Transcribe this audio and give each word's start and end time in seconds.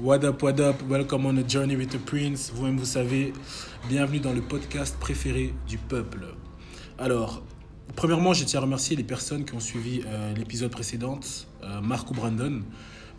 What 0.00 0.24
up, 0.24 0.42
what 0.42 0.58
up, 0.58 0.82
welcome 0.88 1.24
on 1.24 1.38
a 1.38 1.48
journey 1.48 1.76
with 1.76 1.90
the 1.90 2.04
prince. 2.04 2.50
Vous-même, 2.52 2.76
vous 2.76 2.84
savez, 2.84 3.32
bienvenue 3.88 4.18
dans 4.18 4.32
le 4.32 4.40
podcast 4.40 4.96
préféré 4.98 5.54
du 5.68 5.78
peuple. 5.78 6.34
Alors, 6.98 7.44
premièrement, 7.94 8.32
je 8.32 8.44
tiens 8.44 8.58
à 8.58 8.62
remercier 8.62 8.96
les 8.96 9.04
personnes 9.04 9.44
qui 9.44 9.54
ont 9.54 9.60
suivi 9.60 10.02
euh, 10.04 10.34
l'épisode 10.34 10.72
précédent, 10.72 11.20
euh, 11.62 11.80
Marc 11.80 12.10
ou 12.10 12.14
Brandon, 12.14 12.62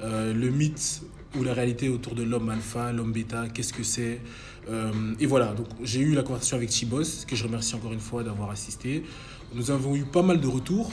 euh, 0.01 0.33
le 0.33 0.49
mythe 0.49 1.03
ou 1.37 1.43
la 1.43 1.53
réalité 1.53 1.87
autour 1.87 2.13
de 2.13 2.23
l'homme 2.23 2.49
alpha, 2.49 2.91
l'homme 2.91 3.13
bêta, 3.13 3.47
qu'est-ce 3.47 3.71
que 3.71 3.83
c'est. 3.83 4.19
Euh, 4.69 4.91
et 5.17 5.27
voilà, 5.27 5.53
donc 5.53 5.67
j'ai 5.81 6.01
eu 6.01 6.13
la 6.13 6.23
conversation 6.23 6.57
avec 6.57 6.71
Chibos, 6.71 7.25
que 7.25 7.37
je 7.37 7.43
remercie 7.45 7.75
encore 7.75 7.93
une 7.93 8.01
fois 8.01 8.21
d'avoir 8.21 8.49
assisté. 8.49 9.03
Nous 9.53 9.71
avons 9.71 9.95
eu 9.95 10.03
pas 10.03 10.23
mal 10.23 10.41
de 10.41 10.47
retours. 10.47 10.91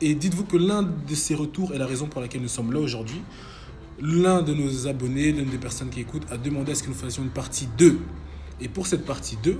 Et 0.00 0.14
dites-vous 0.14 0.44
que 0.44 0.56
l'un 0.56 0.82
de 0.82 1.14
ces 1.14 1.34
retours 1.34 1.72
est 1.74 1.78
la 1.78 1.86
raison 1.86 2.06
pour 2.06 2.20
laquelle 2.20 2.42
nous 2.42 2.48
sommes 2.48 2.72
là 2.72 2.78
aujourd'hui. 2.78 3.20
L'un 4.00 4.42
de 4.42 4.52
nos 4.52 4.88
abonnés, 4.88 5.32
l'une 5.32 5.50
des 5.50 5.58
personnes 5.58 5.90
qui 5.90 6.00
écoutent, 6.00 6.26
a 6.30 6.36
demandé 6.36 6.72
à 6.72 6.74
ce 6.74 6.82
que 6.82 6.88
nous 6.88 6.94
fassions 6.94 7.22
une 7.22 7.30
partie 7.30 7.68
2. 7.78 7.98
Et 8.60 8.68
pour 8.68 8.86
cette 8.86 9.04
partie 9.04 9.36
2, 9.42 9.58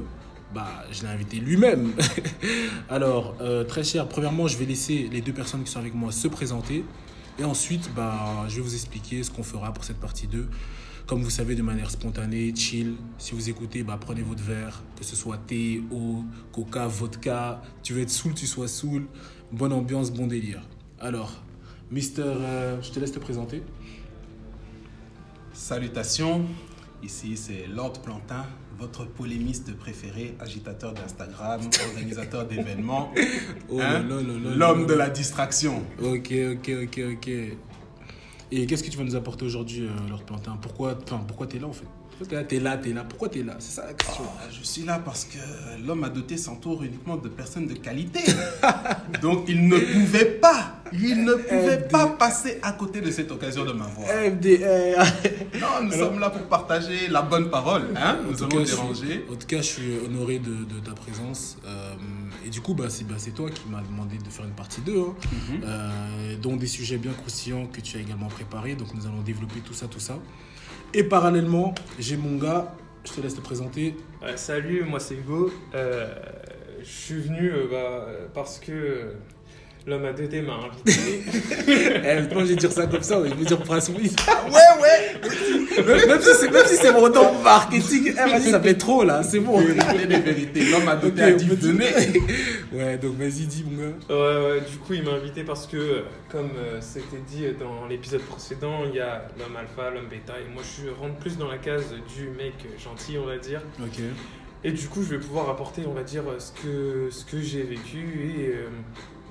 bah, 0.53 0.85
je 0.91 1.03
l'ai 1.03 1.09
invité 1.09 1.37
lui-même. 1.39 1.93
Alors, 2.89 3.37
euh, 3.41 3.65
très 3.65 3.85
cher, 3.85 4.09
premièrement, 4.09 4.49
je 4.49 4.57
vais 4.57 4.67
laisser 4.67 5.09
les 5.13 5.21
deux 5.21 5.33
personnes 5.33 5.63
qui 5.63 5.71
sont 5.71 5.79
avec 5.79 5.95
moi 5.95 6.11
se 6.13 6.29
présenter. 6.29 6.85
Et 7.39 7.45
ensuite, 7.45 7.91
bah, 7.95 8.45
je 8.49 8.57
vais 8.57 8.63
vous 8.63 8.75
expliquer 8.75 9.23
ce 9.23 9.31
qu'on 9.31 9.43
fera 9.43 9.73
pour 9.73 9.85
cette 9.85 9.99
partie 9.99 10.27
2. 10.27 10.49
Comme 11.07 11.23
vous 11.23 11.31
savez, 11.31 11.55
de 11.55 11.63
manière 11.63 11.91
spontanée, 11.91 12.55
chill. 12.57 12.95
Si 13.19 13.35
vous 13.35 13.51
écoutez, 13.51 13.83
bah, 13.83 13.99
prenez 14.01 14.23
votre 14.23 14.43
verre, 14.43 14.83
que 14.99 15.05
ce 15.05 15.15
soit 15.15 15.39
thé, 15.39 15.83
eau, 15.93 16.25
coca, 16.53 16.87
vodka. 16.87 17.63
Tu 17.83 17.93
veux 17.93 18.03
être 18.03 18.11
saoul, 18.11 18.35
tu 18.35 18.47
sois 18.47 18.69
saoul. 18.69 19.07
Bonne 19.53 19.73
ambiance, 19.73 20.11
bon 20.11 20.27
délire. 20.27 20.63
Alors, 20.99 21.43
Mister, 21.91 22.23
euh, 22.23 22.81
je 22.81 22.91
te 22.91 22.99
laisse 22.99 23.13
te 23.13 23.19
présenter. 23.19 23.63
Salutations, 25.55 26.45
ici 27.03 27.37
c'est 27.37 27.67
Lord 27.73 28.03
Plantin, 28.03 28.45
votre 28.77 29.07
polémiste 29.07 29.77
préféré, 29.77 30.35
agitateur 30.41 30.93
d'Instagram, 30.93 31.61
organisateur 31.93 32.45
d'événements, 32.45 33.13
Oh 33.71 33.81
hein, 33.81 34.03
l'homme 34.57 34.87
de 34.87 34.95
la 34.95 35.09
distraction. 35.09 35.85
Ok, 36.03 36.33
ok, 36.53 36.71
ok, 36.83 37.01
ok. 37.13 37.29
Et 38.51 38.67
qu'est-ce 38.67 38.83
que 38.83 38.91
tu 38.91 38.99
vas 38.99 39.05
nous 39.05 39.15
apporter 39.15 39.45
aujourd'hui, 39.45 39.83
euh, 39.83 40.09
Lord 40.09 40.25
Plantin? 40.25 40.59
Pourquoi, 40.61 40.97
pourquoi 40.97 41.47
t'es 41.47 41.61
là 41.61 41.69
en 41.69 41.73
fait? 41.73 41.87
Pourquoi 42.19 42.27
t'es 42.27 42.37
là, 42.37 42.45
t'es 42.45 42.61
là, 42.61 42.77
t'es 42.77 42.93
là 42.93 43.05
Pourquoi 43.09 43.29
t'es 43.29 43.43
là? 43.43 43.55
C'est 43.59 43.75
ça 43.75 43.87
la 43.87 43.93
question. 43.95 44.25
Ah, 44.39 44.45
je 44.51 44.63
suis 44.65 44.83
là 44.83 45.01
parce 45.05 45.25
que 45.25 45.39
l'homme 45.87 46.05
a 46.05 46.09
doté 46.09 46.37
s'entoure 46.37 46.83
uniquement 46.85 47.17
de 47.17 47.29
personnes 47.29 47.67
de 47.67 47.75
qualité. 47.75 48.21
Donc 49.23 49.45
il 49.49 49.67
ne 49.69 49.79
pouvait 49.79 50.25
pas, 50.25 50.77
il 50.93 51.25
ne 51.25 51.35
pouvait 51.35 51.79
FD. 51.79 51.89
pas 51.89 52.07
passer 52.09 52.59
à 52.63 52.73
côté 52.73 53.01
de 53.01 53.11
cette 53.11 53.31
occasion 53.33 53.65
de 53.65 53.73
m'avoir. 53.73 54.07
FDR 54.09 55.05
Non, 55.61 55.83
nous 55.87 55.93
Alors- 55.93 56.11
sommes 56.11 56.21
là 56.21 56.31
pour 56.31 56.43
partager 56.43 57.09
la 57.09 57.23
bonne 57.23 57.51
parole. 57.51 57.83
Hein 57.97 58.19
nous 58.29 58.43
allons 58.43 58.63
déranger. 58.63 59.25
En 59.31 59.35
tout 59.35 59.47
cas, 59.47 59.59
je 59.59 59.63
suis 59.63 59.93
honoré 60.07 60.39
de, 60.39 60.51
de 60.51 60.81
ta 60.85 60.93
présence. 60.93 61.57
Euh, 61.67 61.95
et 62.45 62.51
du 62.51 62.61
coup, 62.61 62.75
bah, 62.75 62.91
c'est 62.91 63.05
bah, 63.07 63.15
c'est 63.19 63.31
toi 63.33 63.51
qui 63.51 63.63
m'as 63.69 63.83
demandé 63.83 64.17
de 64.19 64.29
faire 64.29 64.45
une 64.45 64.53
partie 64.53 64.81
2, 64.83 64.99
hein, 64.99 65.15
Mhm. 65.33 65.61
euh, 65.65 66.37
dont 66.43 66.57
des 66.57 66.67
sujets 66.67 66.99
bien 66.99 67.13
croustillants 67.13 67.67
que 67.67 67.81
tu 67.81 67.97
as 67.97 68.01
également 68.01 68.29
préparés. 68.29 68.75
Donc, 68.75 68.95
nous 68.95 69.07
allons 69.07 69.23
développer 69.23 69.61
tout 69.61 69.75
ça, 69.75 69.87
tout 69.87 70.01
ça. 70.01 70.19
Et 70.93 71.03
parallèlement, 71.05 71.75
j'ai 71.99 72.17
mon 72.17 72.37
gars, 72.37 72.75
je 73.05 73.13
te 73.13 73.21
laisse 73.21 73.35
te 73.35 73.41
présenter. 73.41 73.97
Salut, 74.37 74.85
moi 74.85 75.01
c'est 75.01 75.15
Hugo. 75.17 75.53
Euh, 75.75 76.13
je 76.81 76.89
suis 76.89 77.21
venu 77.21 77.51
euh, 77.51 77.67
bah, 77.71 78.07
parce 78.33 78.59
que 78.59 78.73
euh, 78.73 79.13
l'homme 79.87 80.05
à 80.07 80.13
2D 80.13 80.43
m'a 80.43 80.55
invité. 80.55 81.23
Eh, 81.67 82.29
je 82.31 82.45
vais 82.45 82.57
dire 82.57 82.73
ça 82.73 82.87
comme 82.87 83.03
ça, 83.03 83.21
mais 83.21 83.29
je 83.31 83.35
vais 83.35 83.45
dire 83.45 83.63
Prince 83.63 83.91
Louis. 83.91 84.11
Ouais, 84.51 84.83
ouais. 84.83 85.83
même, 85.85 86.07
même 86.09 86.21
si 86.21 86.35
c'est- 86.35 86.51
même 86.51 86.67
si 86.67 86.77
c'est 86.77 86.93
mon 86.93 87.09
nom 87.09 87.39
marketing, 87.43 88.13
eh, 88.13 88.31
vas-y, 88.31 88.51
ça 88.51 88.61
fait 88.61 88.75
trop 88.75 89.05
là, 89.05 89.23
c'est 89.23 89.41
bon. 89.41 89.59
Vérité 89.61 90.07
des 90.07 90.17
vérités. 90.21 90.65
L'homme 90.71 90.89
à 90.89 90.97
peut 90.97 91.11
dire- 91.11 91.37
venez. 91.39 91.93
Ouais, 92.73 92.99
donc 92.99 93.17
vas-y, 93.19 93.47
dis 93.47 93.65
mon 93.71 93.83
gars. 93.83 93.95
ouais, 94.11 94.51
ouais, 94.53 94.61
du 94.69 94.79
coup, 94.79 94.95
il 94.95 95.03
m'a 95.05 95.13
invité 95.13 95.45
parce 95.45 95.67
que, 95.67 96.03
comme 96.31 96.51
euh, 96.59 96.79
c'était 96.81 97.23
dit 97.29 97.45
dans 97.59 97.87
l'épisode 97.87 98.23
précédent, 98.23 98.81
il 98.89 98.97
y 98.97 99.01
a 99.01 99.29
l'homme 99.39 99.55
alpha, 99.57 99.91
l'homme 99.91 100.09
bêta, 100.09 100.33
et 100.41 100.53
moi 100.53 100.63
je 100.65 100.89
rentre 100.91 101.17
plus 101.19 101.37
dans 101.39 101.49
la 101.49 101.59
case 101.59 101.95
du 102.17 102.29
mec 102.31 102.55
gentil, 102.83 103.17
on 103.23 103.27
va 103.27 103.37
dire. 103.39 103.61
Ok. 103.81 104.01
Et 104.65 104.73
du 104.73 104.89
coup, 104.89 105.03
je 105.03 105.11
vais 105.11 105.19
pouvoir 105.19 105.51
apporter, 105.51 105.83
on 105.87 105.93
va 105.93 106.03
dire, 106.03 106.23
ce 106.39 106.51
que, 106.61 107.11
ce 107.11 107.25
que 107.25 107.41
j'ai 107.41 107.63
vécu 107.63 107.99
et 108.39 108.49
euh, 108.49 108.69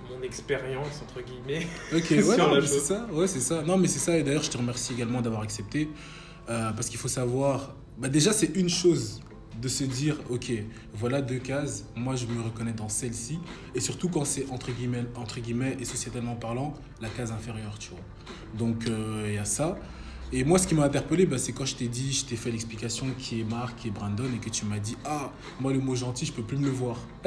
mon 0.09 0.21
expérience, 0.23 1.01
entre 1.03 1.21
guillemets. 1.21 1.67
Ok, 1.93 2.05
Sur 2.07 2.51
ouais, 2.51 2.61
c'est 2.67 2.79
ça. 2.79 3.05
Ouais, 3.11 3.27
c'est 3.27 3.39
ça. 3.41 3.61
Non, 3.63 3.77
mais 3.77 3.87
c'est 3.87 3.99
ça. 3.99 4.17
Et 4.17 4.23
d'ailleurs, 4.23 4.43
je 4.43 4.49
te 4.51 4.57
remercie 4.57 4.93
également 4.93 5.21
d'avoir 5.21 5.41
accepté. 5.41 5.89
euh, 6.49 6.71
parce 6.73 6.89
qu'il 6.89 6.99
faut 6.99 7.07
savoir. 7.07 7.75
Bah, 7.97 8.09
déjà, 8.09 8.33
c'est 8.33 8.55
une 8.55 8.69
chose 8.69 9.21
de 9.61 9.67
se 9.67 9.83
dire 9.83 10.17
ok, 10.29 10.51
voilà 10.93 11.21
deux 11.21 11.37
cases. 11.39 11.85
Moi, 11.95 12.15
je 12.15 12.25
me 12.25 12.41
reconnais 12.41 12.73
dans 12.73 12.89
celle-ci. 12.89 13.39
Et 13.75 13.79
surtout 13.79 14.09
quand 14.09 14.25
c'est 14.25 14.49
entre 14.51 14.71
guillemets, 14.71 15.05
entre 15.15 15.39
guillemets 15.39 15.77
et 15.79 15.85
sociétalement 15.85 16.35
parlant, 16.35 16.73
la 17.01 17.09
case 17.09 17.31
inférieure, 17.31 17.77
tu 17.79 17.91
vois. 17.91 17.99
Donc, 18.57 18.87
euh, 18.87 19.25
il 19.27 19.35
y 19.35 19.37
a 19.37 19.45
ça. 19.45 19.77
Et 20.35 20.43
moi, 20.43 20.57
ce 20.57 20.65
qui 20.65 20.73
m'a 20.73 20.85
interpellé, 20.85 21.27
bah, 21.27 21.37
c'est 21.37 21.51
quand 21.51 21.65
je 21.65 21.75
t'ai 21.75 21.87
dit, 21.87 22.11
je 22.11 22.25
t'ai 22.25 22.35
fait 22.35 22.49
l'explication 22.49 23.05
qui 23.19 23.41
est 23.41 23.43
Marc, 23.43 23.77
qui 23.77 23.89
est 23.89 23.91
Brandon, 23.91 24.23
et 24.35 24.39
que 24.43 24.49
tu 24.49 24.65
m'as 24.65 24.79
dit, 24.79 24.97
ah, 25.05 25.31
moi, 25.61 25.71
le 25.71 25.79
mot 25.79 25.93
gentil, 25.95 26.25
je 26.25 26.31
peux 26.33 26.41
plus 26.41 26.57
me 26.57 26.65
le 26.65 26.71
voir. 26.71 26.97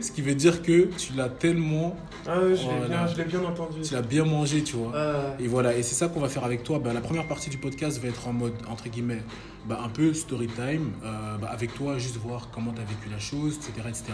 Ce 0.00 0.12
qui 0.12 0.22
veut 0.22 0.36
dire 0.36 0.62
que 0.62 0.88
tu 0.96 1.14
l'as 1.14 1.28
tellement, 1.28 1.96
Ah, 2.26 2.38
ouais, 2.40 2.54
je 2.56 2.62
l'ai 2.62 2.88
bien, 2.88 3.06
je 3.08 3.16
l'ai 3.16 3.24
bien 3.24 3.42
entendu. 3.44 3.80
tu 3.82 3.92
l'as 3.94 4.02
bien 4.02 4.24
mangé, 4.24 4.62
tu 4.62 4.76
vois. 4.76 4.92
Ah, 4.94 5.36
Et 5.40 5.48
voilà, 5.48 5.76
et 5.76 5.82
c'est 5.82 5.96
ça 5.96 6.06
qu'on 6.06 6.20
va 6.20 6.28
faire 6.28 6.44
avec 6.44 6.62
toi. 6.62 6.78
Bah, 6.78 6.92
la 6.92 7.00
première 7.00 7.26
partie 7.26 7.50
du 7.50 7.58
podcast 7.58 8.00
va 8.00 8.08
être 8.08 8.28
en 8.28 8.32
mode, 8.32 8.54
entre 8.68 8.88
guillemets, 8.88 9.22
bah, 9.66 9.80
un 9.84 9.88
peu 9.88 10.12
story 10.12 10.48
time, 10.48 10.92
euh, 11.04 11.38
bah, 11.38 11.48
avec 11.50 11.74
toi, 11.74 11.98
juste 11.98 12.16
voir 12.16 12.50
comment 12.52 12.72
tu 12.72 12.80
as 12.80 12.84
vécu 12.84 13.08
la 13.10 13.18
chose, 13.18 13.56
etc., 13.56 13.88
etc. 13.88 14.04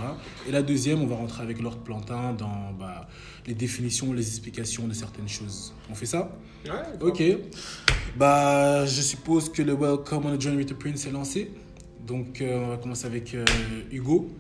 Et 0.47 0.53
la 0.53 0.63
deuxième, 0.63 1.01
on 1.03 1.07
va 1.07 1.17
rentrer 1.17 1.43
avec 1.43 1.61
Lord 1.61 1.79
Plantin 1.79 2.33
dans 2.35 2.73
bah, 2.79 3.09
les 3.47 3.55
définitions, 3.55 4.13
les 4.13 4.27
explications 4.27 4.87
de 4.87 4.93
certaines 4.93 5.29
choses. 5.29 5.73
On 5.91 5.95
fait 5.95 6.07
ça? 6.07 6.31
Ouais, 6.65 6.71
Ok. 7.01 7.23
Bah, 8.17 8.85
je 8.85 9.01
suppose 9.01 9.49
que 9.49 9.63
le 9.63 9.75
Welcome 9.75 10.27
on 10.27 10.33
a 10.33 10.39
Journey 10.39 10.59
with 10.59 10.69
the 10.69 10.75
Prince 10.75 11.07
est 11.07 11.13
lancé. 11.13 11.51
Donc, 12.07 12.41
euh, 12.41 12.65
on 12.65 12.69
va 12.69 12.77
commencer 12.79 13.07
avec 13.07 13.35
euh, 13.35 13.45
Hugo. 13.91 14.31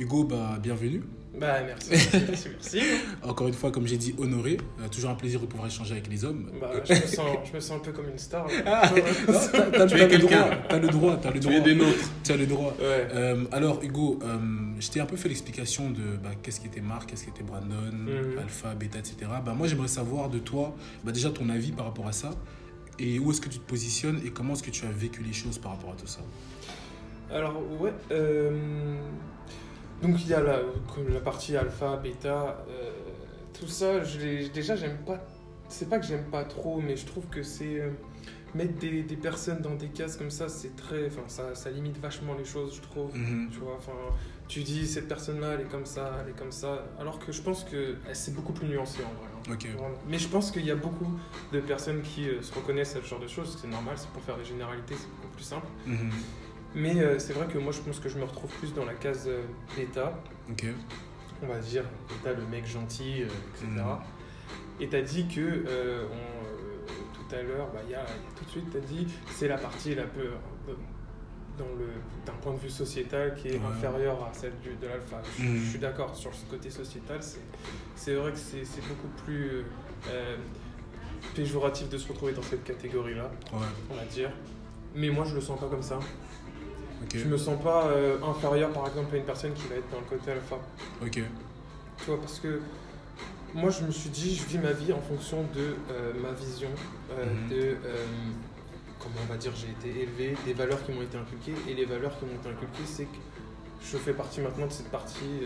Hugo, 0.00 0.24
bah, 0.24 0.58
bienvenue. 0.62 1.02
Bah, 1.38 1.58
merci, 1.64 1.90
merci, 2.28 2.48
merci. 2.50 2.80
Encore 3.22 3.48
une 3.48 3.54
fois, 3.54 3.70
comme 3.70 3.86
j'ai 3.86 3.98
dit, 3.98 4.14
honoré. 4.18 4.56
Euh, 4.80 4.88
toujours 4.88 5.10
un 5.10 5.14
plaisir 5.14 5.40
de 5.40 5.46
pouvoir 5.46 5.68
échanger 5.68 5.92
avec 5.92 6.08
les 6.08 6.24
hommes. 6.24 6.50
Bah, 6.58 6.70
je, 6.84 6.94
me 6.94 7.00
sens, 7.06 7.26
je 7.44 7.52
me 7.54 7.60
sens 7.60 7.76
un 7.76 7.84
peu 7.84 7.92
comme 7.92 8.08
une 8.08 8.18
star. 8.18 8.46
Ah, 8.66 8.90
non, 9.28 9.34
t'as- 9.72 9.84
le 9.84 10.18
droit, 10.18 10.50
t'as 10.68 10.78
le 10.78 10.88
droit, 10.88 11.16
t'as 11.18 11.28
le 11.30 11.34
Tu 11.34 11.40
droit. 11.46 11.52
es 11.54 11.60
des 11.60 11.74
nôtres. 11.74 12.10
Tu 12.24 12.32
as 12.32 12.36
le 12.36 12.46
droit. 12.46 12.74
Ouais. 12.80 13.08
Euh, 13.14 13.44
alors 13.52 13.82
Hugo, 13.82 14.18
euh, 14.22 14.38
je 14.80 14.88
t'ai 14.88 15.00
un 15.00 15.06
peu 15.06 15.16
fait 15.16 15.28
l'explication 15.28 15.90
de 15.90 16.16
bah, 16.22 16.30
qu'est-ce 16.42 16.60
qui 16.60 16.66
était 16.66 16.80
Marc, 16.80 17.10
qu'est-ce 17.10 17.24
qui 17.24 17.30
était 17.30 17.42
Brandon, 17.44 17.92
Mhm. 17.92 18.38
Alpha, 18.38 18.74
Beta, 18.74 18.98
etc. 18.98 19.16
Bah, 19.44 19.52
moi 19.56 19.66
j'aimerais 19.68 19.88
savoir 19.88 20.30
de 20.30 20.38
toi 20.38 20.74
bah, 21.04 21.12
déjà 21.12 21.28
ton 21.30 21.48
avis 21.50 21.72
par 21.72 21.84
rapport 21.86 22.08
à 22.08 22.12
ça 22.12 22.30
et 22.98 23.18
où 23.18 23.30
est-ce 23.30 23.40
que 23.42 23.48
tu 23.50 23.58
te 23.58 23.66
positionnes 23.68 24.20
et 24.24 24.30
comment 24.30 24.54
est-ce 24.54 24.62
que 24.62 24.70
tu 24.70 24.86
as 24.86 24.90
vécu 24.90 25.22
les 25.22 25.32
choses 25.34 25.58
par 25.58 25.72
rapport 25.72 25.90
à 25.92 25.94
tout 25.96 26.06
ça? 26.06 26.20
Alors, 27.32 27.62
ouais. 27.80 27.92
Donc, 30.02 30.20
il 30.22 30.28
y 30.28 30.34
a 30.34 30.40
la, 30.40 30.60
comme 30.94 31.08
la 31.12 31.20
partie 31.20 31.56
alpha, 31.56 31.96
bêta. 31.96 32.64
euh, 32.68 32.90
tout 33.58 33.68
ça, 33.68 34.02
je 34.04 34.48
déjà, 34.52 34.76
j'aime 34.76 34.98
pas. 35.06 35.20
C'est 35.68 35.88
pas 35.88 35.98
que 35.98 36.06
j'aime 36.06 36.24
pas 36.24 36.44
trop, 36.44 36.80
mais 36.80 36.96
je 36.96 37.06
trouve 37.06 37.26
que 37.26 37.42
c'est. 37.42 37.80
euh, 37.80 37.90
mettre 38.54 38.78
des, 38.80 39.02
des 39.04 39.16
personnes 39.16 39.60
dans 39.60 39.76
des 39.76 39.86
cases 39.88 40.16
comme 40.16 40.30
ça, 40.30 40.48
c'est 40.48 40.74
très. 40.74 41.06
Enfin, 41.06 41.22
ça, 41.28 41.54
ça 41.54 41.70
limite 41.70 41.98
vachement 41.98 42.34
les 42.34 42.44
choses, 42.44 42.74
je 42.76 42.80
trouve. 42.80 43.14
Mhm. 43.16 43.48
Tu 43.52 43.58
vois, 43.60 43.74
enfin, 43.76 43.92
tu 44.48 44.62
dis 44.64 44.86
cette 44.88 45.06
personne-là, 45.06 45.52
elle 45.54 45.60
est 45.60 45.70
comme 45.70 45.86
ça, 45.86 46.18
elle 46.24 46.30
est 46.30 46.36
comme 46.38 46.50
ça. 46.50 46.84
Alors 46.98 47.18
que 47.20 47.30
je 47.30 47.40
pense 47.42 47.62
que 47.62 47.76
euh, 47.76 47.94
c'est 48.12 48.34
beaucoup 48.34 48.52
plus 48.52 48.66
nuancé 48.66 49.00
en 49.04 49.12
vrai. 49.20 49.28
hein. 49.36 49.40
Mais 50.08 50.18
je 50.18 50.26
pense 50.28 50.50
qu'il 50.50 50.64
y 50.66 50.70
a 50.72 50.74
beaucoup 50.76 51.06
de 51.52 51.60
personnes 51.60 52.02
qui 52.02 52.28
euh, 52.28 52.42
se 52.42 52.52
reconnaissent 52.54 52.96
à 52.96 53.00
ce 53.02 53.06
genre 53.06 53.20
de 53.20 53.28
choses. 53.28 53.56
C'est 53.60 53.68
normal, 53.68 53.94
c'est 53.96 54.08
pour 54.10 54.22
faire 54.22 54.36
des 54.36 54.44
généralités, 54.44 54.94
c'est 54.96 55.08
beaucoup 55.14 55.32
plus 55.34 55.44
simple. 55.44 55.66
Mhm. 55.86 56.10
Mais 56.74 57.00
euh, 57.00 57.18
c'est 57.18 57.32
vrai 57.32 57.46
que 57.46 57.58
moi, 57.58 57.72
je 57.72 57.80
pense 57.80 57.98
que 57.98 58.08
je 58.08 58.16
me 58.18 58.24
retrouve 58.24 58.50
plus 58.58 58.72
dans 58.74 58.84
la 58.84 58.94
case 58.94 59.24
euh, 59.28 59.42
bêta. 59.76 60.12
Ok. 60.50 60.66
On 61.42 61.46
va 61.46 61.58
dire 61.58 61.84
bêta, 62.08 62.36
le 62.38 62.46
mec 62.46 62.66
gentil, 62.66 63.22
euh, 63.22 63.26
etc. 63.54 63.66
Mhm. 63.68 63.84
Et 64.80 64.88
t'as 64.88 65.02
dit 65.02 65.26
que 65.28 65.40
euh, 65.40 66.06
on, 66.10 66.14
euh, 66.14 66.86
tout 67.14 67.34
à 67.34 67.42
l'heure, 67.42 67.68
bah, 67.72 67.80
il 67.84 67.90
y, 67.90 67.94
a, 67.94 67.98
y 68.00 68.02
a 68.02 68.06
tout 68.36 68.44
de 68.44 68.50
suite, 68.50 68.66
t'as 68.72 68.78
dit 68.80 69.06
c'est 69.30 69.48
la 69.48 69.58
partie 69.58 69.94
la 69.94 70.04
peu 70.04 70.20
euh, 70.20 70.74
dans 71.58 71.66
le 71.78 71.86
d'un 72.24 72.32
point 72.40 72.54
de 72.54 72.58
vue 72.58 72.70
sociétal 72.70 73.34
qui 73.34 73.48
est 73.48 73.52
Ouais. 73.52 73.66
inférieure 73.70 74.24
à 74.24 74.32
celle 74.32 74.52
du- 74.62 74.74
de 74.76 74.86
l'alpha. 74.86 75.20
Je, 75.38 75.44
je 75.44 75.70
suis 75.70 75.78
d'accord 75.78 76.14
sur 76.16 76.32
ce 76.34 76.44
côté 76.46 76.70
sociétal. 76.70 77.18
C'est 77.22 77.40
c'est 77.96 78.14
vrai 78.14 78.32
que 78.32 78.38
c'est 78.38 78.64
c'est 78.64 78.80
beaucoup 78.88 79.08
plus 79.26 79.64
euh, 80.08 80.36
péjoratif 81.34 81.88
de 81.90 81.98
se 81.98 82.08
retrouver 82.08 82.32
dans 82.32 82.42
cette 82.42 82.64
catégorie-là, 82.64 83.30
Ouais. 83.52 83.58
on 83.90 83.94
va 83.94 84.04
dire. 84.04 84.30
Mais 84.94 85.10
moi, 85.10 85.24
je 85.24 85.34
le 85.34 85.40
sens 85.40 85.60
pas 85.60 85.68
comme 85.68 85.82
ça. 85.82 85.98
Ok. 87.02 87.16
Je 87.16 87.24
me 87.26 87.36
sens 87.36 87.60
pas 87.62 87.86
euh, 87.88 88.18
inférieur, 88.22 88.70
par 88.70 88.86
exemple, 88.86 89.14
à 89.14 89.18
une 89.18 89.24
personne 89.24 89.52
qui 89.54 89.66
va 89.68 89.76
être 89.76 89.90
dans 89.90 89.98
le 90.00 90.04
côté 90.06 90.32
alpha. 90.32 90.56
Ok. 91.02 91.12
Tu 91.98 92.04
vois, 92.06 92.20
parce 92.20 92.38
que 92.38 92.60
moi, 93.54 93.70
je 93.70 93.82
me 93.84 93.90
suis 93.90 94.10
dit, 94.10 94.36
je 94.36 94.44
vis 94.46 94.58
ma 94.58 94.72
vie 94.72 94.92
en 94.92 95.00
fonction 95.00 95.42
de 95.54 95.74
euh, 95.90 96.12
ma 96.22 96.32
vision, 96.32 96.68
euh, 97.12 97.24
Mhm. 97.24 97.48
de 97.48 97.56
euh, 97.84 98.04
on 99.04 99.32
va 99.32 99.36
dire, 99.38 99.52
j'ai 99.56 99.70
été 99.70 100.02
élevé, 100.02 100.36
des 100.44 100.52
valeurs 100.52 100.84
qui 100.84 100.92
m'ont 100.92 101.02
été 101.02 101.16
inculquées. 101.16 101.54
Et 101.68 101.74
les 101.74 101.86
valeurs 101.86 102.18
qui 102.18 102.26
m'ont 102.26 102.34
été 102.34 102.48
inculquées, 102.48 102.84
c'est 102.86 103.04
que 103.04 103.16
je 103.82 103.96
fais 103.96 104.12
partie 104.12 104.40
maintenant 104.40 104.66
de 104.66 104.72
cette 104.72 104.90
partie, 104.90 105.40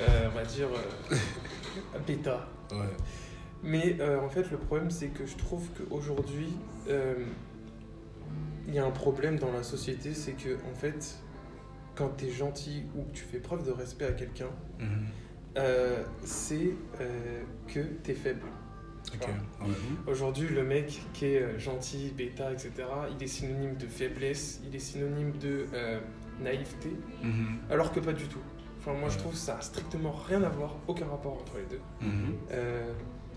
on 0.00 0.28
va 0.34 0.44
dire, 0.44 0.66
bêta. 2.06 2.48
Ouais. 2.72 2.78
Mais 3.62 3.96
en 4.02 4.28
fait, 4.28 4.50
le 4.50 4.56
problème, 4.58 4.90
c'est 4.90 5.08
que 5.08 5.24
je 5.26 5.36
trouve 5.36 5.68
qu'aujourd'hui, 5.78 6.48
il 8.66 8.74
y 8.74 8.78
a 8.78 8.84
un 8.84 8.90
problème 8.90 9.38
dans 9.38 9.52
la 9.52 9.62
société, 9.62 10.14
c'est 10.14 10.32
que, 10.32 10.54
en 10.70 10.74
fait, 10.74 11.16
quand 11.94 12.10
tu 12.18 12.26
es 12.26 12.30
gentil 12.30 12.84
ou 12.96 13.02
que 13.04 13.12
tu 13.12 13.24
fais 13.24 13.38
preuve 13.38 13.64
de 13.64 13.70
respect 13.72 14.06
à 14.06 14.12
quelqu'un, 14.12 14.50
Mhm. 14.80 14.86
euh, 15.58 16.02
c'est 16.24 16.70
euh, 17.00 17.42
que 17.68 17.80
tu 18.04 18.10
es 18.10 18.14
faible. 18.14 18.42
Ouais. 19.20 19.68
Aujourd'hui, 20.08 20.48
le 20.48 20.64
mec 20.64 21.00
qui 21.14 21.26
est 21.26 21.40
euh, 21.42 21.58
gentil, 21.60 22.12
bêta, 22.16 22.52
etc., 22.52 22.72
il 23.16 23.22
est 23.22 23.28
synonyme 23.28 23.76
de 23.76 23.86
faiblesse, 23.86 24.60
il 24.68 24.74
est 24.74 24.80
synonyme 24.80 25.32
de 25.38 25.66
euh, 25.74 26.00
naïveté, 26.42 26.90
Mhm. 27.22 27.58
alors 27.70 27.92
que 27.92 28.00
pas 28.00 28.12
du 28.12 28.24
tout. 28.26 28.40
Enfin, 28.80 28.92
moi, 28.98 29.08
je 29.08 29.16
trouve 29.18 29.32
que 29.32 29.38
ça 29.38 29.56
a 29.58 29.60
strictement 29.62 30.10
rien 30.12 30.42
à 30.42 30.48
voir, 30.48 30.76
aucun 30.88 31.06
rapport 31.06 31.34
entre 31.34 31.54
les 31.58 31.66
deux. 31.76 31.80
Mhm. 32.02 32.34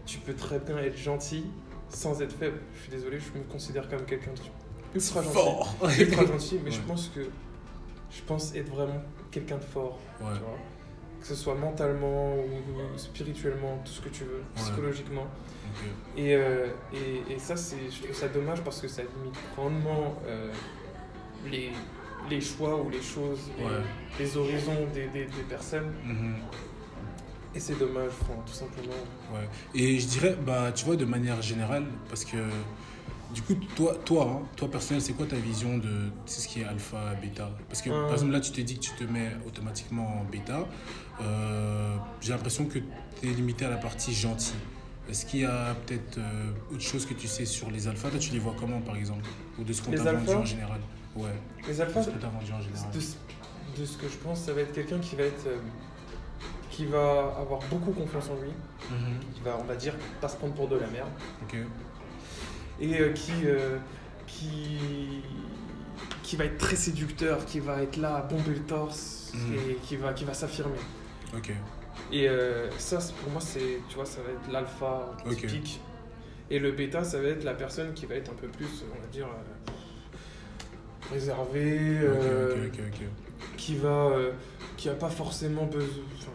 Tu 0.06 0.18
peux 0.20 0.34
très 0.34 0.58
bien 0.60 0.78
être 0.80 0.98
gentil 0.98 1.46
sans 1.90 2.20
être 2.24 2.34
faible. 2.36 2.58
Je 2.76 2.82
suis 2.82 2.92
désolé, 2.92 3.20
je 3.20 3.38
me 3.38 3.44
considère 3.46 3.88
comme 3.90 4.06
quelqu'un 4.06 4.32
de 4.34 4.40
ultra 4.96 5.22
gentil. 5.22 5.34
Fort. 5.34 5.76
Ultra 6.00 6.26
gentil, 6.34 6.60
mais 6.64 6.72
je 6.72 6.82
pense 6.82 7.12
que 7.14 7.22
je 8.12 8.22
pense 8.26 8.56
être 8.56 8.70
vraiment 8.70 9.02
quelqu'un 9.32 9.58
de 9.58 9.64
fort. 9.64 10.00
Ouais. 10.22 10.28
Tu 10.34 10.40
vois 10.40 10.58
que 11.20 11.28
ce 11.28 11.36
soit 11.36 11.56
mentalement 11.56 12.36
ou 12.36 12.98
spirituellement, 12.98 13.82
tout 13.84 13.92
ce 13.92 14.02
que 14.02 14.10
tu 14.10 14.24
veux, 14.24 14.42
psychologiquement. 14.56 15.28
Et, 16.18 16.36
euh, 16.36 16.68
et, 16.94 17.34
et 17.34 17.40
ça, 17.40 17.56
c'est, 17.56 17.92
je 17.92 18.04
trouve 18.04 18.16
ça 18.16 18.28
dommage 18.28 18.62
parce 18.62 18.82
que 18.82 18.88
ça 18.88 19.02
limite 19.04 19.38
grandement 19.56 20.16
euh, 20.26 20.52
les, 21.50 21.72
les 22.30 22.42
choix 22.42 22.82
ou 22.82 22.90
les 22.90 23.02
choses, 23.02 23.52
les, 24.20 24.38
horizons 24.38 24.88
des, 24.94 25.08
des, 25.08 25.26
des 25.26 25.44
personnes. 25.48 25.92
Mhm. 26.06 26.36
Et 27.56 27.60
c'est 27.60 27.78
dommage, 27.78 28.12
enfin, 28.22 28.40
tout 28.46 28.54
simplement. 28.54 28.94
Ouais. 29.34 29.48
Et 29.74 30.00
je 30.00 30.08
dirais, 30.08 30.38
bah, 30.46 30.72
tu 30.74 30.86
vois, 30.86 30.96
de 30.96 31.06
manière 31.06 31.42
générale, 31.42 31.86
parce 32.08 32.24
que 32.24 32.38
du 33.34 33.42
coup, 33.44 33.56
toi, 33.76 33.96
toi, 34.06 34.28
hein, 34.42 34.46
toi 34.56 34.70
personnel, 34.72 35.02
c'est 35.02 35.14
quoi 35.14 35.26
ta 35.26 35.36
vision 35.36 35.78
de 35.78 36.10
ce 36.26 36.48
qui 36.48 36.62
est 36.62 36.66
alpha, 36.66 37.14
bêta? 37.22 37.50
Parce 37.68 37.82
que 37.82 37.90
Euh. 37.90 38.04
par 38.06 38.14
exemple, 38.14 38.32
là, 38.32 38.40
tu 38.40 38.52
t'es 38.52 38.64
dit 38.64 38.76
que 38.76 38.82
tu 38.82 38.92
te 38.92 39.04
mets 39.04 39.32
automatiquement 39.48 40.20
en 40.22 40.24
bêta. 40.24 40.66
Euh, 41.22 41.96
J'ai 42.22 42.32
l'impression 42.32 42.66
que 42.66 42.80
tu 42.80 43.30
es 43.30 43.34
limité 43.34 43.66
à 43.66 43.70
la 43.70 43.78
partie 43.78 44.14
gentille. 44.14 44.56
Est-ce 45.10 45.26
qu'il 45.26 45.42
y 45.42 45.46
a 45.46 45.76
peut-être 45.86 46.18
euh, 46.20 46.52
autre 46.72 46.82
chose 46.82 47.06
que 47.06 47.14
tu 47.14 47.28
sais 47.28 47.46
sur 47.46 47.72
les 47.72 47.88
alphas? 47.88 48.10
Toi, 48.10 48.20
tu 48.20 48.32
les 48.32 48.40
vois 48.40 48.56
comment, 48.60 48.80
par 48.82 48.96
exemple? 48.96 49.26
Ou 49.60 49.64
de 49.64 49.74
ce 49.74 49.82
qu'on 49.82 49.92
t'a 49.92 50.04
vendu 50.14 50.30
en 50.36 50.46
général? 50.46 50.80
Ouais, 51.16 51.30
Les 51.68 51.76
de 51.76 51.82
alphas, 51.82 52.04
ce 52.04 52.10
qu'on 52.12 52.18
t'a 52.20 52.28
vendu 52.28 52.52
en 52.52 52.62
général. 52.62 52.92
de, 52.94 53.00
ce- 53.00 53.16
de 53.80 53.86
ce 53.86 53.98
que 53.98 54.08
je 54.08 54.18
pense, 54.18 54.42
ça 54.42 54.54
va 54.54 54.62
être 54.62 54.74
quelqu'un 54.74 55.00
qui 55.00 55.16
va 55.16 55.24
être. 55.24 55.48
euh, 55.48 55.58
qui 56.72 56.86
va 56.86 57.36
avoir 57.38 57.60
beaucoup 57.70 57.92
confiance 57.92 58.30
en 58.30 58.36
lui, 58.42 58.52
Mhm. 58.90 59.20
qui 59.34 59.42
va, 59.42 59.58
on 59.60 59.66
va 59.66 59.76
dire, 59.76 59.94
pas 60.22 60.30
se 60.30 60.38
prendre 60.38 60.54
pour 60.54 60.70
de 60.70 60.78
la 60.78 60.88
merde. 60.88 61.10
Ok. 61.44 61.58
Et 62.82 63.00
euh, 63.00 63.12
qui, 63.14 63.32
euh, 63.46 63.78
qui, 64.28 65.22
qui 66.24 66.36
va 66.36 66.46
être 66.46 66.58
très 66.58 66.76
séducteur, 66.76 67.46
qui 67.46 67.60
va 67.60 67.82
être 67.82 67.98
là 67.98 68.16
à 68.18 68.22
bomber 68.22 68.52
le 68.52 68.62
torse 68.62 69.32
Mhm. 69.34 69.54
et 69.70 69.76
qui 69.84 69.96
va, 69.96 70.12
qui 70.14 70.24
va 70.26 70.34
s'affirmer. 70.34 70.80
Ok. 71.38 71.52
Et 72.12 72.28
euh, 72.28 72.68
ça, 72.80 72.98
pour 73.22 73.32
moi, 73.32 73.42
c'est, 73.42 73.80
tu 73.88 73.96
vois, 73.96 74.06
ça 74.06 74.22
va 74.24 74.32
être 74.32 74.52
l'alpha 74.52 75.16
typique. 75.36 75.80
Et 76.50 76.58
le 76.58 76.72
bêta, 76.72 77.04
ça 77.04 77.22
va 77.22 77.28
être 77.28 77.44
la 77.44 77.54
personne 77.54 77.94
qui 77.94 78.08
va 78.08 78.16
être 78.16 78.32
un 78.32 78.36
peu 78.36 78.48
plus, 78.48 78.84
on 78.92 79.00
va 79.00 79.06
dire, 79.12 79.28
euh, 79.28 79.72
réservée, 81.14 82.00
euh, 82.02 82.70
qui 83.58 83.76
va, 83.76 84.12
qui 84.78 84.90
a 84.90 84.94
pas 84.94 85.10
forcément 85.10 85.66
besoin, 85.66 86.34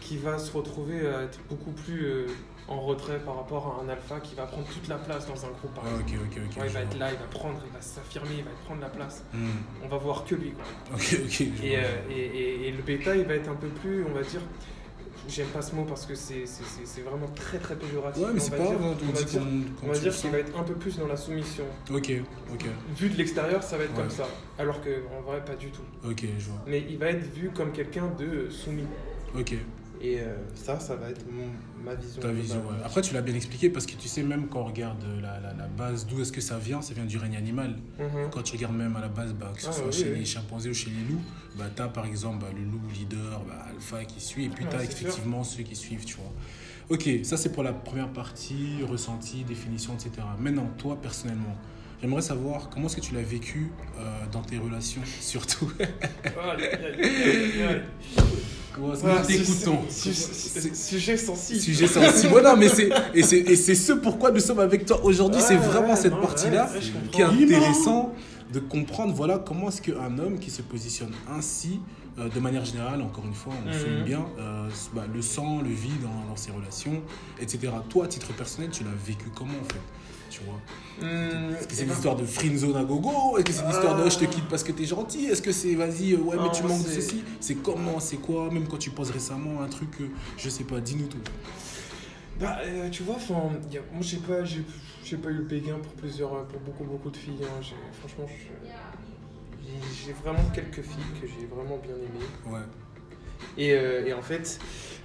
qui 0.00 0.16
va 0.16 0.38
se 0.38 0.50
retrouver 0.50 1.06
à 1.06 1.22
être 1.22 1.38
beaucoup 1.48 1.70
plus 1.72 2.26
en 2.68 2.80
retrait 2.80 3.18
par 3.20 3.36
rapport 3.36 3.78
à 3.80 3.84
un 3.84 3.88
alpha 3.88 4.20
qui 4.20 4.34
va 4.34 4.44
prendre 4.44 4.66
toute 4.66 4.88
la 4.88 4.96
place 4.96 5.26
dans 5.26 5.44
un 5.46 5.48
groupe. 5.50 5.74
Par 5.74 5.84
Ah, 5.86 6.00
exemple. 6.00 6.22
Ouais, 6.60 6.66
il 6.66 6.72
va 6.72 6.80
être 6.80 6.98
là, 6.98 7.10
il 7.12 7.18
va 7.18 7.24
prendre, 7.30 7.58
il 7.66 7.72
va 7.72 7.80
s'affirmer, 7.80 8.28
il 8.38 8.44
va 8.44 8.50
prendre 8.66 8.80
la 8.82 8.88
place. 8.90 9.24
Mhm. 9.32 9.48
On 9.84 9.88
va 9.88 9.96
voir 9.96 10.24
que 10.24 10.34
lui. 10.34 10.52
Quoi. 10.52 10.64
Et, 11.64 11.76
euh, 11.76 11.80
et, 12.10 12.14
et- 12.14 12.68
et 12.68 12.72
le 12.72 12.82
bêta, 12.82 13.16
il 13.16 13.24
va 13.24 13.34
être 13.34 13.48
un 13.48 13.54
peu 13.54 13.68
plus, 13.68 14.04
on 14.04 14.12
va 14.12 14.22
dire, 14.22 14.40
j'aime 15.28 15.46
pas 15.48 15.62
ce 15.62 15.74
mot 15.74 15.84
parce 15.84 16.04
que 16.06 16.14
c'est 16.14 16.44
vraiment 17.02 17.28
très 17.34 17.58
très 17.58 17.74
péjoratif. 17.76 18.22
Ouais, 18.22 18.30
mais 18.34 18.40
c'est 18.40 18.50
pas 18.50 18.56
dire- 18.58 18.66
grave, 18.66 18.82
on 18.82 18.88
va 18.90 18.94
dire, 19.22 19.42
on 19.82 19.86
va 19.92 19.98
qu'il 20.10 20.30
va 20.30 20.38
être 20.38 20.58
un 20.58 20.62
peu 20.62 20.74
plus 20.74 20.98
dans 20.98 21.06
la 21.06 21.16
soumission. 21.16 21.64
Ok, 21.90 22.12
ok, 22.52 22.64
Vu 22.96 23.08
de 23.08 23.16
l'extérieur, 23.16 23.62
ça 23.62 23.78
va 23.78 23.84
être 23.84 23.92
Ouais. 23.92 24.02
comme 24.02 24.10
ça. 24.10 24.28
Alors 24.58 24.80
que 24.82 24.90
en 25.18 25.22
vrai, 25.22 25.42
pas 25.44 25.54
du 25.54 25.70
tout. 25.70 25.82
ok, 26.04 26.24
je 26.38 26.44
vois. 26.50 26.60
Mais 26.66 26.84
il 26.88 26.98
va 26.98 27.06
être 27.06 27.24
vu 27.32 27.50
comme 27.50 27.72
quelqu'un 27.72 28.08
de 28.18 28.50
soumis. 28.50 28.86
Ok, 29.38 29.54
Et 30.00 30.20
euh, 30.20 30.36
ça, 30.54 30.78
ça 30.78 30.94
va 30.94 31.10
être 31.10 31.24
mon- 31.30 31.50
ma 31.84 31.94
vision. 31.94 32.22
ta 32.22 32.30
vision, 32.30 32.58
ouais. 32.58 32.76
Après, 32.84 33.00
tu 33.02 33.14
l'as 33.14 33.20
bien 33.22 33.34
expliqué 33.34 33.68
parce 33.68 33.84
que 33.84 33.94
tu 33.96 34.06
sais, 34.06 34.22
même 34.22 34.46
quand 34.48 34.60
on 34.60 34.64
regarde 34.66 35.02
la, 35.20 35.40
la, 35.40 35.52
la 35.54 35.66
base, 35.66 36.06
d'où 36.06 36.20
est-ce 36.22 36.30
que 36.32 36.40
ça 36.40 36.56
vient 36.58 36.80
Ça 36.82 36.94
vient 36.94 37.04
du 37.04 37.18
règne 37.18 37.36
animal. 37.36 37.76
Mhm. 37.98 38.30
Quand 38.30 38.42
tu 38.42 38.54
regardes 38.56 38.76
même 38.76 38.94
à 38.96 39.00
la 39.00 39.08
base, 39.08 39.32
bah, 39.34 39.52
que 39.54 39.60
ce 39.60 39.68
Ah, 39.68 39.72
soit 39.72 39.86
oui, 39.86 39.92
chez 39.92 40.12
oui. 40.12 40.18
les 40.20 40.24
chimpanzés 40.24 40.70
ou 40.70 40.74
chez 40.74 40.90
les 40.90 41.12
loups, 41.12 41.20
bah, 41.56 41.64
tu 41.74 41.82
as 41.82 41.88
par 41.88 42.06
exemple 42.06 42.38
bah, 42.42 42.50
le 42.54 42.62
loup 42.64 42.80
leader, 42.94 43.40
bah, 43.48 43.66
alpha 43.70 44.04
qui 44.04 44.20
suit, 44.20 44.44
et 44.44 44.48
puis 44.50 44.64
Ouais, 44.64 44.70
tu 44.70 44.76
as 44.76 44.80
sûr. 44.84 44.90
effectivement 44.92 45.42
ceux 45.42 45.64
qui 45.64 45.74
suivent, 45.74 46.04
tu 46.04 46.16
vois. 46.16 46.32
Ok, 46.90 47.08
ça 47.24 47.36
c'est 47.36 47.50
pour 47.52 47.64
la 47.64 47.72
première 47.72 48.08
partie, 48.12 48.76
ressenti, 48.88 49.42
définition, 49.44 49.94
etc. 49.94 50.10
Maintenant, 50.38 50.70
toi 50.78 50.96
personnellement, 51.02 51.56
j'aimerais 52.00 52.22
savoir 52.22 52.70
comment 52.70 52.86
est-ce 52.86 52.96
que 52.96 53.00
tu 53.02 53.14
l'as 53.14 53.22
vécu 53.22 53.70
euh, 53.98 54.24
dans 54.32 54.42
tes 54.42 54.58
relations, 54.58 55.02
surtout. 55.20 55.70
Nous 58.78 59.26
t'écoutons 59.26 59.78
su- 59.90 60.14
su- 60.14 60.32
su- 60.34 60.74
Sujet 60.74 61.16
sensible. 61.16 61.60
Sujet 61.60 61.86
sensible. 61.86 62.42
Mais 62.58 62.68
c'est 62.68 62.90
et 63.14 63.56
c'est 63.56 63.74
ce 63.74 63.92
pourquoi 63.92 64.30
nous 64.30 64.40
sommes 64.40 64.60
avec 64.60 64.86
toi 64.86 65.00
aujourd'hui. 65.04 65.40
c'est 65.46 65.56
vraiment 65.56 65.90
ouais, 65.90 65.96
cette 65.96 66.18
partie-là 66.20 66.70
qui 67.12 67.20
est 67.20 67.24
intéressant 67.24 68.12
de 68.52 68.60
comprendre. 68.60 69.12
Voilà 69.14 69.38
comment 69.38 69.68
est-ce 69.68 69.82
qu'un 69.82 70.18
homme 70.18 70.38
qui 70.38 70.50
se 70.50 70.62
positionne 70.62 71.12
ainsi, 71.30 71.80
euh, 72.18 72.28
de 72.28 72.40
manière 72.40 72.64
générale, 72.64 73.00
encore 73.02 73.24
une 73.26 73.34
fois, 73.34 73.52
on 73.64 73.66
Mhm. 73.68 73.72
souligne 73.72 74.02
bien, 74.04 74.26
euh, 74.38 74.68
bah, 74.94 75.04
le 75.12 75.22
sent, 75.22 75.40
le 75.62 75.70
vit 75.70 75.96
dans, 76.02 76.28
dans 76.28 76.36
ses 76.36 76.50
relations, 76.50 77.00
etc. 77.40 77.72
Toi, 77.88 78.04
à 78.06 78.08
titre 78.08 78.32
personnel, 78.32 78.70
tu 78.70 78.84
l'as 78.84 78.90
vécu 79.06 79.26
comment 79.34 79.58
en 79.60 79.64
fait 79.64 79.80
Tu 80.30 80.40
vois? 80.44 80.60
Hum, 81.00 81.54
Est-ce 81.54 81.68
que 81.68 81.74
c'est 81.74 81.82
eh 81.82 81.86
ben, 81.86 81.92
l'histoire 81.92 82.16
de 82.16 82.24
friendzone 82.24 82.76
à 82.76 82.84
gogo? 82.84 83.38
Est-ce 83.38 83.44
que 83.46 83.52
c'est 83.52 83.64
l'histoire 83.66 83.94
de 83.94 84.02
oh, 84.04 84.10
je 84.10 84.18
te 84.18 84.24
quitte 84.24 84.48
parce 84.48 84.62
que 84.64 84.72
t'es 84.72 84.84
gentil? 84.84 85.26
Est-ce 85.26 85.40
que 85.42 85.52
c'est 85.52 85.74
vas-y, 85.74 86.12
euh, 86.14 86.18
ouais, 86.18 86.36
mais 86.42 86.50
tu 86.50 86.62
manques 86.64 86.82
de 86.84 86.88
ceci? 86.88 87.22
C'est 87.40 87.54
comment? 87.56 87.98
C'est 88.00 88.16
quoi? 88.18 88.50
Même 88.50 88.66
quand 88.68 88.78
tu 88.78 88.90
poses 88.90 89.10
récemment 89.10 89.62
un 89.62 89.68
truc, 89.68 89.88
euh, 90.00 90.08
je 90.36 90.48
sais 90.50 90.64
pas, 90.64 90.80
dis-nous 90.80 91.06
tout. 91.06 91.18
Bah, 92.40 92.58
euh, 92.64 92.88
tu 92.90 93.02
vois, 93.02 93.16
enfin, 93.16 93.34
moi 93.92 94.00
j'ai 94.02 94.18
pas, 94.18 94.44
j'ai, 94.44 95.16
pas 95.16 95.28
eu 95.30 95.34
le 95.34 95.42
béguin 95.44 95.78
pour 95.82 95.92
plusieurs, 95.92 96.34
euh, 96.34 96.44
pour 96.44 96.60
beaucoup, 96.60 96.84
beaucoup 96.84 97.10
de 97.10 97.16
filles. 97.16 97.32
hein. 97.42 97.60
Franchement, 98.00 98.26
je- 98.28 99.07
j'ai, 100.04 100.12
vraiment 100.12 100.44
quelques 100.54 100.82
filles 100.82 101.20
que 101.20 101.26
j'ai 101.26 101.46
vraiment 101.46 101.78
bien 101.78 101.94
aimées. 101.94 102.26
Ouais. 102.46 102.60
Et, 103.56 103.72
euh, 103.72 104.06
et 104.06 104.12
en 104.12 104.22
fait, 104.22 104.58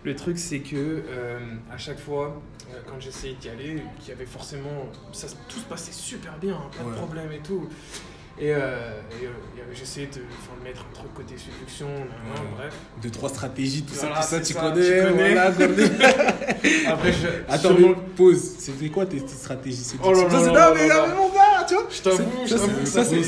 le 0.04 0.16
truc 0.16 0.38
c'est 0.38 0.60
que 0.60 0.76
euh, 0.76 1.40
à 1.72 1.78
chaque 1.78 2.00
fois, 2.00 2.42
euh, 2.72 2.80
quand 2.88 3.00
j'essayais 3.00 3.36
d'y 3.36 3.50
aller, 3.50 3.82
qu'il 4.00 4.10
y 4.10 4.12
avait 4.12 4.26
forcément, 4.26 4.88
ça, 5.12 5.28
tout 5.48 5.60
se 5.60 5.66
passait 5.66 5.92
super 5.92 6.38
bien, 6.40 6.56
hein, 6.56 6.70
pas 6.78 6.84
Ouais. 6.84 6.92
de 6.92 6.96
problème 6.98 7.32
et 7.32 7.40
tout. 7.40 7.68
Et, 8.40 8.52
euh, 8.52 8.56
et, 9.22 9.26
euh, 9.26 9.30
euh, 9.30 9.62
j'essayais 9.74 10.08
de, 10.08 10.14
de 10.14 10.64
mettre 10.64 10.82
un 10.92 10.94
truc 10.96 11.14
côté 11.14 11.36
séduction, 11.38 11.86
Ouais. 11.88 12.42
bref. 12.58 12.74
Deux, 13.02 13.12
trois 13.12 13.30
stratégies, 13.30 13.84
tout 13.84 13.94
Voilà, 13.94 14.22
ça, 14.24 14.40
tout 14.40 14.46
ça, 14.46 14.48
tu 14.48 14.54
ça, 14.54 14.60
connais. 14.62 14.86
tu 14.86 15.08
connais. 15.14 15.34
voilà, 15.34 15.52
connais. 15.52 16.88
Après, 16.88 17.14
je, 17.14 17.28
Attends, 17.48 17.76
pause. 18.16 18.42
C'était 18.58 18.90
quoi 18.90 19.06
tes, 19.06 19.20
stratégies 19.28 19.84
C'est 19.84 19.98
Oh 20.04 20.12
là 20.14 20.24
là 20.24 20.40
non, 20.48 20.74
mais 20.76 20.88
là 20.88 21.08
mon 21.16 21.30
gars, 21.30 21.64
tu 21.68 21.76
vois 21.76 21.86
Je 21.92 22.02
t'avoue, 22.02 22.24
je 22.46 22.56
t'avoue, 22.56 22.86
ça, 22.86 23.04
c'est- 23.06 23.24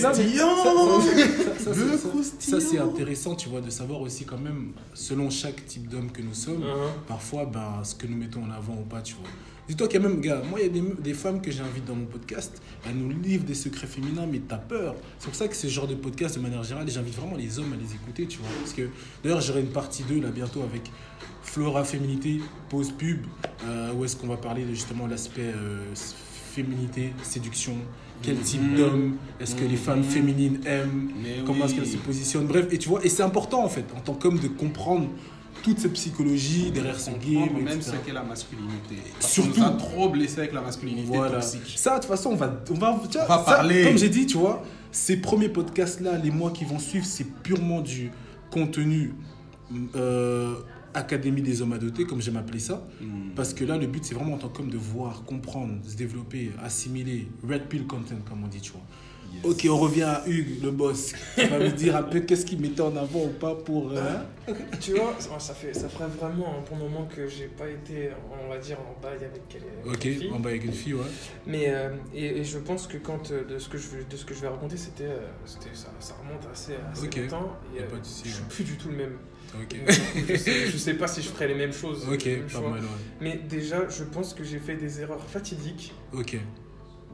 ça, 2.40 2.60
c'est 2.60 2.80
intéressant, 2.80 3.36
tu 3.36 3.50
vois, 3.50 3.62
de 3.62 3.70
savoir 3.70 4.02
aussi 4.02 4.26
quand 4.26 4.38
même, 4.40 4.72
selon 4.94 5.30
chaque 5.30 5.66
type 5.66 5.88
d'homme 5.88 6.12
que 6.12 6.22
nous 6.22 6.34
sommes, 6.34 6.64
Hein. 6.64 6.90
parfois, 7.08 7.46
ben, 7.46 7.82
ce 7.84 7.94
que 7.96 8.08
nous 8.08 8.18
mettons 8.18 8.44
en 8.44 8.52
avant 8.52 8.74
ou 8.74 8.86
pas, 8.86 9.02
tu 9.02 9.14
vois. 9.16 9.30
Dis-toi 9.68 9.88
qu'il 9.88 10.00
y 10.02 10.06
a 10.06 10.08
même, 10.08 10.22
gars, 10.22 10.44
moi, 10.48 10.60
il 10.60 10.64
y 10.68 10.70
a 10.70 10.70
des, 10.70 10.84
des 11.02 11.14
femmes 11.16 11.42
que 11.42 11.50
j'invite 11.50 11.86
dans 11.86 11.96
mon 11.96 12.06
podcast, 12.06 12.62
elles 12.88 12.96
nous 12.96 13.10
livrent 13.10 13.46
des 13.46 13.56
secrets 13.56 13.88
féminins, 13.88 14.28
mais 14.32 14.40
t'as 14.48 14.58
peur. 14.60 14.96
C'est 15.18 15.26
pour 15.26 15.36
ça 15.36 15.48
que 15.48 15.56
ce 15.56 15.66
genre 15.68 15.88
de 15.88 15.96
podcast, 15.96 16.36
de 16.36 16.42
manière 16.42 16.62
générale, 16.64 16.88
j'invite 16.88 17.16
vraiment 17.16 17.36
les 17.36 17.58
hommes 17.58 17.74
à 17.74 17.76
les 17.76 17.96
écouter, 17.96 18.28
tu 18.28 18.38
vois. 18.38 18.50
Parce 18.60 18.74
que, 18.74 18.90
d'ailleurs, 19.24 19.42
j'aurai 19.42 19.62
une 19.62 19.72
partie 19.72 20.04
2, 20.04 20.20
là, 20.22 20.30
bientôt, 20.30 20.62
avec 20.62 20.84
Flora 21.42 21.84
Féminité, 21.84 22.42
pause 22.70 22.92
pub, 22.92 23.26
euh, 23.66 23.92
où 23.94 24.06
est-ce 24.06 24.16
qu'on 24.16 24.28
va 24.28 24.38
parler 24.38 24.66
de 24.66 24.70
justement 24.74 25.08
l'aspect 25.08 25.42
euh, 25.56 25.80
féminité, 26.54 27.14
séduction, 27.24 27.74
quel 28.22 28.38
type 28.38 28.62
Mhm. 28.62 28.76
d'homme, 28.78 29.16
est-ce 29.40 29.56
que 29.56 29.64
les 29.64 29.70
Mhm. 29.72 29.78
femmes 29.78 30.04
féminines 30.04 30.60
aiment, 30.66 31.10
Mais 31.24 31.38
comment 31.46 31.66
est-ce 31.66 31.74
qu'elles 31.76 31.88
se 31.88 31.98
positionnent, 31.98 32.48
bref, 32.48 32.68
et 32.72 32.78
tu 32.78 32.88
vois, 32.88 33.04
et 33.04 33.10
c'est 33.10 33.24
important 33.24 33.64
en 33.66 33.70
fait, 33.70 33.86
en 33.98 34.00
tant 34.00 34.14
qu'homme, 34.14 34.40
de 34.40 34.48
comprendre 34.48 35.10
toute 35.66 35.80
cette 35.80 35.94
psychologie 35.94 36.70
derrière 36.70 37.00
ce 37.00 37.10
game, 37.10 37.60
même 37.64 37.82
ce 37.82 37.90
qu'est 37.96 38.14
la 38.14 38.22
masculinité. 38.22 38.98
Parce 39.20 39.34
Surtout- 39.34 39.60
nous 39.60 39.66
a 39.66 39.72
trop 39.72 40.10
blessé 40.10 40.38
avec 40.42 40.54
la 40.54 40.62
masculinité 40.62 41.08
Voilà. 41.08 41.40
toxique. 41.40 41.74
Ça, 41.76 41.96
de 41.96 42.02
toute 42.02 42.08
façon, 42.10 42.30
on 42.30 42.36
va, 42.36 42.62
on 42.70 42.74
va, 42.76 43.02
tu 43.10 43.18
vois, 43.18 43.26
On 43.26 43.28
va 43.30 43.38
ça, 43.44 43.44
parler. 43.56 43.84
Comme 43.84 43.98
j'ai 43.98 44.10
dit, 44.10 44.28
tu 44.28 44.38
vois, 44.38 44.64
ces 44.92 45.18
premiers 45.18 45.50
podcasts-là, 45.50 46.20
les 46.20 46.30
mois 46.30 46.52
qui 46.52 46.66
vont 46.66 46.78
suivre, 46.78 47.04
c'est 47.08 47.24
purement 47.42 47.82
du 47.82 48.12
contenu 48.52 49.16
euh, 49.96 50.56
Académie 50.94 51.42
des 51.42 51.62
hommes 51.62 51.74
adoptés, 51.74 52.06
comme 52.06 52.22
j'aime 52.22 52.38
appeler 52.38 52.60
ça. 52.60 52.88
Hmm. 53.02 53.32
Parce 53.36 53.54
que 53.54 53.66
là, 53.66 53.76
le 53.78 53.88
but, 53.88 54.06
c'est 54.06 54.14
vraiment 54.16 54.36
en 54.36 54.38
tant 54.38 54.48
qu'homme 54.50 54.70
de 54.70 54.78
voir, 54.78 55.24
comprendre, 55.26 55.74
se 55.86 55.96
développer, 55.98 56.52
assimiler, 56.64 57.28
red 57.46 57.64
pill 57.68 57.86
content, 57.88 58.16
comme 58.30 58.44
on 58.46 58.48
dit, 58.48 58.62
tu 58.62 58.72
vois. 58.72 58.82
Ok, 59.44 59.68
on 59.70 59.78
revient 59.78 60.04
à 60.04 60.24
Hugues, 60.28 60.64
le 60.64 60.72
boss, 60.72 61.14
qui 61.36 61.46
va 61.46 61.60
me 61.60 61.70
dire 61.70 61.96
un 61.96 62.04
peu 62.04 62.22
qu'est-ce 62.22 62.46
qu'il 62.46 62.60
mettait 62.60 62.82
en 62.82 62.96
avant 62.96 63.26
ou 63.26 63.30
pas 63.30 63.54
pour. 63.54 63.92
euh, 63.92 64.02
Tu 64.80 64.94
vois, 64.94 65.16
ça- 65.20 65.54
fait, 65.54 65.74
ça 65.74 65.88
ferait 65.90 66.08
vraiment 66.08 66.58
un 66.58 66.62
bon 66.70 66.76
moment 66.78 67.06
que 67.06 67.28
j'ai 67.28 67.46
pas 67.46 67.68
été, 67.70 68.10
on 68.44 68.50
va 68.50 68.58
dire, 68.58 68.78
en 68.80 69.00
bail 69.02 69.18
avec 69.18 69.48
quelle 69.48 69.62
Ok, 69.86 70.00
quelle 70.00 70.16
fille. 70.16 70.32
en 70.32 70.40
bas 70.40 70.50
avec 70.50 70.66
une 70.66 70.72
fille, 70.74 70.94
ouais. 70.96 71.06
Mais 71.46 71.66
euh, 71.70 71.90
et, 72.14 72.40
et 72.40 72.44
je 72.44 72.58
pense 72.58 72.88
que 72.88 72.98
quand 72.98 73.32
euh, 73.32 73.44
de 73.46 73.60
ce 73.60 73.70
que 73.70 73.78
je 73.78 73.88
vais- 73.90 74.04
de 74.10 74.18
ce 74.18 74.26
que 74.26 74.34
je 74.34 74.42
vais 74.42 74.48
raconter, 74.48 74.78
c'était 74.78 75.10
c'était 75.46 75.76
ça, 75.76 75.92
ça 76.00 76.16
remonte 76.22 76.48
assez, 76.52 76.74
assez 76.92 77.06
Ok. 77.06 77.16
longtemps. 77.18 77.58
Et, 77.78 77.82
pas 77.84 77.98
de 77.98 78.04
je 78.04 78.10
suis 78.30 78.30
ouais. 78.30 78.46
plus 78.50 78.64
du 78.64 78.78
tout 78.78 78.90
le 78.90 78.96
même. 78.98 79.18
Ok, 79.54 79.76
Donc, 79.78 79.88
du 79.88 80.24
coup, 80.26 80.28
je, 80.30 80.36
sais, 80.38 80.66
je 80.72 80.78
sais 80.78 80.94
pas 80.96 81.08
si 81.08 81.22
je 81.22 81.30
ferai 81.30 81.48
les 81.48 81.56
mêmes 81.56 81.72
choses. 81.74 82.08
ok, 82.12 82.28
pas 82.52 82.62
mal, 82.62 82.80
ouais. 82.82 82.88
Mais 83.22 83.40
déjà, 83.48 83.88
je 83.90 84.04
pense 84.04 84.34
que 84.34 84.44
j'ai 84.44 84.60
fait 84.60 84.76
des 84.76 85.02
erreurs 85.02 85.22
fatidiques 85.24 85.94
Ok. 86.14 86.38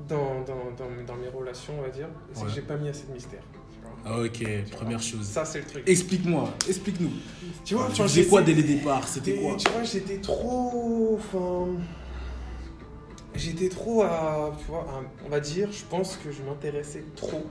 Dans, 0.07 0.41
dans, 0.41 0.71
dans, 0.77 1.03
dans 1.05 1.15
mes 1.15 1.27
relations, 1.29 1.73
on 1.79 1.81
va 1.81 1.89
dire. 1.89 2.07
C'est 2.33 2.41
Ouais. 2.41 2.47
que 2.47 2.53
j'ai 2.53 2.61
pas 2.61 2.77
mis 2.77 2.89
assez 2.89 3.05
de 3.07 3.13
mystère. 3.13 3.43
tu 3.73 3.79
vois. 3.81 3.91
Ah, 4.05 4.19
Ok, 4.21 4.43
première 4.71 5.01
chose. 5.01 5.25
Ça, 5.25 5.45
c'est 5.45 5.59
le 5.59 5.65
truc. 5.65 5.83
Explique-moi, 5.87 6.49
explique-nous. 6.67 7.11
tu 7.65 7.75
vois, 7.75 7.87
Tu 7.93 8.01
faisais 8.01 8.15
j'étais- 8.21 8.29
quoi 8.29 8.41
dès 8.41 8.53
le 8.53 8.63
départ? 8.63 9.07
C'était 9.07 9.35
quoi? 9.35 9.55
Tu 9.57 9.69
vois, 9.71 9.83
j'étais 9.83 10.17
trop. 10.19 11.17
Enfin. 11.19 11.67
J'étais 13.35 13.69
trop 13.69 14.03
à. 14.03 14.51
Tu 14.59 14.65
vois, 14.65 14.81
à- 14.81 15.03
on 15.25 15.29
va 15.29 15.39
dire, 15.39 15.69
je 15.71 15.83
pense 15.85 16.17
que 16.17 16.31
je 16.31 16.41
m'intéressais 16.43 17.03
trop 17.15 17.45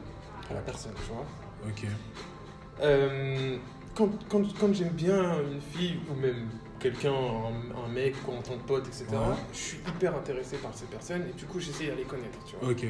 à 0.50 0.54
la 0.54 0.60
personne, 0.60 0.92
tu 1.06 1.12
vois. 1.12 1.24
Ok. 1.66 1.86
Euh, 2.82 3.56
quand 3.94 4.08
quand, 4.28 4.42
quand 4.58 4.72
j'aime 4.74 4.90
bien 4.92 5.34
une 5.50 5.60
fille 5.60 5.98
ou 6.10 6.14
même 6.20 6.48
quelqu'un, 6.80 7.12
un, 7.12 7.84
un 7.84 7.88
mec 7.92 8.14
quoi, 8.24 8.34
en 8.34 8.42
tant 8.42 8.56
que 8.56 8.66
pote, 8.66 8.86
etc., 8.88 9.04
Ouais. 9.12 9.18
je 9.52 9.58
suis 9.58 9.78
hyper 9.88 10.16
intéressé 10.16 10.56
par 10.56 10.74
ces 10.74 10.86
personnes 10.86 11.22
et 11.28 11.38
du 11.38 11.44
coup 11.44 11.60
j'essaie 11.60 11.90
à 11.90 11.94
les 11.94 12.04
connaître, 12.04 12.38
tu 12.46 12.56
vois. 12.60 12.70
Ok. 12.70 12.84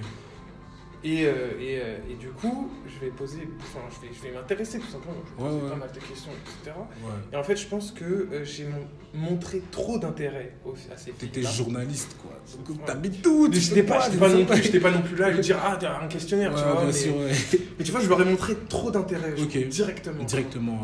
Et, 1.03 1.25
euh, 1.25 1.33
et, 1.59 1.81
euh, 1.81 1.97
et 2.11 2.15
du 2.17 2.29
coup, 2.29 2.71
je 2.87 3.03
vais 3.03 3.11
poser, 3.11 3.49
enfin 3.63 3.81
je 3.89 4.07
vais, 4.07 4.13
je 4.15 4.21
vais 4.23 4.35
m'intéresser 4.35 4.79
tout 4.79 4.87
simplement, 4.89 5.15
je 5.25 5.35
vais 5.35 5.43
Ouais, 5.43 5.49
poser 5.55 5.65
ouais. 5.65 5.71
pas 5.71 5.77
mal 5.77 5.93
de 5.93 5.99
questions, 5.99 6.31
etc. 6.31 6.77
Ouais. 7.03 7.11
Et 7.33 7.37
en 7.37 7.43
fait, 7.43 7.57
je 7.57 7.67
pense 7.69 7.91
que 7.91 8.05
euh, 8.05 8.45
j'ai 8.45 8.67
mon- 8.67 9.19
montré 9.19 9.63
trop 9.71 9.99
d'intérêt 9.99 10.53
à 10.93 10.97
ces 10.99 11.13
T'étais 11.13 11.41
filles. 11.41 11.57
journaliste, 11.57 12.19
quoi. 12.21 12.33
Donc. 12.69 12.85
T'habites 12.85 13.23
tout. 13.23 13.49
J'étais 13.51 13.83
pas, 13.83 13.95
pas, 13.97 14.11
sais 14.11 14.17
non 14.37 14.45
plus, 14.45 14.63
j'étais 14.63 14.79
pas 14.81 14.91
non 14.91 15.01
plus 15.01 15.17
là 15.17 15.29
à 15.29 15.31
lui 15.31 15.41
dire 15.49 15.59
ah 15.65 15.79
t'as 15.81 16.03
un 16.03 16.07
questionnaire, 16.07 16.55
tu 16.55 16.63
vois. 16.63 16.75
bien 16.75 16.85
mais, 16.85 16.93
sûr, 16.93 17.17
ouais. 17.17 17.33
mais 17.79 17.85
tu 17.85 17.93
vois, 17.93 18.01
je 18.03 18.09
leur 18.11 18.21
ai 18.21 18.25
montré 18.27 18.55
trop 18.69 18.91
d'intérêt 18.91 19.33
directement. 19.71 20.23
Directement. 20.25 20.81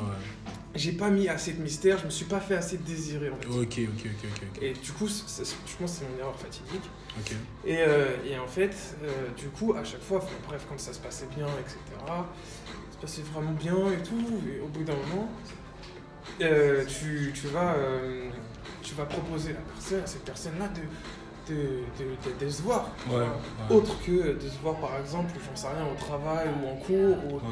J'ai 0.77 0.93
pas 0.93 1.11
mis 1.11 1.29
assez 1.29 1.53
de 1.53 1.63
mystère, 1.63 1.99
je 1.99 2.05
me 2.05 2.11
suis 2.11 2.25
pas 2.27 2.41
fait 2.41 2.57
assez 2.57 2.79
désirer 2.79 3.31
en 3.31 3.37
fait. 3.37 3.49
Ok, 3.49 3.81
ok, 3.95 4.07
ok, 4.07 4.31
ok. 4.55 4.63
Et 4.63 4.73
du 4.73 4.93
coup, 4.93 5.07
je 5.09 5.13
pense 5.23 5.41
que 5.79 5.87
c'est 5.87 6.05
une 6.13 6.19
erreur 6.21 6.39
fatidique. 6.39 6.83
Ok. 7.19 7.33
Et, 7.65 7.79
euh, 7.81 8.09
et 8.29 8.39
en 8.39 8.47
fait, 8.47 8.75
euh, 9.03 9.09
du 9.37 9.47
coup, 9.49 9.75
à 9.75 9.85
chaque 9.85 10.03
fois, 10.03 10.19
enfin, 10.19 10.35
bref, 10.47 10.67
quand 10.69 10.79
ça 10.79 10.93
se 10.93 10.99
passait 11.01 11.27
bien, 11.37 11.47
etc., 11.61 11.77
ça 12.07 12.27
se 12.93 12.99
passait 12.99 13.23
vraiment 13.33 13.53
bien 13.53 13.77
et 13.93 14.03
tout, 14.03 14.41
et 14.49 14.61
au 14.61 14.67
bout 14.69 14.85
d'un 14.85 14.95
moment, 14.95 15.29
euh, 16.43 16.85
tu, 16.85 17.33
tu, 17.35 17.47
vas, 17.49 17.75
tu 18.83 18.95
vas 18.95 19.07
proposer 19.07 19.51
à, 19.51 19.55
la 19.55 19.61
personne, 19.61 20.03
à 20.03 20.07
cette 20.07 20.25
personne-là 20.25 20.69
de, 20.69 21.55
de, 21.55 21.61
de, 21.99 22.39
de- 22.41 22.45
de 22.45 22.51
se 22.51 22.63
voir. 22.63 22.91
ouais. 23.09 23.25
Autre 23.75 23.97
que 24.05 24.33
de 24.35 24.49
se 24.49 24.59
voir, 24.63 24.77
par 24.77 24.99
exemple, 25.01 25.33
j'en 25.49 25.57
sais 25.57 25.69
rien, 25.69 25.87
au 25.91 25.95
travail 25.95 26.49
ou 26.63 26.67
en 26.69 26.77
cours, 26.77 27.25
ou 27.33 27.37
Ouais. 27.37 27.43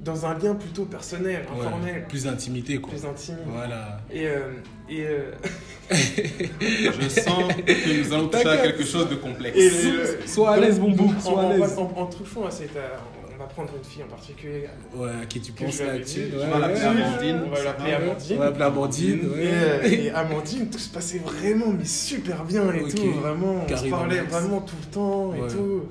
Dans 0.00 0.24
un 0.24 0.38
lien 0.38 0.54
plutôt 0.54 0.84
personnel, 0.86 1.44
Ouais. 1.54 1.60
informel, 1.66 2.06
Plus 2.08 2.24
d'intimité, 2.24 2.78
quoi. 2.78 2.90
plus 2.92 3.04
intime. 3.06 3.36
Voilà. 3.46 4.00
Et, 4.12 4.26
euh, 4.26 4.38
et, 4.88 5.04
euh, 5.06 5.32
Je 5.90 7.08
sens 7.08 7.52
que 7.66 7.98
nous 8.08 8.12
allons 8.14 8.28
toucher 8.28 8.48
à 8.48 8.56
quelque 8.58 8.84
chose 8.84 9.08
de 9.10 9.16
complexe. 9.16 9.56
Et 9.58 9.70
le- 9.70 10.26
Sois 10.26 10.52
à 10.52 10.56
l'aise, 10.60 10.78
donc, 10.80 10.96
bouc, 10.96 11.10
en- 11.16 11.20
sois 11.20 11.40
à 11.42 11.44
en- 11.44 11.48
l'aise. 11.50 11.78
En, 11.78 11.92
en 12.00 12.06
cette. 12.50 12.76
euh, 12.76 12.88
on 13.34 13.38
va 13.38 13.46
prendre 13.48 13.72
une 13.76 13.84
fille 13.84 14.02
en 14.02 14.06
particulier. 14.08 14.68
Ouais, 14.94 15.10
à 15.22 15.26
qui 15.26 15.40
tu 15.40 15.52
penses 15.52 15.80
là-dessus 15.80 16.20
ouais, 16.20 16.44
on 16.46 16.58
va 16.58 16.68
l'appeler. 16.68 16.80
Amandine. 16.84 17.40
On 17.46 17.50
va 17.54 17.62
l'appeler. 17.64 17.92
Amandine. 17.92 18.36
On 18.36 18.38
va 18.38 18.44
l'appeler 18.46 18.64
Amandine, 18.64 19.18
Et, 19.18 19.28
ouais. 19.28 19.50
euh, 19.52 19.82
et 19.84 20.10
Amandine, 20.10 20.70
tout 20.70 20.78
se 20.78 20.90
passait 20.90 21.18
vraiment, 21.18 21.72
mais 21.76 21.84
super 21.86 22.44
bien 22.44 22.70
et 22.72 22.88
tout. 22.92 23.10
Vraiment, 23.12 23.64
on 23.68 23.76
se 23.76 23.86
parlait 23.88 24.20
vraiment 24.20 24.60
tout 24.60 24.76
le 24.80 24.90
temps 24.92 25.34
et 25.34 25.40
Ouais. 25.40 25.48
tout. 25.48 25.84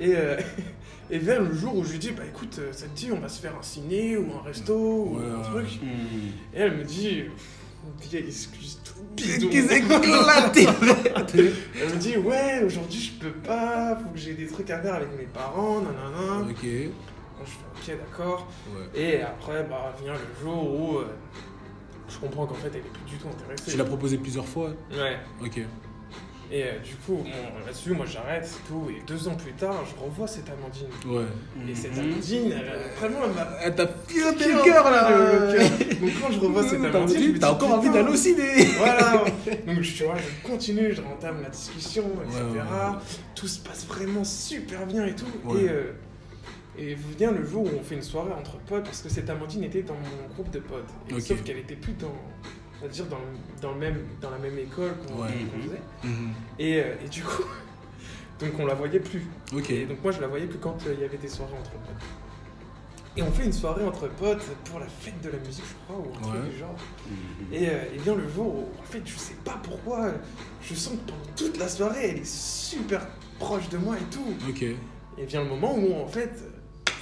Et, 0.00 0.12
euh, 0.14 0.36
et 1.10 1.18
vers 1.18 1.42
le 1.42 1.54
jour 1.54 1.76
où 1.76 1.84
je 1.84 1.92
lui 1.92 1.98
dis, 1.98 2.10
bah 2.12 2.24
écoute, 2.28 2.60
ça 2.72 2.86
te 2.86 2.96
dit, 2.96 3.10
on 3.12 3.20
va 3.20 3.28
se 3.28 3.40
faire 3.40 3.54
un 3.56 3.62
ciné 3.62 4.16
ou 4.16 4.26
un 4.38 4.42
resto 4.42 4.74
ou 4.74 5.18
Ouais, 5.18 5.24
un 5.38 5.42
truc. 5.42 5.80
Et 6.54 6.58
elle 6.58 6.76
me 6.78 6.84
dit, 6.84 7.24
vieille 8.02 8.26
excuse 8.26 8.80
toute 8.84 9.04
bidon. 9.14 9.48
Qu'est-ce 9.50 9.72
éclaté 9.72 10.66
Elle 11.36 11.88
me 11.90 11.96
dit, 11.96 12.16
ouais, 12.16 12.62
aujourd'hui 12.64 13.00
je 13.00 13.24
peux 13.24 13.32
pas, 13.32 13.96
faut 13.96 14.10
que 14.10 14.18
j'ai 14.18 14.34
des 14.34 14.46
trucs 14.46 14.70
à 14.70 14.80
faire 14.80 14.94
avec 14.94 15.16
mes 15.16 15.26
parents, 15.26 15.80
nanana. 15.80 16.48
Ok. 16.50 16.62
Bon, 16.62 17.44
je 17.44 17.50
fais 17.84 17.92
ok, 17.92 17.98
d'accord. 18.00 18.48
Ouais. 18.74 19.00
Et 19.00 19.20
après, 19.22 19.64
bah, 19.64 19.94
vient 20.02 20.14
le 20.14 20.44
jour 20.44 20.80
où 20.80 20.96
euh, 20.98 21.06
je 22.08 22.18
comprends 22.18 22.46
qu'en 22.46 22.54
fait, 22.54 22.68
elle 22.72 22.78
est 22.78 22.80
plus 22.80 23.04
du 23.12 23.16
tout 23.18 23.28
intéressée. 23.28 23.70
Tu 23.70 23.76
l'as 23.76 23.84
proposé 23.84 24.16
plusieurs 24.18 24.46
fois 24.46 24.70
Ouais. 24.90 25.18
Ok. 25.42 25.60
Et 26.52 26.62
euh, 26.62 26.78
du 26.78 26.94
coup, 26.94 27.16
bon, 27.24 27.64
là-dessus, 27.66 27.90
moi 27.90 28.06
j'arrête, 28.06 28.46
c'est 28.46 28.68
tout. 28.68 28.88
Et 28.88 29.02
deux 29.06 29.26
ans 29.26 29.34
plus 29.34 29.52
tard, 29.54 29.82
je 29.84 30.00
revois 30.00 30.28
cette 30.28 30.48
Amandine. 30.48 30.86
Ouais. 31.04 31.24
Et 31.68 31.74
cette 31.74 31.96
Mhm. 31.96 32.04
Amandine, 32.12 32.52
elle, 32.52 32.68
a- 32.68 32.98
vraiment, 33.00 33.18
elle 33.24 33.32
m'a. 33.34 33.48
Elle 33.64 33.74
t'a 33.74 33.86
piqué 33.86 34.20
le 34.52 34.62
cœur 34.64 34.90
là 34.90 35.10
le 35.10 35.56
cœur. 35.58 35.70
Donc 36.00 36.10
quand 36.22 36.30
je 36.32 36.38
revois 36.40 36.62
cette 36.68 36.84
Amandine, 36.84 37.38
t'as 37.40 37.50
encore 37.50 37.72
envie 37.72 37.88
putain. 37.88 38.02
d'aller 38.02 38.12
au 38.12 38.16
ciné 38.16 38.64
Voilà. 38.78 39.24
Donc 39.66 39.80
je, 39.82 39.92
tu 39.96 40.04
vois, 40.04 40.14
je 40.18 40.48
continue, 40.48 40.92
je 40.94 41.02
rentame 41.02 41.42
la 41.42 41.48
discussion, 41.48 42.04
etc. 42.24 42.40
Ouais, 42.44 42.52
ouais, 42.52 42.58
ouais. 42.60 42.98
Tout 43.34 43.48
se 43.48 43.58
passe 43.58 43.84
vraiment 43.86 44.22
super 44.22 44.86
bien 44.86 45.04
et 45.06 45.14
tout. 45.16 45.26
Ouais. 45.44 45.62
Et, 45.64 45.68
euh, 45.68 45.92
et 46.78 46.94
vient 47.18 47.32
le 47.32 47.44
jour 47.44 47.64
où 47.64 47.70
on 47.76 47.82
fait 47.82 47.94
une 47.96 48.02
soirée 48.02 48.32
entre 48.38 48.56
potes, 48.58 48.84
parce 48.84 49.00
que 49.02 49.08
cette 49.08 49.28
Amandine 49.30 49.64
était 49.64 49.82
dans 49.82 49.94
mon 49.94 50.28
groupe 50.34 50.50
de 50.50 50.60
potes. 50.60 50.84
Et. 51.08 51.20
Sauf 51.20 51.42
qu'elle 51.42 51.58
était 51.58 51.74
plus 51.74 51.94
dans, 51.94 52.14
on 52.80 52.86
va 52.86 52.92
dire, 52.92 53.06
dans, 53.06 53.18
dans, 53.60 53.72
le 53.72 53.78
même, 53.80 53.98
dans 54.20 54.30
la 54.30 54.38
même 54.38 54.58
école 54.58 54.92
qu'on 55.06 55.22
Ouais. 55.22 55.28
qu'on 55.32 55.62
faisait. 55.62 55.80
Mhm. 56.04 56.32
Et, 56.58 56.80
euh, 56.80 56.94
et 57.04 57.08
du 57.08 57.22
coup, 57.22 57.42
donc 58.40 58.50
on 58.58 58.66
la 58.66 58.74
voyait 58.74 59.00
plus. 59.00 59.22
Et 59.70 59.86
donc 59.86 60.02
moi 60.02 60.12
je 60.12 60.20
la 60.20 60.26
voyais 60.26 60.46
que 60.46 60.56
quand 60.56 60.76
euh, 60.86 60.94
il 60.94 61.00
y 61.00 61.04
avait 61.04 61.16
des 61.18 61.28
soirées 61.28 61.54
entre 61.58 61.70
potes. 61.70 62.06
Et 63.18 63.22
on 63.22 63.32
fait 63.32 63.46
une 63.46 63.52
soirée 63.52 63.82
entre 63.82 64.08
potes 64.08 64.44
pour 64.66 64.78
la 64.78 64.86
fête 64.86 65.18
de 65.22 65.30
la 65.30 65.38
musique, 65.38 65.64
je 65.66 65.74
crois, 65.86 65.96
ou 66.04 66.10
un 66.18 66.20
truc 66.20 66.42
Ouais. 66.44 66.50
du 66.50 66.58
genre. 66.58 66.74
Mhm. 67.08 67.54
Et, 67.54 67.68
euh, 67.70 67.94
et 67.94 67.98
vient 67.98 68.14
le 68.14 68.28
jour 68.28 68.46
où, 68.54 68.68
en 68.78 68.82
fait, 68.84 69.00
je 69.06 69.16
sais 69.16 69.36
pas 69.42 69.58
pourquoi, 69.62 70.10
je 70.62 70.74
sens 70.74 70.94
que 70.98 71.10
pendant 71.12 71.32
toute 71.34 71.56
la 71.56 71.66
soirée, 71.68 72.10
elle 72.10 72.18
est 72.18 72.26
super 72.30 73.06
proche 73.38 73.68
de 73.70 73.78
moi 73.78 73.96
et 73.96 74.04
tout. 74.14 74.34
Ok. 74.50 74.62
Et 74.62 75.24
vient 75.24 75.42
le 75.42 75.48
moment 75.48 75.74
où, 75.74 75.94
en 75.94 76.06
fait, 76.06 76.30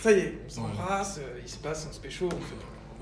ça 0.01 0.13
y 0.13 0.21
est, 0.21 0.39
on 0.47 0.49
s'embrasse, 0.49 1.19
euh, 1.19 1.41
il 1.43 1.49
se 1.51 1.57
passe 1.57 1.89
un 1.91 1.93
spécial, 1.93 2.29
on 2.33 2.41
fait. 2.41 2.55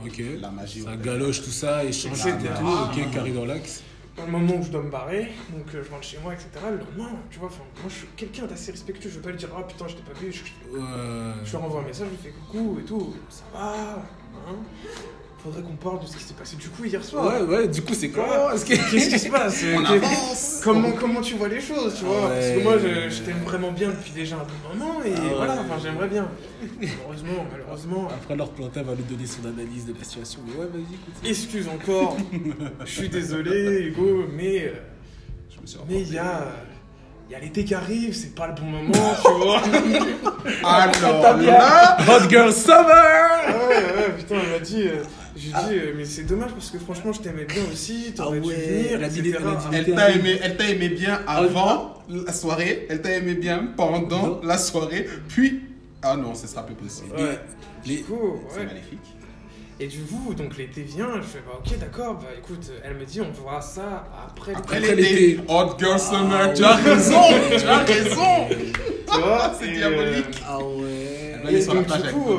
Ok. 0.05 0.23
La 0.41 0.51
magie. 0.51 0.83
Ça 0.83 0.97
galoche 0.97 1.43
tout 1.43 1.51
ça, 1.51 1.85
échange 1.85 2.13
Etc. 2.27 2.31
et 2.45 2.59
tout. 2.59 2.67
Ok, 2.67 3.11
carré 3.13 3.31
dans 3.31 3.45
l'axe. 3.45 3.83
Dans 4.17 4.27
le 4.27 4.33
moment 4.33 4.57
où 4.57 4.63
je 4.63 4.69
dois 4.71 4.83
me 4.83 4.91
barrer, 4.91 5.33
donc 5.51 5.75
euh, 5.75 5.83
je 5.83 5.91
rentre 5.91 6.05
chez 6.05 6.19
moi, 6.19 6.35
etc. 6.35 6.49
Le 6.71 6.77
lendemain, 6.79 7.17
tu 7.31 7.39
vois, 7.39 7.49
moi 7.49 7.89
je 7.89 7.95
suis 7.95 8.07
quelqu'un 8.15 8.45
d'assez 8.47 8.71
respectueux, 8.73 9.09
je 9.09 9.15
veux 9.17 9.23
pas 9.23 9.31
lui 9.31 9.39
dire, 9.39 9.49
ah 9.57 9.63
putain, 9.63 9.87
je 9.89 9.95
t'ai 9.95 10.03
pas 10.03 10.19
vu, 10.21 10.31
je, 10.31 10.43
Ouais. 10.77 10.81
je 11.45 11.51
lui 11.51 11.57
renvoie 11.57 11.81
un 11.81 11.85
message, 11.85 12.09
je 12.09 12.29
lui 12.29 12.35
fais 12.35 12.39
coucou 12.39 12.79
et 12.81 12.85
tout, 12.85 13.15
ça 13.31 13.45
va, 13.55 14.03
hein 14.49 14.57
Faudrait 15.43 15.63
qu'on 15.63 15.75
parle 15.75 15.99
de 16.01 16.07
ce 16.07 16.17
qui 16.17 16.23
s'est 16.23 16.35
passé 16.35 16.55
du 16.55 16.69
coup 16.69 16.85
hier 16.85 17.03
soir. 17.05 17.25
Ouais, 17.27 17.43
ouais, 17.43 17.67
du 17.69 17.83
coup, 17.83 17.95
c'est 17.95 18.11
Quoi. 18.11 18.53
Qu'est-ce 18.65 19.09
qui 19.09 19.19
se 19.19 19.29
passe 19.29 19.65
On 19.77 19.83
T'es- 19.83 19.95
avance. 19.97 20.61
comment, 20.63 20.93
comment 20.93 21.21
tu 21.21 21.35
vois 21.35 21.49
les 21.49 21.61
choses, 21.61 21.97
tu 21.99 22.05
vois 22.05 22.29
Parce 22.29 22.47
que 22.51 22.63
moi, 22.63 22.75
je, 22.79 23.11
je 23.13 23.23
t'aime 23.23 23.41
vraiment 23.45 23.73
bien 23.73 23.89
depuis 23.89 24.13
déjà 24.13 24.37
un 24.37 24.45
bon 24.45 24.79
moment 24.79 25.01
et 25.05 25.13
Ah 25.17 25.21
ouais. 25.21 25.35
voilà, 25.37 25.53
enfin, 25.55 25.81
j'aimerais 25.83 26.07
bien. 26.07 26.29
Malheureusement, 26.81 27.45
malheureusement. 27.51 28.09
Après, 28.09 28.37
leur 28.37 28.51
plantain 28.51 28.83
va 28.85 28.95
lui 28.95 29.03
donner 29.03 29.27
son 29.27 29.45
analyse 29.49 29.85
de 29.87 29.95
la 29.99 30.05
situation. 30.05 30.41
Mais 30.47 30.53
ouais, 30.61 30.69
vas-y, 30.73 30.83
écoute. 30.83 31.15
Excuse 31.29 31.67
encore, 31.69 32.17
je 32.85 32.91
suis 32.93 33.09
désolé, 33.09 33.81
Hugo, 33.89 34.27
mais 34.33 34.67
euh, 34.67 34.73
Je 35.51 35.61
me 35.61 35.67
suis 35.67 35.79
mais 35.89 36.03
il 36.03 36.13
y 36.15 36.19
a, 36.19 36.47
il 37.29 37.33
y 37.33 37.35
a 37.35 37.41
l'été 37.41 37.65
qui 37.65 37.75
arrive, 37.75 38.15
c'est 38.15 38.37
pas 38.37 38.47
le 38.47 38.55
bon 38.55 38.67
moment, 38.67 39.17
tu 39.25 39.33
vois. 39.45 39.61
Alors 40.65 41.37
là, 41.41 41.97
Hot 42.09 42.29
Girl 42.29 42.53
Summer 42.53 42.87
Ah 42.87 43.51
ouais, 43.69 43.75
ouais, 43.77 44.13
putain, 44.19 44.37
elle 44.45 44.51
m'a 44.53 44.59
dit, 44.61 44.83
euh, 44.87 45.03
j'ai 45.37 45.49
dit, 45.49 45.55
euh, 45.73 45.93
mais 45.97 46.05
c'est 46.05 46.23
dommage 46.25 46.53
parce 46.53 46.71
que 46.71 46.79
franchement, 46.79 47.13
je 47.13 47.21
t'aimais 47.21 47.45
bien 47.45 47.63
aussi, 47.73 48.13
t'aurais 48.15 48.39
Ah 48.39 48.47
dû 48.47 48.53
venir, 48.53 48.99
la 49.01 49.07
etc. 49.07 49.21
vidéo, 49.23 49.39
elle 49.41 49.47
a 49.49 49.55
dit- 49.83 49.91
elle 49.91 49.95
t'a 49.95 50.11
aimé, 50.11 50.39
elle 50.43 50.57
t'a 50.57 50.69
aimé 50.71 50.89
bien 50.91 51.21
Ah, 51.27 51.39
avant 51.39 51.95
la 52.09 52.33
soirée, 52.33 52.87
elle 52.91 53.01
t'a 53.03 53.13
aimé 53.17 53.35
bien 53.35 53.69
pendant 53.77 54.27
Non. 54.27 54.41
la 54.43 54.59
soirée, 54.59 55.09
puis 55.29 55.63
ah 56.03 56.17
non, 56.17 56.35
ce 56.35 56.47
sera 56.47 56.65
plus 56.67 56.75
possible. 56.75 57.15
Ouais. 57.17 57.39
Les- 57.87 57.97
Du 57.99 58.03
coup, 58.05 58.41
C'est 58.51 58.61
ouais. 58.61 58.67
maléfique. 58.67 58.99
Et 59.81 59.87
du 59.87 59.99
coup, 60.01 60.33
donc 60.35 60.57
l'été 60.59 60.83
vient, 60.83 61.09
je 61.17 61.23
fais 61.27 61.39
bah 61.45 61.59
ok 61.59 61.77
d'accord, 61.79 62.15
bah 62.15 62.29
écoute, 62.39 62.71
elle 62.85 62.95
me 62.95 63.05
dit 63.05 63.21
on 63.21 63.33
verra 63.33 63.61
ça 63.61 64.05
après, 64.29 64.55
Après 64.55 64.79
l'été. 64.79 65.41
Hot 65.49 65.77
Girl 65.79 65.99
Summer, 65.99 66.39
Ah, 66.41 66.49
tu 66.51 66.63
as 66.63 66.77
raison, 66.77 67.21
tu 67.59 67.67
as 67.67 67.79
raison. 67.85 68.49
Tu 69.13 69.19
vois 69.21 69.53
C'est 69.59 69.69
et, 69.69 69.73
diabolique. 69.73 70.43
Ah 70.47 70.59
ouais. 70.61 71.33
Elle 71.35 71.43
va 71.43 71.49
aller 71.49 71.63
sur 71.63 71.75
la 71.75 71.81
donc, 71.81 71.89
plage 71.89 72.03
du 72.03 72.09
avec 72.09 72.15
coup, 72.21 72.33
euh. 72.35 72.39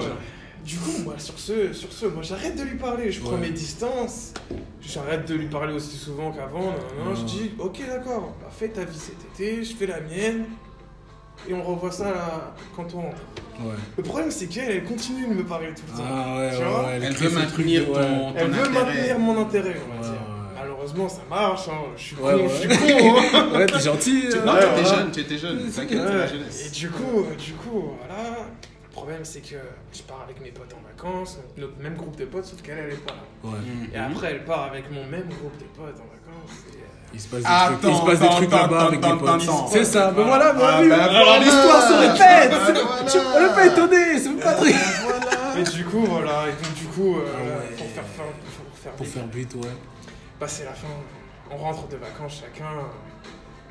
Du 0.64 0.78
coup, 0.78 0.92
moi, 1.04 1.16
sur 1.18 1.38
ce, 1.38 1.74
sur 1.74 1.92
ce, 1.92 2.06
moi, 2.06 2.24
j'arrête 2.24 2.56
de 2.58 2.64
lui 2.64 2.78
parler. 2.78 3.12
Je 3.12 3.20
prends 3.22 3.34
Ouais. 3.34 3.38
mes 3.42 3.50
distances. 3.50 4.34
J'arrête 4.82 5.28
de 5.28 5.36
lui 5.36 5.48
parler 5.48 5.74
aussi 5.74 5.98
souvent 5.98 6.32
qu'avant. 6.32 6.60
Non, 6.62 6.72
non, 7.06 7.12
Ouais. 7.12 7.16
Je 7.18 7.24
dis, 7.24 7.52
ok, 7.60 7.80
d'accord, 7.88 8.34
bah, 8.42 8.50
fais 8.52 8.70
ta 8.70 8.84
vie 8.86 8.98
cet 8.98 9.16
été, 9.34 9.64
je 9.64 9.76
fais 9.76 9.88
la 9.88 10.00
mienne. 10.02 10.46
Et 11.50 11.54
on 11.54 11.62
revoit 11.64 11.92
ça 11.92 12.06
là, 12.06 12.54
quand 12.76 12.88
on 12.96 13.02
rentre. 13.02 13.18
Ouais. 13.60 13.74
Le 13.98 14.04
problème, 14.04 14.32
c'est 14.32 14.46
qu'elle, 14.48 14.70
elle 14.72 14.84
continue 14.86 15.28
de 15.28 15.34
me 15.34 15.44
parler 15.44 15.68
tout 15.76 15.82
le 15.92 15.98
temps. 15.98 16.04
Ah 16.10 16.38
ouais, 16.40 16.50
Tu 16.52 16.58
ouais, 16.64 16.70
vois 16.70 16.84
ouais. 16.84 17.00
Elle 17.02 17.14
veut 17.14 17.30
maintenir 17.30 17.90
ouais. 17.90 17.96
ton, 17.96 18.34
Elle 18.38 18.46
ton 18.46 18.52
veut 18.54 18.64
intérêt. 18.64 18.86
maintenir 18.86 19.20
mon 19.20 19.42
intérêt, 19.42 19.76
on 19.86 19.90
va 19.90 19.96
Ouais, 19.98 20.02
dire. 20.14 20.22
ouais. 20.22 20.54
Malheureusement, 20.56 21.10
ça 21.10 21.22
marche. 21.30 21.68
hein. 21.68 21.74
Je 21.98 22.02
suis 22.02 22.16
Ouais, 22.16 22.32
con, 22.34 22.38
ouais. 22.38 22.50
je 22.50 22.56
suis 22.60 22.70
con. 22.70 23.16
hein. 23.34 23.50
Ouais, 23.54 23.66
t'es 23.66 23.80
gentil. 23.80 24.22
Tu- 24.32 24.38
euh. 24.38 24.46
Non, 24.46 24.54
Ouais, 24.54 24.60
tu 24.60 24.66
étais 24.66 24.82
voilà. 24.82 24.98
jeune, 24.98 25.12
tu 25.12 25.20
étais 25.20 25.38
jeune, 25.38 25.58
t'inquiète, 25.72 25.90
c'est 25.90 25.96
la 26.14 26.20
Ouais. 26.20 26.28
jeunesse. 26.30 26.66
Et 26.68 26.70
du 26.70 26.90
coup, 26.90 27.26
du 27.38 27.54
coup, 27.54 27.84
voilà. 28.00 28.48
Le 28.94 29.00
problème, 29.00 29.26
c'est 29.26 29.42
que 29.42 29.56
je 29.92 30.02
pars 30.04 30.22
avec 30.24 30.40
mes 30.40 30.52
potes 30.52 30.72
en 30.72 30.88
vacances, 30.88 31.38
donc 31.38 31.46
notre 31.58 31.78
même 31.82 31.96
groupe 31.96 32.16
de 32.16 32.26
potes, 32.26 32.46
sauf 32.46 32.62
qu'elle, 32.62 32.78
elle 32.78 32.94
est 32.94 32.98
pas 33.04 33.14
là. 33.16 33.50
Ouais. 33.50 33.58
Et 33.92 33.98
après, 33.98 34.28
elle 34.34 34.46
part 34.46 34.66
avec 34.66 34.92
mon 34.92 35.04
même 35.08 35.28
groupe 35.30 35.58
de 35.58 35.64
potes 35.76 35.98
en 36.00 36.06
vacances. 36.14 36.60
et, 36.72 36.78
euh, 36.78 37.12
Il 37.12 37.20
se 37.20 37.28
passe 37.28 37.40
des 37.40 37.46
Attends, 37.48 37.78
trucs, 37.80 37.92
il 37.92 37.98
se 37.98 38.02
passe 38.06 38.20
des 38.20 38.26
attends, 38.26 38.36
trucs 38.36 38.52
là-bas 38.52 38.78
attends, 38.78 38.88
avec 38.88 39.00
des 39.02 39.18
potes. 39.18 39.70
C'est 39.72 39.84
ça, 39.86 40.12
ben 40.12 40.24
voilà, 40.24 40.54
ben 40.54 40.62
Ah, 40.64 40.78
oui. 40.82 40.90
ben 40.90 41.00
Alors 41.00 41.26
voilà. 41.26 41.40
l'histoire 41.44 41.82
se 41.82 41.94
répète. 41.94 42.52
Ben 42.52 42.60
c'est- 42.68 42.84
voilà. 42.84 43.04
Tu 43.12 43.18
on 43.18 43.42
n'est 43.42 43.54
pas 43.56 43.66
étonné, 43.66 44.20
c'est 44.20 44.40
pas 44.40 44.54
très. 44.54 44.72
Voilà. 44.74 45.60
Et 45.60 45.64
du 45.64 45.86
coup, 45.86 46.06
voilà. 46.06 46.44
Et 46.50 46.52
donc, 46.64 46.74
du 46.76 46.86
coup, 46.86 47.18
euh, 47.18 47.26
Ah 47.36 47.42
ouais. 47.42 47.76
pour 47.76 47.88
faire 47.88 48.06
fin, 48.06 48.24
pour 48.70 48.78
faire, 48.78 48.92
Pour 48.94 49.06
vite, 49.06 49.14
faire 49.16 49.28
but, 49.28 49.56
ouais. 49.56 49.72
bah, 50.40 50.48
c'est 50.48 50.66
la 50.66 50.74
fin. 50.74 50.88
On 51.50 51.58
rentre 51.58 51.88
de 51.88 51.98
vacances 51.98 52.42
chacun. 52.42 52.70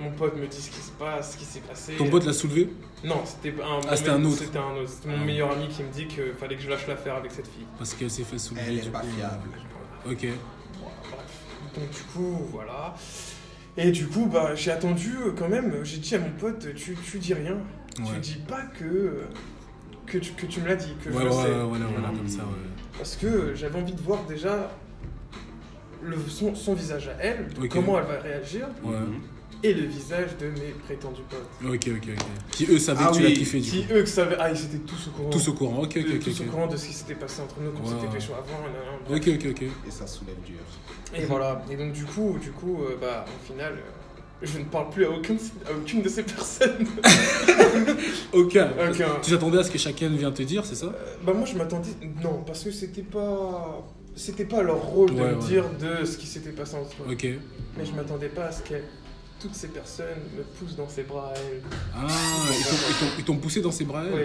Mon 0.02 0.10
pote 0.10 0.36
me 0.36 0.46
dit 0.48 0.60
ce 0.60 0.70
qui 0.70 0.80
se 0.80 0.90
passe, 0.92 1.32
ce 1.32 1.36
qui 1.36 1.44
s'est 1.44 1.60
passé. 1.60 1.92
Ton 1.96 2.08
pote 2.10 2.24
l'a 2.24 2.32
soulevé 2.32 2.68
Non, 3.04 3.22
c'était 3.24 3.54
un, 3.62 3.80
Ah, 3.88 3.94
c'était 3.96 4.10
un 4.10 4.24
autre. 4.24 4.38
C'était 4.38 4.58
un 4.58 4.74
autre. 4.76 4.88
C'était 4.88 5.08
mon 5.08 5.22
Ah. 5.22 5.24
meilleur 5.24 5.52
ami 5.52 5.68
qui 5.68 5.82
me 5.84 5.92
dit 5.92 6.06
qu'il 6.08 6.32
fallait 6.38 6.56
que 6.56 6.62
je 6.62 6.68
lâche 6.70 6.86
l'affaire 6.88 7.14
avec 7.16 7.30
cette 7.30 7.46
fille. 7.46 7.66
parce 7.78 7.94
qu'elle 7.94 8.10
s'est 8.10 8.24
fait 8.24 8.38
soulever. 8.38 8.64
Elle 8.68 8.78
est 8.78 8.90
pas 8.90 9.00
coup. 9.00 9.06
fiable. 9.16 9.48
Ok. 10.06 10.26
Voilà, 10.80 10.96
bref. 11.10 11.74
Donc 11.76 11.90
du 11.90 12.02
coup, 12.12 12.46
voilà. 12.50 12.94
Et 13.76 13.90
du 13.92 14.06
coup, 14.08 14.26
bah, 14.26 14.54
j'ai 14.54 14.70
attendu 14.72 15.14
euh, 15.24 15.32
quand 15.38 15.48
même. 15.48 15.84
J'ai 15.84 15.98
dit 15.98 16.14
à 16.14 16.18
mon 16.18 16.30
pote, 16.30 16.74
tu, 16.74 16.96
tu 16.96 17.18
dis 17.18 17.34
rien. 17.34 17.58
Tu 17.94 18.02
Ouais. 18.02 18.18
dis 18.20 18.36
pas 18.48 18.62
que 18.62 19.22
que 20.06 20.18
tu, 20.18 20.32
que 20.32 20.46
tu 20.46 20.60
me 20.60 20.66
l'as 20.68 20.76
dit, 20.76 20.94
que 21.02 21.08
Ouais, 21.10 21.14
je 21.14 21.18
ouais, 21.20 21.24
le 21.26 21.30
sais. 21.30 21.38
ouais, 21.38 21.64
voilà, 21.68 21.86
voilà, 21.86 22.08
comme 22.08 22.28
ça, 22.28 22.42
ouais. 22.42 22.98
Parce 22.98 23.16
que 23.16 23.54
j'avais 23.54 23.78
envie 23.78 23.92
de 23.94 24.00
voir 24.00 24.24
déjà 24.24 24.70
le, 26.02 26.16
son, 26.28 26.54
son 26.54 26.74
visage 26.74 27.08
à 27.08 27.12
elle, 27.20 27.46
comment 27.70 27.98
elle 27.98 28.04
va 28.06 28.18
réagir, 28.18 28.66
Ouais. 28.82 28.94
Et 29.64 29.74
le 29.74 29.86
visage 29.86 30.36
de 30.40 30.46
mes 30.46 30.72
prétendus 30.84 31.22
potes. 31.28 31.48
Ok, 31.64 31.88
ok, 31.88 32.08
ok. 32.18 32.24
Qui 32.50 32.66
eux 32.70 32.78
savaient 32.78 33.00
Ah 33.04 33.08
que 33.10 33.16
tu 33.16 33.22
oui, 33.22 33.28
l'as 33.28 33.34
kiffé, 33.38 33.60
du 33.60 33.70
Qui 33.70 33.84
coup. 33.84 33.92
eux 33.94 34.06
savaient, 34.06 34.36
ah 34.38 34.50
ils 34.50 34.56
étaient 34.64 34.78
tous 34.78 35.08
au 35.08 35.10
courant. 35.10 35.30
Tous 35.30 35.48
au 35.48 35.52
courant. 35.54 35.78
Ok, 35.82 35.96
ok, 36.00 36.06
ok. 36.14 36.20
tous 36.24 36.40
au 36.40 36.44
courant 36.44 36.66
de 36.66 36.76
ce 36.76 36.86
qui 36.86 36.92
s'était 36.92 37.14
passé 37.14 37.42
entre 37.42 37.56
nous, 37.60 37.70
qu'on 37.70 37.82
Ouais, 37.84 37.88
s'était 37.94 38.06
ouais. 38.08 38.14
pécho 38.14 38.32
avant. 38.32 39.16
Ok, 39.16 39.28
ok, 39.28 39.46
ok. 39.50 39.62
Et 39.62 39.90
ça 39.90 40.06
soulève 40.06 40.36
dur. 40.44 40.56
Et 41.14 41.24
voilà. 41.24 41.62
Et 41.70 41.76
donc 41.76 41.92
du 41.92 42.04
coup, 42.04 42.36
du 42.40 42.50
coup, 42.50 42.82
euh, 42.82 42.96
bah 43.00 43.24
au 43.28 43.46
final, 43.52 43.74
euh, 43.74 43.80
je 44.44 44.58
ne 44.58 44.64
parle 44.64 44.90
plus 44.90 45.04
à 45.04 45.10
aucune, 45.10 45.38
à 45.66 45.72
aucune 45.76 46.02
de 46.02 46.08
ces 46.08 46.22
personnes. 46.24 46.84
Aucun. 48.32 48.70
Aucun. 48.90 49.08
Tu 49.22 49.30
t'attendais 49.30 49.58
à 49.58 49.62
ce 49.64 49.70
que 49.70 49.78
chacun 49.78 50.08
vienne 50.08 50.32
te 50.32 50.42
dire, 50.42 50.64
c'est 50.64 50.74
ça? 50.74 50.86
Euh, 50.86 51.14
bah 51.24 51.32
moi 51.32 51.44
je 51.46 51.56
m'attendais, 51.56 51.90
non, 52.22 52.42
parce 52.46 52.64
que 52.64 52.70
c'était 52.70 53.02
pas, 53.02 53.86
c'était 54.16 54.44
pas 54.44 54.62
leur 54.62 54.80
rôle 54.82 55.14
de 55.14 55.20
Ouais, 55.20 55.30
me 55.32 55.36
ouais. 55.40 55.46
dire 55.46 55.64
de 55.80 56.04
ce 56.04 56.16
qui 56.16 56.26
s'était 56.26 56.50
passé 56.50 56.74
entre 56.76 56.90
eux. 57.08 57.12
Ok. 57.12 57.26
Mais 57.78 57.84
je 57.84 57.92
m'attendais 57.92 58.28
pas 58.28 58.46
à 58.46 58.52
ce 58.52 58.62
que 58.62 58.74
toutes 59.42 59.54
ces 59.54 59.68
personnes 59.68 60.06
me 60.36 60.42
poussent 60.42 60.76
dans 60.76 60.88
ses 60.88 61.02
bras 61.02 61.32
à 61.34 61.38
elles. 61.38 61.60
Ah, 61.94 62.06
ils 62.48 62.64
t'ont- 62.64 62.70
ils 62.88 62.94
t'ont- 62.94 63.12
ils 63.18 63.24
t'ont 63.24 63.36
poussé 63.36 63.60
dans 63.60 63.72
ses 63.72 63.84
bras 63.84 64.04
elle 64.06 64.14
Oui. 64.14 64.20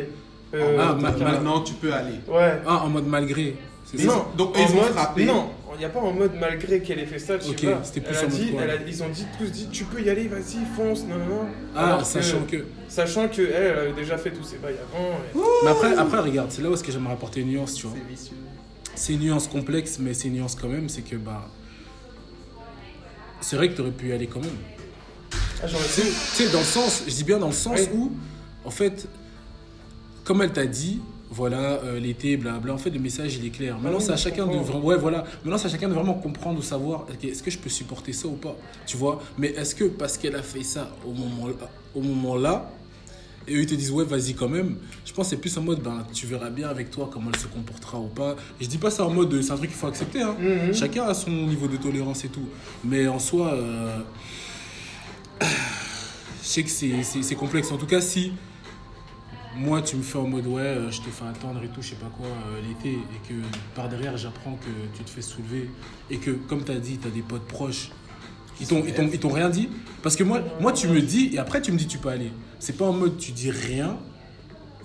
Euh, 0.53 0.77
Ah, 0.79 0.93
ma- 0.93 1.09
euh, 1.09 1.17
Maintenant, 1.19 1.61
tu 1.61 1.73
peux 1.73 1.91
aller. 1.91 2.19
Ouais. 2.27 2.61
Ah, 2.65 2.83
en 2.85 2.89
mode 2.89 3.07
malgré. 3.07 3.55
C'est 3.83 3.97
Ils 3.97 4.05
ça 4.05 4.15
Non, 4.15 4.25
donc, 4.37 4.55
en 4.57 4.59
ils 4.59 4.71
ont 4.71 4.75
mode- 4.81 4.91
frappé. 4.91 5.25
Non, 5.25 5.49
il 5.75 5.79
n'y 5.79 5.85
a 5.85 5.89
pas 5.89 5.99
en 5.99 6.11
mode 6.13 6.31
malgré 6.39 6.81
qu'elle 6.81 6.99
ait 6.99 7.05
fait 7.05 7.19
ça, 7.19 7.37
tu 7.37 7.49
Ok, 7.51 7.63
vois. 7.63 7.79
c'était 7.83 8.01
plus 8.01 8.15
Elle 8.17 8.23
a 8.25 8.27
dit, 8.27 8.53
elle 8.59 8.69
a- 8.69 8.75
Ils 8.87 9.03
ont 9.03 9.09
dit, 9.09 9.25
tous 9.37 9.45
dit, 9.45 9.67
tu 9.71 9.83
peux 9.85 10.01
y 10.01 10.09
aller, 10.09 10.27
vas-y, 10.27 10.63
fonce, 10.75 11.03
non, 11.03 11.17
non, 11.17 11.25
non. 11.25 11.47
Ah, 11.75 11.85
Alors 11.87 11.99
que- 11.99 12.05
sachant 12.05 12.41
que. 12.49 12.65
Sachant 12.89 13.27
qu'elle, 13.29 13.45
elle 13.51 13.77
avait 13.79 13.93
déjà 13.93 14.17
fait 14.17 14.31
tous 14.31 14.43
ses 14.43 14.57
bails 14.57 14.75
avant. 14.93 15.07
et- 15.33 15.63
Mais 15.65 15.71
après, 15.71 15.95
après, 15.97 16.19
regarde, 16.19 16.51
c'est 16.51 16.61
là 16.61 16.69
où 16.69 16.73
est-ce 16.73 16.83
que 16.83 16.91
j'aimerais 16.91 17.13
apporter 17.13 17.41
une 17.41 17.47
nuance, 17.49 17.73
tu 17.75 17.87
vois. 17.87 17.95
C'est 17.97 18.09
vicieux. 18.09 18.35
C'est 18.95 19.13
une 19.13 19.21
nuance 19.21 19.47
complexe, 19.47 19.99
mais 19.99 20.13
c'est 20.13 20.27
une 20.29 20.35
nuance 20.35 20.55
quand 20.55 20.69
même, 20.69 20.87
c'est 20.89 21.01
que 21.01 21.15
bah. 21.15 21.47
C'est 23.41 23.55
vrai 23.55 23.69
que 23.69 23.73
t'aurais 23.77 23.91
pu 23.91 24.09
y 24.09 24.13
aller 24.13 24.27
quand 24.27 24.39
même. 24.41 24.49
Ah, 25.63 25.67
Tu 25.67 26.01
sais- 26.01 26.49
dans 26.51 26.59
le 26.59 26.65
sens, 26.65 27.03
je 27.07 27.13
dis 27.13 27.23
bien 27.23 27.39
dans 27.39 27.47
le 27.47 27.53
sens 27.53 27.79
Oui. 27.79 27.87
où, 27.93 28.11
en 28.65 28.69
fait, 28.71 29.07
comme 30.23 30.41
elle 30.41 30.51
t'a 30.51 30.65
dit, 30.65 30.99
voilà, 31.31 31.79
euh, 31.83 31.99
l'été, 31.99 32.37
blabla, 32.37 32.73
en 32.73 32.77
fait, 32.77 32.89
le 32.89 32.99
message, 32.99 33.35
il 33.35 33.45
est 33.45 33.49
clair. 33.49 33.77
Maintenant, 33.79 33.97
oui, 33.97 34.03
c'est 34.05 34.13
à 34.13 34.17
chacun 34.17 34.45
de 34.45 34.55
vraiment, 34.57 34.85
ouais, 34.85 34.97
voilà. 34.97 35.23
Maintenant, 35.43 35.57
c'est 35.57 35.67
à 35.67 35.71
chacun 35.71 35.89
de 35.89 35.93
vraiment 35.93 36.13
comprendre 36.13 36.59
ou 36.59 36.61
savoir, 36.61 37.05
est-ce 37.23 37.41
que 37.43 37.51
je 37.51 37.57
peux 37.57 37.69
supporter 37.69 38.13
ça 38.13 38.27
ou 38.27 38.33
pas, 38.35 38.55
tu 38.85 38.97
vois. 38.97 39.21
Mais 39.37 39.47
est-ce 39.49 39.75
que 39.75 39.85
parce 39.85 40.17
qu'elle 40.17 40.35
a 40.35 40.43
fait 40.43 40.63
ça 40.63 40.89
au 41.05 41.11
moment, 41.11 41.49
au 41.95 42.01
moment 42.01 42.35
là, 42.35 42.71
et 43.49 43.55
eux 43.55 43.61
ils 43.61 43.65
te 43.65 43.75
disent 43.75 43.91
ouais 43.91 44.03
vas-y 44.03 44.33
quand 44.33 44.49
même 44.49 44.75
je 45.05 45.13
pense 45.13 45.27
que 45.27 45.29
c'est 45.29 45.37
plus 45.41 45.57
en 45.57 45.61
mode 45.61 45.79
ben 45.81 46.05
tu 46.13 46.25
verras 46.27 46.49
bien 46.49 46.67
avec 46.67 46.91
toi 46.91 47.09
comment 47.09 47.29
elle 47.33 47.39
se 47.39 47.47
comportera 47.47 47.97
ou 47.97 48.07
pas 48.07 48.35
et 48.59 48.65
je 48.65 48.69
dis 48.69 48.77
pas 48.77 48.91
ça 48.91 49.05
en 49.05 49.09
mode 49.09 49.41
c'est 49.41 49.51
un 49.51 49.55
truc 49.55 49.69
qu'il 49.69 49.79
faut 49.79 49.87
accepter 49.87 50.21
hein. 50.21 50.35
Mhm. 50.37 50.73
Chacun 50.73 51.05
a 51.05 51.13
son 51.13 51.31
niveau 51.31 51.65
de 51.69 51.77
tolérance 51.77 52.25
et 52.25 52.27
tout. 52.27 52.45
Mais 52.83 53.07
en 53.07 53.19
soi, 53.19 53.53
euh, 53.53 53.99
je 55.41 56.47
sais 56.47 56.63
que 56.63 56.69
c'est- 56.69 57.35
complexe. 57.35 57.71
En 57.71 57.77
tout 57.77 57.85
cas, 57.85 58.01
si 58.01 58.33
moi, 59.55 59.81
tu 59.81 59.95
me 59.95 60.03
fais 60.03 60.17
en 60.17 60.27
mode 60.27 60.45
ouais, 60.47 60.61
euh, 60.61 60.91
je 60.91 60.99
te 61.01 61.09
fais 61.09 61.25
attendre 61.25 61.63
et 61.63 61.67
tout, 61.69 61.81
je 61.81 61.89
sais 61.89 61.95
pas 61.95 62.11
quoi, 62.15 62.27
euh, 62.27 62.61
l'été, 62.67 62.93
et 62.93 63.27
que 63.27 63.33
par 63.75 63.89
derrière, 63.89 64.15
j'apprends 64.17 64.53
que 64.55 64.97
tu 64.97 65.03
te 65.03 65.09
fais 65.09 65.21
soulever, 65.21 65.69
et 66.11 66.17
que, 66.17 66.31
comme 66.31 66.63
tu 66.63 66.71
as 66.71 66.79
dit, 66.79 66.97
tu 66.97 67.07
as 67.07 67.11
des 67.11 67.21
potes 67.21 67.47
proches, 67.47 67.89
ils 68.61 68.67
t'ont- 68.67 68.83
rien 69.33 69.49
dit. 69.49 69.69
Parce 70.03 70.15
que 70.15 70.23
moi, 70.23 70.41
moi, 70.59 70.73
tu 70.73 70.87
me 70.87 71.01
dis, 71.01 71.31
et 71.33 71.39
après, 71.39 71.61
tu 71.61 71.71
me 71.71 71.77
dis, 71.77 71.87
tu 71.87 71.97
peux 71.97 72.09
aller. 72.09 72.31
C'est 72.59 72.77
pas 72.77 72.85
en 72.85 72.93
mode 72.93 73.17
tu 73.17 73.31
dis 73.31 73.51
rien. 73.51 73.97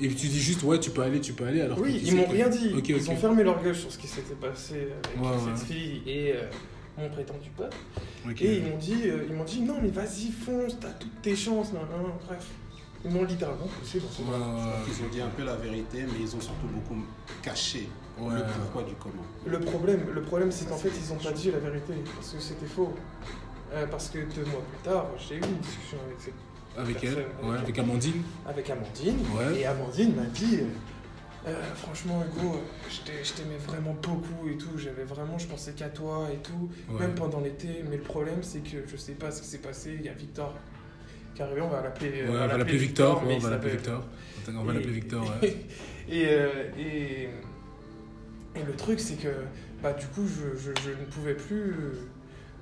Et 0.01 0.09
tu 0.09 0.27
dis 0.27 0.41
juste, 0.41 0.63
ouais, 0.65 0.81
tu 0.81 0.91
peux 0.91 1.03
aller, 1.03 1.21
tu 1.21 1.33
peux 1.33 1.45
aller. 1.47 1.61
Alors 1.61 1.79
Oui, 1.79 2.01
ils 2.05 2.17
m'ont 2.17 2.27
rien 2.27 2.49
dit. 2.49 2.73
Ils 2.89 3.11
ont 3.11 3.17
fermé 3.17 3.45
leur 3.45 3.63
gueule 3.63 3.77
sur 3.77 3.93
ce 3.93 3.99
qui 3.99 4.09
s'était 4.09 4.35
passé 4.35 4.89
avec 5.15 5.23
Ouais, 5.23 5.37
cette 5.57 5.69
ouais. 5.69 5.75
fille 5.75 6.03
et 6.07 6.33
euh, 6.35 6.51
mon 6.99 7.09
prétendu 7.09 7.51
pote. 7.57 7.75
Ok. 8.29 8.43
Et 8.43 8.59
ils 8.59 8.65
m'ont 8.65 8.77
dit, 8.79 9.03
euh, 9.07 9.27
ils 9.29 9.35
m'ont 9.35 9.45
dit 9.45 9.61
non 9.63 9.77
mais 9.83 9.89
vas-y 9.89 10.31
fonce, 10.31 10.79
t'as 10.81 10.91
toutes 10.91 11.23
tes 11.23 11.35
chances, 11.37 11.73
non, 11.73 11.81
non, 11.81 12.15
bref. 12.27 12.47
Ils 13.05 13.11
m'ont 13.11 13.25
littéralement 13.25 13.67
poussé 13.67 13.99
dans 13.99 14.09
ce 14.09 14.23
Ouais, 14.23 14.29
ouais, 14.29 14.73
Ils 14.87 15.05
ont 15.05 15.09
dit 15.09 15.21
un 15.21 15.29
peu 15.29 15.43
la 15.45 15.57
vérité, 15.57 16.05
mais 16.07 16.21
ils 16.21 16.37
ont 16.37 16.41
surtout 16.41 16.69
beaucoup 16.69 17.03
caché 17.43 17.89
Ouais. 18.21 18.35
le 18.35 18.43
pourquoi 18.45 18.83
du 18.83 18.95
comment. 18.95 19.23
Le 19.47 19.59
problème, 19.59 20.05
le 20.13 20.21
problème 20.23 20.53
c'est 20.53 20.69
qu'en 20.69 20.77
fait 20.77 20.91
ils 20.97 21.13
ont 21.13 21.17
pas 21.17 21.33
dit 21.33 21.51
la 21.51 21.59
vérité 21.59 21.95
parce 22.15 22.31
que 22.33 22.41
c'était 22.41 22.67
faux. 22.67 22.93
Euh, 23.73 23.87
parce 23.87 24.11
que 24.11 24.19
deux 24.19 24.45
mois 24.51 24.61
plus 24.71 24.83
tard, 24.85 25.07
j'ai 25.19 25.37
eu 25.37 25.39
une 25.39 25.57
discussion 25.61 25.97
avec, 26.07 26.21
cette- 26.21 26.35
Avec 26.77 27.03
elle, 27.05 27.49
ouais, 27.49 27.57
avec 27.59 27.79
Amandine. 27.79 28.23
avec 28.47 28.69
Amandine 28.69 29.19
Ouais. 29.35 29.61
et 29.61 29.65
Amandine 29.67 30.15
m'a 30.15 30.25
dit 30.27 30.59
euh, 31.47 31.75
franchement 31.75 32.23
Hugo, 32.25 32.55
euh, 32.55 32.59
je 32.91 33.01
t'ai- 33.01 33.25
je 33.25 33.33
t'aimais 33.33 33.57
vraiment 33.67 33.95
beaucoup 34.01 34.49
et 34.49 34.57
tout, 34.57 34.77
j'avais 34.79 35.05
vraiment, 35.05 35.39
je 35.39 35.47
pensais 35.47 35.73
qu'à 35.73 35.89
toi 35.89 36.29
et 36.33 36.37
tout, 36.39 36.71
Ouais. 36.91 37.01
même 37.01 37.15
pendant 37.15 37.41
l'été. 37.41 37.83
Mais 37.91 37.97
le 37.97 38.03
problème 38.03 38.43
c'est 38.43 38.61
que 38.61 38.87
je 38.87 38.97
sais 38.97 39.13
pas 39.13 39.31
ce 39.31 39.43
qui 39.43 39.49
s'est 39.49 39.59
passé. 39.59 39.97
Il 39.99 40.05
y 40.07 40.09
a 40.09 40.13
Victor 40.13 40.55
qui 41.35 41.41
est 41.43 41.45
arrivé, 41.45 41.61
on 41.63 41.69
va 41.69 41.83
l'appeler. 41.83 42.23
Ouais, 42.23 42.29
on 42.29 42.47
va 42.47 42.57
l'appeler 42.59 42.79
Victor. 42.79 43.25
ouais, 43.27 43.35
on 43.37 43.39
va 43.39 43.51
l'appeler 43.51 43.73
Victor. 43.73 44.05
On 44.49 44.63
va 44.65 44.73
Et- 44.73 44.77
l'appeler 44.77 44.93
Victor, 44.93 45.25
ouais. 45.43 45.57
et, 46.09 46.27
euh, 46.29 46.49
et, 46.79 47.29
et 48.55 48.63
le 48.67 48.73
truc, 48.77 49.01
c'est 49.01 49.15
que 49.17 49.29
bah, 49.83 49.93
du 49.95 50.07
coup, 50.07 50.27
je, 50.29 50.57
je, 50.59 50.71
je 50.83 50.91
ne 50.91 51.05
pouvais 51.11 51.35
plus. 51.35 51.75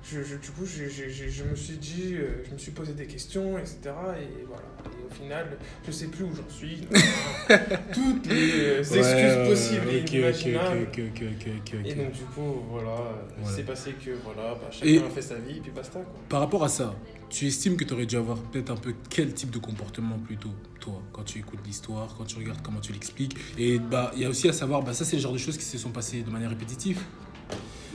Je, 0.03 0.23
je- 0.23 0.37
du 0.37 0.49
coup, 0.49 0.65
j'ai- 0.65 0.89
je 0.89 1.43
me 1.43 1.55
suis 1.55 1.77
dit, 1.77 2.15
je 2.47 2.51
me 2.51 2.57
suis 2.57 2.71
posé 2.71 2.93
des 2.93 3.05
questions, 3.05 3.59
etc. 3.59 3.77
Et 4.19 4.43
voilà. 4.47 4.63
Au 5.11 5.13
final, 5.13 5.57
je 5.85 5.91
sais 5.91 6.07
plus 6.07 6.23
où 6.23 6.29
j'en 6.33 6.49
suis. 6.49 6.81
Toutes 7.93 8.27
les 8.27 8.51
euh, 8.51 8.79
excuses 8.79 9.49
possibles 9.49 9.89
et 9.89 10.01
ok. 10.01 11.73
Et 11.85 11.93
donc, 11.95 12.11
du 12.13 12.23
coup, 12.33 12.63
voilà, 12.69 12.95
il 13.37 13.43
Ouais. 13.45 13.51
s'est 13.51 13.63
passé 13.63 13.91
que 13.93 14.11
voilà, 14.23 14.53
bah, 14.55 14.69
chacun 14.71 15.09
fait 15.09 15.21
sa 15.21 15.35
vie, 15.35 15.57
et 15.57 15.61
puis 15.61 15.71
basta. 15.71 15.99
Quoi. 15.99 16.19
Par 16.29 16.39
rapport 16.39 16.63
à 16.63 16.69
ça, 16.69 16.95
tu 17.29 17.45
estimes 17.47 17.75
que 17.77 17.83
tu 17.83 17.93
aurais 17.93 18.05
dû 18.05 18.15
avoir 18.15 18.37
peut-être 18.37 18.69
un 18.71 18.75
peu 18.77 18.93
quel 19.09 19.33
type 19.33 19.51
de 19.51 19.59
comportement 19.59 20.17
plutôt, 20.19 20.51
toi, 20.79 21.01
quand 21.11 21.23
tu 21.23 21.39
écoutes 21.39 21.59
l'histoire, 21.65 22.13
quand 22.17 22.25
tu 22.25 22.37
regardes 22.37 22.61
comment 22.61 22.79
tu 22.79 22.93
l'expliques? 22.93 23.35
Et 23.57 23.79
bah, 23.79 24.11
il 24.15 24.21
y 24.21 24.25
a 24.25 24.29
aussi 24.29 24.47
à 24.49 24.53
savoir, 24.53 24.81
bah, 24.83 24.93
ça 24.93 25.03
c'est 25.05 25.17
le 25.17 25.21
genre 25.21 25.33
de 25.33 25.37
choses 25.37 25.57
qui 25.57 25.65
se 25.65 25.77
sont 25.77 25.91
passées 25.91 26.21
de 26.21 26.29
manière 26.29 26.49
répétitive 26.49 26.99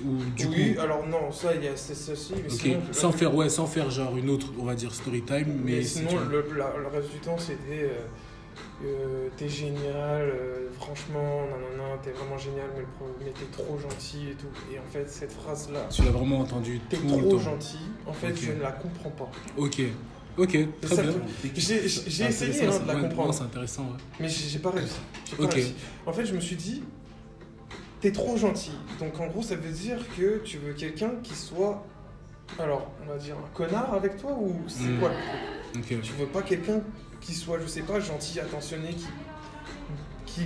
Ou 0.05 0.17
du 0.37 0.47
oui, 0.47 0.75
coup, 0.75 0.81
alors 0.81 1.07
non, 1.07 1.33
ça, 1.33 1.55
il 1.55 1.65
y 1.65 1.69
a 1.69 1.73
aussi. 1.73 1.93
Mais 2.43 2.49
sinon, 2.49 2.81
sans 2.93 3.13
faire, 3.13 3.35
ouais, 3.35 3.49
sans 3.49 3.67
faire 3.67 3.91
genre 3.91 4.17
une 4.17 4.31
autre, 4.31 4.49
on 4.59 4.65
va 4.65 4.75
dire 4.75 4.93
story 4.95 5.23
time, 5.23 5.47
mais, 5.65 5.77
Mais 5.77 5.83
si 5.83 5.99
sinon, 5.99 6.21
le, 6.31 6.45
la- 6.57 6.77
le 6.77 6.87
reste 6.89 7.11
du 7.13 7.19
temps, 7.19 7.39
c'était. 7.39 7.85
euh, 7.85 8.07
euh, 8.85 9.29
t'es 9.39 9.49
génial, 9.49 9.81
euh, 10.29 10.69
franchement, 10.79 11.45
nanana, 11.47 11.97
t'es 12.03 12.11
vraiment 12.11 12.37
génial, 12.37 12.67
mais, 12.77 12.85
mais 13.25 13.31
t'es 13.33 13.47
trop 13.63 13.79
gentil 13.79 14.29
et 14.31 14.35
tout. 14.35 14.49
Et 14.73 14.79
en 14.79 14.85
fait, 14.91 15.09
cette 15.09 15.33
phrase-là, 15.33 15.87
Tu 15.91 16.03
l'as 16.03 16.11
vraiment 16.11 16.41
entendu 16.41 16.81
t'es 16.91 16.97
tout 16.99 17.05
le 17.05 17.09
trop 17.23 17.33
temps. 17.33 17.39
gentil, 17.39 17.79
en 18.07 18.13
fait, 18.13 18.35
je 18.37 18.53
ne 18.53 18.61
la 18.63 18.73
comprends 18.73 19.11
pas. 19.11 19.31
Ok, 19.57 19.81
ok, 20.37 20.51
C'est 20.53 20.81
très 20.83 20.97
ça 20.97 21.03
bien. 21.03 21.13
J'ai 21.55 21.75
essayé 22.27 22.67
hein, 22.67 22.79
de 22.81 22.87
la 22.89 22.97
comprendre. 22.97 23.33
C'est 23.33 23.45
intéressant, 23.45 23.85
ouais. 23.85 23.99
Mais 24.21 24.29
j'ai 24.29 24.59
pas 24.59 24.71
réussi. 24.71 24.97
En 26.05 26.13
fait, 26.13 26.27
je 26.27 26.35
me 26.35 26.41
suis 26.41 26.57
dit, 26.57 26.83
t'es 28.01 28.13
trop 28.13 28.37
gentil. 28.37 28.73
Donc 29.01 29.19
en 29.21 29.27
gros, 29.27 29.43
ça 29.43 29.57
veut 29.57 29.73
dire 29.73 29.99
que 30.17 30.39
tu 30.45 30.59
veux 30.59 30.73
quelqu'un 30.73 31.11
qui 31.23 31.35
soit, 31.35 31.85
alors, 32.59 32.91
on 33.05 33.11
va 33.13 33.19
dire 33.19 33.37
un 33.37 33.49
connard 33.57 33.93
avec 33.95 34.17
toi 34.19 34.33
ou 34.39 34.55
c'est 34.69 34.85
Hmm. 34.85 34.99
quoi 35.01 35.11
le 35.75 35.81
truc? 35.83 36.03
Tu 36.03 36.13
veux 36.13 36.27
pas 36.27 36.43
quelqu'un 36.43 36.81
qui 37.21 37.35
soit, 37.35 37.59
je 37.61 37.67
sais 37.67 37.83
pas, 37.83 37.99
gentil, 38.01 38.41
attentionné, 38.41 38.89
qui 40.27 40.43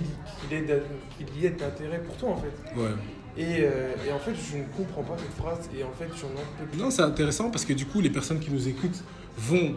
qu'il 0.49 1.43
y 1.43 1.47
ait 1.47 1.51
d'intérêt 1.51 2.01
pour 2.03 2.17
toi 2.17 2.31
en 2.31 2.37
fait. 2.37 2.53
Ouais. 2.81 2.91
Et, 3.37 3.61
euh, 3.61 3.93
et 4.07 4.13
en 4.13 4.19
fait, 4.19 4.33
je 4.35 4.59
ne 4.59 4.65
comprends 4.77 5.03
pas 5.03 5.17
cette 5.19 5.33
phrase 5.37 5.69
et 5.77 5.85
en 5.85 5.93
fait, 5.93 6.09
j'en 6.21 6.29
en 6.29 6.45
peux 6.59 6.65
plus. 6.67 6.79
Non, 6.81 6.91
c'est 6.91 7.03
intéressant 7.03 7.51
parce 7.51 7.65
que 7.65 7.73
du 7.73 7.87
coup, 7.87 8.01
les 8.01 8.11
personnes 8.11 8.41
qui 8.41 8.51
nous 8.51 8.69
écoutent 8.69 9.03
vont, 9.37 9.75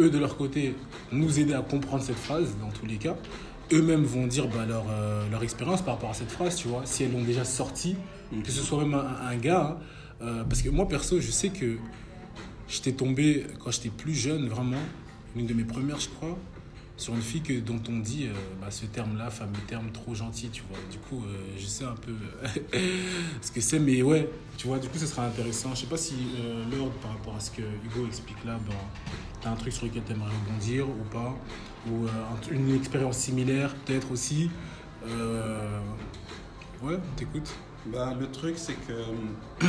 eux, 0.00 0.10
de 0.10 0.18
leur 0.18 0.36
côté, 0.36 0.74
nous 1.12 1.38
aider 1.38 1.54
à 1.54 1.60
comprendre 1.62 2.02
cette 2.02 2.16
phrase, 2.18 2.56
dans 2.60 2.70
tous 2.70 2.86
les 2.86 2.96
cas. 2.96 3.16
Eux-mêmes 3.72 4.04
vont 4.04 4.26
dire 4.26 4.46
bah, 4.48 4.64
leur, 4.66 4.84
euh, 4.90 5.28
leur 5.30 5.42
expérience 5.42 5.82
par 5.82 5.94
rapport 5.94 6.10
à 6.10 6.14
cette 6.14 6.30
phrase, 6.30 6.54
tu 6.56 6.68
vois, 6.68 6.82
si 6.84 7.02
elles 7.02 7.12
l'ont 7.12 7.24
déjà 7.24 7.44
sortie, 7.44 7.96
que 8.44 8.50
ce 8.50 8.62
soit 8.62 8.84
même 8.84 8.94
un, 8.94 9.26
un 9.28 9.36
gars. 9.36 9.78
hein. 9.80 9.84
Euh, 10.22 10.44
parce 10.44 10.62
que 10.62 10.68
moi, 10.70 10.86
perso, 10.88 11.20
je 11.20 11.30
sais 11.30 11.48
que 11.50 11.76
j'étais 12.68 12.92
tombé, 12.92 13.46
quand 13.62 13.70
j'étais 13.70 13.88
plus 13.90 14.14
jeune, 14.14 14.48
vraiment, 14.48 14.80
une 15.34 15.46
de 15.46 15.52
mes 15.54 15.64
premières, 15.64 15.98
je 16.00 16.08
crois, 16.08 16.38
sur 16.96 17.14
une 17.14 17.20
fille 17.20 17.42
que, 17.42 17.58
dont 17.60 17.80
on 17.90 17.98
dit 17.98 18.26
euh, 18.26 18.32
bah, 18.60 18.70
ce 18.70 18.86
terme-là, 18.86 19.30
fameux 19.30 19.52
terme 19.66 19.90
trop 19.90 20.14
gentil, 20.14 20.48
tu 20.48 20.62
vois. 20.70 20.78
Du 20.90 20.98
coup, 20.98 21.22
je 21.58 21.66
sais 21.66 21.84
un 21.84 21.94
peu 21.96 22.12
ce 23.42 23.50
que 23.50 23.60
c'est, 23.60 23.80
mais 23.80 24.00
ouais, 24.02 24.30
tu 24.56 24.68
vois, 24.68 24.78
du 24.78 24.88
coup, 24.88 24.96
ce 24.96 25.06
sera 25.06 25.26
intéressant. 25.26 25.74
Je 25.74 25.80
sais 25.80 25.86
pas 25.86 25.96
si 25.98 26.14
l'ordre 26.72 26.94
par 27.02 27.10
rapport 27.10 27.34
à 27.36 27.40
ce 27.40 27.50
que 27.50 27.62
Hugo 27.62 28.06
explique 28.06 28.42
là, 28.46 28.58
ben, 28.66 28.74
t'as 29.42 29.50
un 29.50 29.56
truc 29.56 29.72
sur 29.72 29.86
lequel 29.86 30.02
t'aimerais 30.02 30.30
rebondir 30.46 30.88
ou 30.88 31.04
pas, 31.12 31.36
ou 31.90 32.04
euh, 32.04 32.08
un- 32.08 32.54
une 32.54 32.74
expérience 32.74 33.18
similaire 33.18 33.74
peut-être 33.84 34.10
aussi. 34.12 34.50
Euh, 35.06 35.80
Ouais, 36.82 36.96
on 36.96 37.16
t'écoute. 37.16 37.50
Bah, 37.86 38.14
le 38.18 38.30
truc, 38.30 38.58
c'est 38.58 38.74
que 38.74 38.92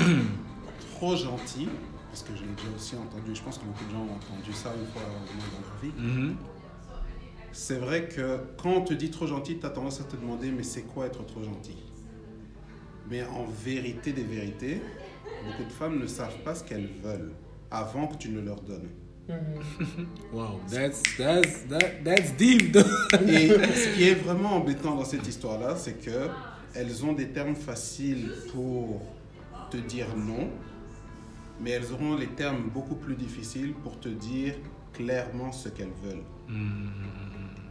trop 0.95 1.15
gentil, 1.15 1.69
parce 2.09 2.21
que 2.23 2.35
je 2.35 2.41
l'ai 2.41 2.49
déjà 2.55 2.67
aussi 2.75 2.95
entendu, 2.95 3.33
je 3.33 3.41
pense 3.41 3.57
que 3.59 3.63
beaucoup 3.63 3.85
de 3.85 3.91
gens 3.91 4.01
ont 4.01 4.15
entendu 4.15 4.51
ça 4.51 4.73
une 4.77 4.87
fois 4.87 5.03
au 5.03 5.35
moins 5.35 5.45
dans 5.53 5.61
leur 5.61 5.77
vie. 5.81 5.93
Mhm. 6.21 6.35
C'est 7.53 7.77
vrai 7.79 8.07
que 8.09 8.39
quand 8.61 8.69
on 8.71 8.81
te 8.81 8.93
dit 8.93 9.09
trop 9.09 9.25
gentil, 9.25 9.57
tu 9.57 9.65
as 9.65 9.69
tendance 9.69 10.01
à 10.01 10.03
te 10.03 10.15
demander 10.17 10.51
mais 10.51 10.63
c'est 10.63 10.81
quoi 10.83 11.05
être 11.05 11.25
trop 11.25 11.41
gentil? 11.43 11.77
Mais 13.09 13.23
en 13.23 13.45
vérité 13.45 14.11
des 14.11 14.23
vérités, 14.23 14.81
beaucoup 15.45 15.63
de 15.63 15.71
femmes 15.73 15.97
ne 15.99 16.07
savent 16.07 16.37
pas 16.43 16.55
ce 16.55 16.63
qu'elles 16.65 16.89
veulent 17.01 17.31
avant 17.71 18.07
que 18.07 18.17
tu 18.17 18.29
ne 18.29 18.41
leur 18.41 18.61
donnes. 18.61 18.89
Mhm. 19.29 20.07
Wow, 20.31 20.59
that's, 20.69 21.03
that's, 21.17 21.63
that, 21.67 22.03
that's 22.03 22.31
deep. 22.37 22.75
Et 23.27 23.49
ce 23.75 23.95
qui 23.95 24.03
est 24.07 24.15
vraiment 24.15 24.53
embêtant 24.53 24.95
dans 24.95 25.03
cette 25.05 25.27
histoire-là, 25.27 25.75
c'est 25.75 26.01
que 26.01 26.29
elles 26.73 27.03
ont 27.05 27.13
des 27.13 27.29
termes 27.29 27.55
faciles 27.55 28.31
pour 28.53 29.01
te 29.69 29.77
dire 29.77 30.07
non, 30.15 30.49
mais 31.59 31.71
elles 31.71 31.91
auront 31.91 32.15
les 32.15 32.27
termes 32.27 32.69
beaucoup 32.73 32.95
plus 32.95 33.15
difficiles 33.15 33.73
pour 33.83 33.99
te 33.99 34.09
dire 34.09 34.53
clairement 34.93 35.51
ce 35.51 35.69
qu'elles 35.69 35.93
veulent. 36.03 36.23
Mhm. 36.47 36.89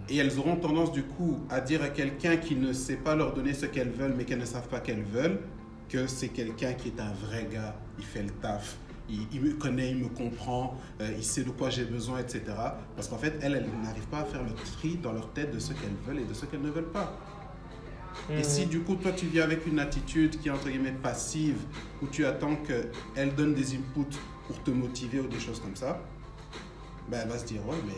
Et 0.08 0.16
elles 0.18 0.38
auront 0.38 0.56
tendance 0.56 0.92
du 0.92 1.02
coup 1.02 1.38
à 1.50 1.60
dire 1.60 1.82
à 1.82 1.88
quelqu'un 1.88 2.36
qui 2.36 2.54
ne 2.54 2.72
sait 2.72 2.96
pas 2.96 3.16
leur 3.16 3.32
donner 3.34 3.54
ce 3.54 3.66
qu'elles 3.66 3.90
veulent, 3.90 4.14
mais 4.16 4.24
qu'elles 4.24 4.38
ne 4.38 4.44
savent 4.44 4.68
pas 4.68 4.80
qu'elles 4.80 5.02
veulent, 5.02 5.40
que 5.88 6.06
c'est 6.06 6.28
quelqu'un 6.28 6.74
qui 6.74 6.88
est 6.88 7.00
un 7.00 7.12
vrai 7.12 7.48
gars, 7.50 7.74
il 7.98 8.04
fait 8.04 8.22
le 8.22 8.30
taf, 8.30 8.76
il, 9.08 9.26
il 9.32 9.40
me 9.40 9.52
connaît, 9.54 9.90
il 9.90 9.98
me 9.98 10.08
comprend, 10.08 10.78
euh, 11.00 11.12
il 11.16 11.24
sait 11.24 11.44
de 11.44 11.50
quoi 11.50 11.70
j'ai 11.70 11.84
besoin, 11.84 12.18
etc. 12.18 12.42
Parce 12.94 13.08
qu'en 13.08 13.18
fait, 13.18 13.38
elles, 13.42 13.54
elles 13.54 13.82
n'arrivent 13.82 14.08
pas 14.08 14.18
à 14.20 14.24
faire 14.24 14.42
le 14.42 14.52
tri 14.78 14.96
dans 14.96 15.12
leur 15.12 15.32
tête 15.32 15.52
de 15.54 15.58
ce 15.58 15.72
qu'elles 15.72 15.96
veulent 16.06 16.20
et 16.20 16.24
de 16.24 16.34
ce 16.34 16.46
qu'elles 16.46 16.62
ne 16.62 16.70
veulent 16.70 16.92
pas. 16.92 17.16
Et 18.30 18.42
si 18.42 18.66
du 18.66 18.80
coup, 18.80 18.96
toi, 18.96 19.12
tu 19.12 19.26
viens 19.26 19.44
avec 19.44 19.66
une 19.66 19.78
attitude 19.78 20.40
qui 20.40 20.48
est 20.48 20.50
entre 20.50 20.68
guillemets 20.68 20.92
passive, 21.02 21.58
où 22.02 22.06
tu 22.06 22.24
attends 22.24 22.56
qu'elle 22.56 23.34
donne 23.34 23.54
des 23.54 23.74
inputs 23.74 24.18
pour 24.46 24.62
te 24.62 24.70
motiver 24.70 25.20
ou 25.20 25.28
des 25.28 25.38
choses 25.38 25.60
comme 25.60 25.76
ça, 25.76 26.00
ben 27.08 27.20
elle 27.22 27.28
va 27.28 27.38
se 27.38 27.44
dire 27.44 27.60
Ouais, 27.68 27.76
mais 27.86 27.92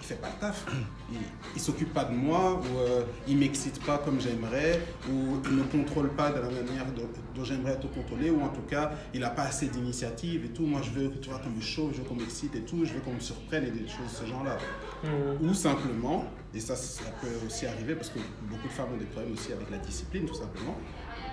il 0.00 0.06
fait 0.06 0.20
pas 0.20 0.28
le 0.28 0.40
taf. 0.40 0.64
Il, 1.10 1.18
il 1.54 1.60
s'occupe 1.60 1.92
pas 1.92 2.04
de 2.04 2.14
moi, 2.14 2.60
ou 2.60 2.78
euh, 2.78 3.02
il 3.26 3.36
m'excite 3.38 3.84
pas 3.84 3.98
comme 3.98 4.20
j'aimerais, 4.20 4.80
ou 5.10 5.40
il 5.50 5.56
ne 5.56 5.62
contrôle 5.64 6.10
pas 6.10 6.30
de 6.30 6.36
la 6.40 6.48
manière 6.48 6.86
dont, 6.94 7.44
j'aimerais 7.44 7.72
être 7.72 7.90
contrôlé, 7.92 8.30
ou 8.30 8.42
en 8.42 8.48
tout 8.48 8.62
cas, 8.62 8.92
il 9.14 9.20
n'a 9.20 9.30
pas 9.30 9.44
assez 9.44 9.66
d'initiative 9.66 10.44
et 10.44 10.48
tout. 10.48 10.66
Moi, 10.66 10.80
je 10.82 10.90
veux 10.90 11.08
que 11.08 11.18
tu 11.18 11.30
vois 11.30 11.38
qu'on 11.38 11.50
me 11.50 11.60
chauffe, 11.60 11.92
je 11.94 11.98
veux 11.98 12.08
qu'on 12.08 12.16
m'excite 12.16 12.54
et 12.56 12.62
tout, 12.62 12.84
je 12.84 12.92
veux 12.94 13.00
qu'on 13.00 13.14
me 13.14 13.20
surprenne 13.20 13.64
et 13.64 13.70
des 13.70 13.86
choses 13.86 14.10
de 14.10 14.24
ce 14.24 14.26
genre-là. 14.26 14.58
Mhm. 15.04 15.48
Ou 15.48 15.54
simplement, 15.54 16.24
et 16.52 16.60
ça, 16.60 16.74
ça 16.74 17.04
peut 17.20 17.46
aussi 17.46 17.66
arriver 17.66 17.94
parce 17.94 18.10
que 18.10 18.18
beaucoup 18.42 18.68
de 18.68 18.72
femmes 18.72 18.92
ont 18.94 18.96
des 18.96 19.04
problèmes 19.04 19.32
aussi 19.32 19.52
avec 19.52 19.70
la 19.70 19.78
discipline, 19.78 20.26
tout 20.26 20.34
simplement, 20.34 20.76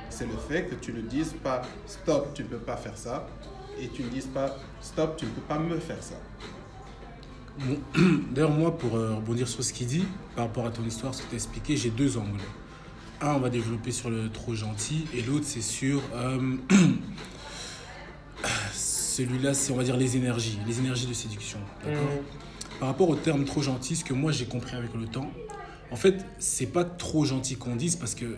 c'est 0.09 0.27
le 0.27 0.37
fait 0.37 0.65
que 0.65 0.75
tu 0.75 0.93
ne 0.93 1.01
dises 1.01 1.33
pas 1.43 1.61
stop, 1.85 2.33
tu 2.33 2.43
ne 2.43 2.47
peux 2.47 2.57
pas 2.57 2.77
faire 2.77 2.97
ça, 2.97 3.27
et 3.79 3.87
tu 3.89 4.03
ne 4.03 4.09
dises 4.09 4.27
pas 4.27 4.55
stop, 4.79 5.17
tu 5.17 5.25
ne 5.25 5.31
peux 5.31 5.41
pas 5.41 5.59
me 5.59 5.77
faire 5.79 6.01
ça. 6.01 6.15
Bon, 7.59 7.77
D'ailleurs, 8.31 8.51
moi, 8.51 8.77
pour 8.77 8.95
euh, 8.95 9.15
rebondir 9.15 9.47
sur 9.47 9.63
ce 9.63 9.71
qu'il 9.73 9.87
dit, 9.87 10.05
par 10.35 10.45
rapport 10.45 10.65
à 10.65 10.71
ton 10.71 10.83
histoire, 10.83 11.13
ce 11.13 11.21
que 11.21 11.27
tu 11.29 11.33
as 11.33 11.37
expliqué, 11.37 11.77
j'ai 11.77 11.89
deux 11.89 12.17
angles. 12.17 12.41
Un, 13.21 13.33
on 13.35 13.39
va 13.39 13.49
développer 13.49 13.91
sur 13.91 14.09
le 14.09 14.29
trop 14.29 14.53
gentil, 14.55 15.05
et 15.13 15.21
l'autre, 15.21 15.45
c'est 15.47 15.61
sur. 15.61 16.01
euh, 16.13 16.57
Celui-là, 18.73 19.53
c'est, 19.53 19.71
on 19.71 19.77
va 19.77 19.83
dire, 19.83 19.95
les 19.97 20.17
énergies, 20.17 20.59
les 20.67 20.79
énergies 20.79 21.07
de 21.07 21.13
séduction. 21.13 21.59
D'accord? 21.83 22.01
Mhm. 22.03 22.79
Par 22.79 22.89
rapport 22.89 23.09
au 23.09 23.15
terme 23.15 23.45
trop 23.45 23.61
gentil, 23.61 23.95
ce 23.95 24.03
que 24.03 24.13
moi 24.13 24.33
j'ai 24.33 24.45
compris 24.45 24.75
avec 24.75 24.93
le 24.93 25.05
temps, 25.05 25.31
en 25.91 25.95
fait, 25.95 26.25
c'est 26.39 26.65
pas 26.65 26.83
trop 26.83 27.23
gentil 27.23 27.55
qu'on 27.55 27.77
dise 27.77 27.95
parce 27.95 28.15
que, 28.15 28.35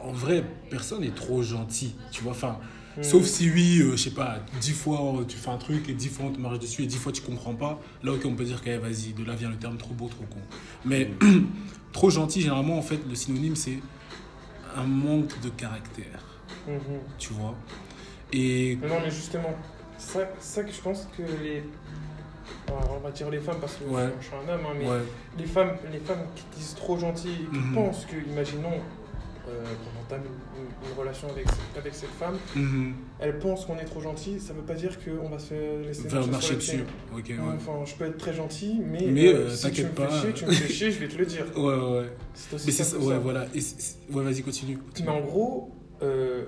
en 0.00 0.12
vrai, 0.12 0.44
personne 0.68 1.00
n'est 1.00 1.10
trop 1.14 1.42
gentil, 1.42 1.94
tu 2.12 2.22
vois. 2.22 2.32
Enfin, 2.32 2.58
Mhm. 2.98 3.04
sauf 3.04 3.24
si 3.24 3.48
oui, 3.50 3.78
euh, 3.80 3.92
je 3.92 3.96
sais 4.04 4.10
pas, 4.10 4.38
dix 4.60 4.72
fois 4.72 5.00
euh, 5.20 5.24
tu 5.24 5.36
fais 5.36 5.50
un 5.50 5.56
truc 5.56 5.88
et 5.88 5.92
dix 5.92 6.08
fois 6.08 6.26
on 6.26 6.32
te 6.32 6.40
marche 6.40 6.58
dessus 6.58 6.82
et 6.82 6.86
dix 6.86 6.96
fois 6.96 7.12
tu 7.12 7.22
comprends 7.22 7.54
pas. 7.54 7.78
Là, 8.02 8.12
ok, 8.12 8.22
on 8.24 8.34
peut 8.34 8.44
dire 8.44 8.60
que 8.62 8.70
eh, 8.70 8.76
vas-y, 8.78 9.12
de 9.12 9.24
là 9.24 9.36
vient 9.36 9.50
le 9.50 9.56
terme 9.56 9.76
trop 9.76 9.94
beau, 9.94 10.08
trop 10.08 10.24
con. 10.24 10.40
Mais 10.84 11.10
trop 11.92 12.10
gentil, 12.10 12.40
généralement, 12.40 12.76
en 12.76 12.82
fait, 12.82 12.98
le 13.08 13.14
synonyme 13.14 13.54
c'est 13.54 13.78
un 14.76 14.84
manque 14.84 15.40
de 15.40 15.48
caractère, 15.50 16.22
Mhm. 16.66 16.98
tu 17.18 17.32
vois? 17.34 17.54
Et 18.32 18.76
Non, 18.82 18.96
mais 19.02 19.10
justement, 19.10 19.54
ça, 19.96 20.20
ça 20.40 20.62
que 20.64 20.72
je 20.72 20.80
pense 20.80 21.06
que 21.16 21.22
les. 21.42 21.62
Alors, 22.66 22.96
on 22.96 23.00
va 23.00 23.10
dire 23.12 23.30
les 23.30 23.38
femmes 23.40 23.58
parce 23.60 23.76
que 23.76 23.84
Ouais. 23.84 24.12
je 24.20 24.26
suis 24.26 24.34
un 24.34 24.52
homme, 24.52 24.60
hein, 24.66 24.74
mais 24.78 24.86
ouais, 24.86 25.02
les, 25.38 25.46
femmes, 25.46 25.72
les 25.92 25.98
femmes 26.00 26.24
qui 26.34 26.44
disent 26.58 26.74
trop 26.74 26.98
gentilles 26.98 27.46
et 27.46 27.54
qui 27.56 27.62
Mhm. 27.62 27.74
pensent 27.74 28.04
que, 28.06 28.16
imaginons, 28.30 28.80
qu'on 29.50 30.00
entame 30.00 30.22
une, 30.26 30.62
une- 30.90 30.98
relation 30.98 31.28
avec, 31.28 31.46
avec 31.76 31.94
cette 31.94 32.10
femme, 32.10 32.36
mhm. 32.56 32.94
elles 33.20 33.38
pensent 33.38 33.64
qu'on 33.66 33.78
est 33.78 33.84
trop 33.84 34.00
gentil, 34.00 34.40
ça 34.40 34.52
veut 34.52 34.62
pas 34.62 34.74
dire 34.74 34.96
qu'on 35.02 35.28
va 35.28 35.38
se 35.38 35.82
laisser 35.86 36.08
Faire 36.08 36.26
marcher 36.28 36.56
dessus. 36.56 36.84
ouais. 37.14 37.22
Enfin, 37.56 37.84
je 37.84 37.94
peux 37.94 38.06
être 38.06 38.16
très 38.18 38.32
gentil, 38.34 38.80
mais, 38.84 39.06
Mais, 39.06 39.28
euh, 39.28 39.36
euh, 39.46 39.50
si 39.50 39.70
tu 39.70 39.82
me 39.84 39.88
t'inquiète 39.90 39.96
fais 39.98 40.06
pas, 40.06 40.20
chier, 40.20 40.28
euh. 40.30 40.32
tu 40.32 40.46
me 40.46 40.52
fais 40.52 40.72
chier, 40.72 40.90
je 40.90 40.98
vais 40.98 41.08
te 41.08 41.16
le 41.18 41.26
dire. 41.26 41.44
Ouais, 41.56 41.74
ouais, 41.74 41.98
ouais. 42.00 42.12
C'est 42.34 42.54
aussi 42.56 42.66
Mais 42.66 42.72
c'est 42.72 42.84
ça, 42.84 42.98
ouais, 42.98 43.18
voilà. 43.18 43.46
Et 43.54 43.60
c'est- 43.60 43.96
ouais, 44.12 44.22
vas-y, 44.24 44.42
continue. 44.42 44.78
continue. 44.78 45.08
Mais 45.08 45.14
en 45.14 45.20
gros, 45.20 45.72
euh, 46.02 46.44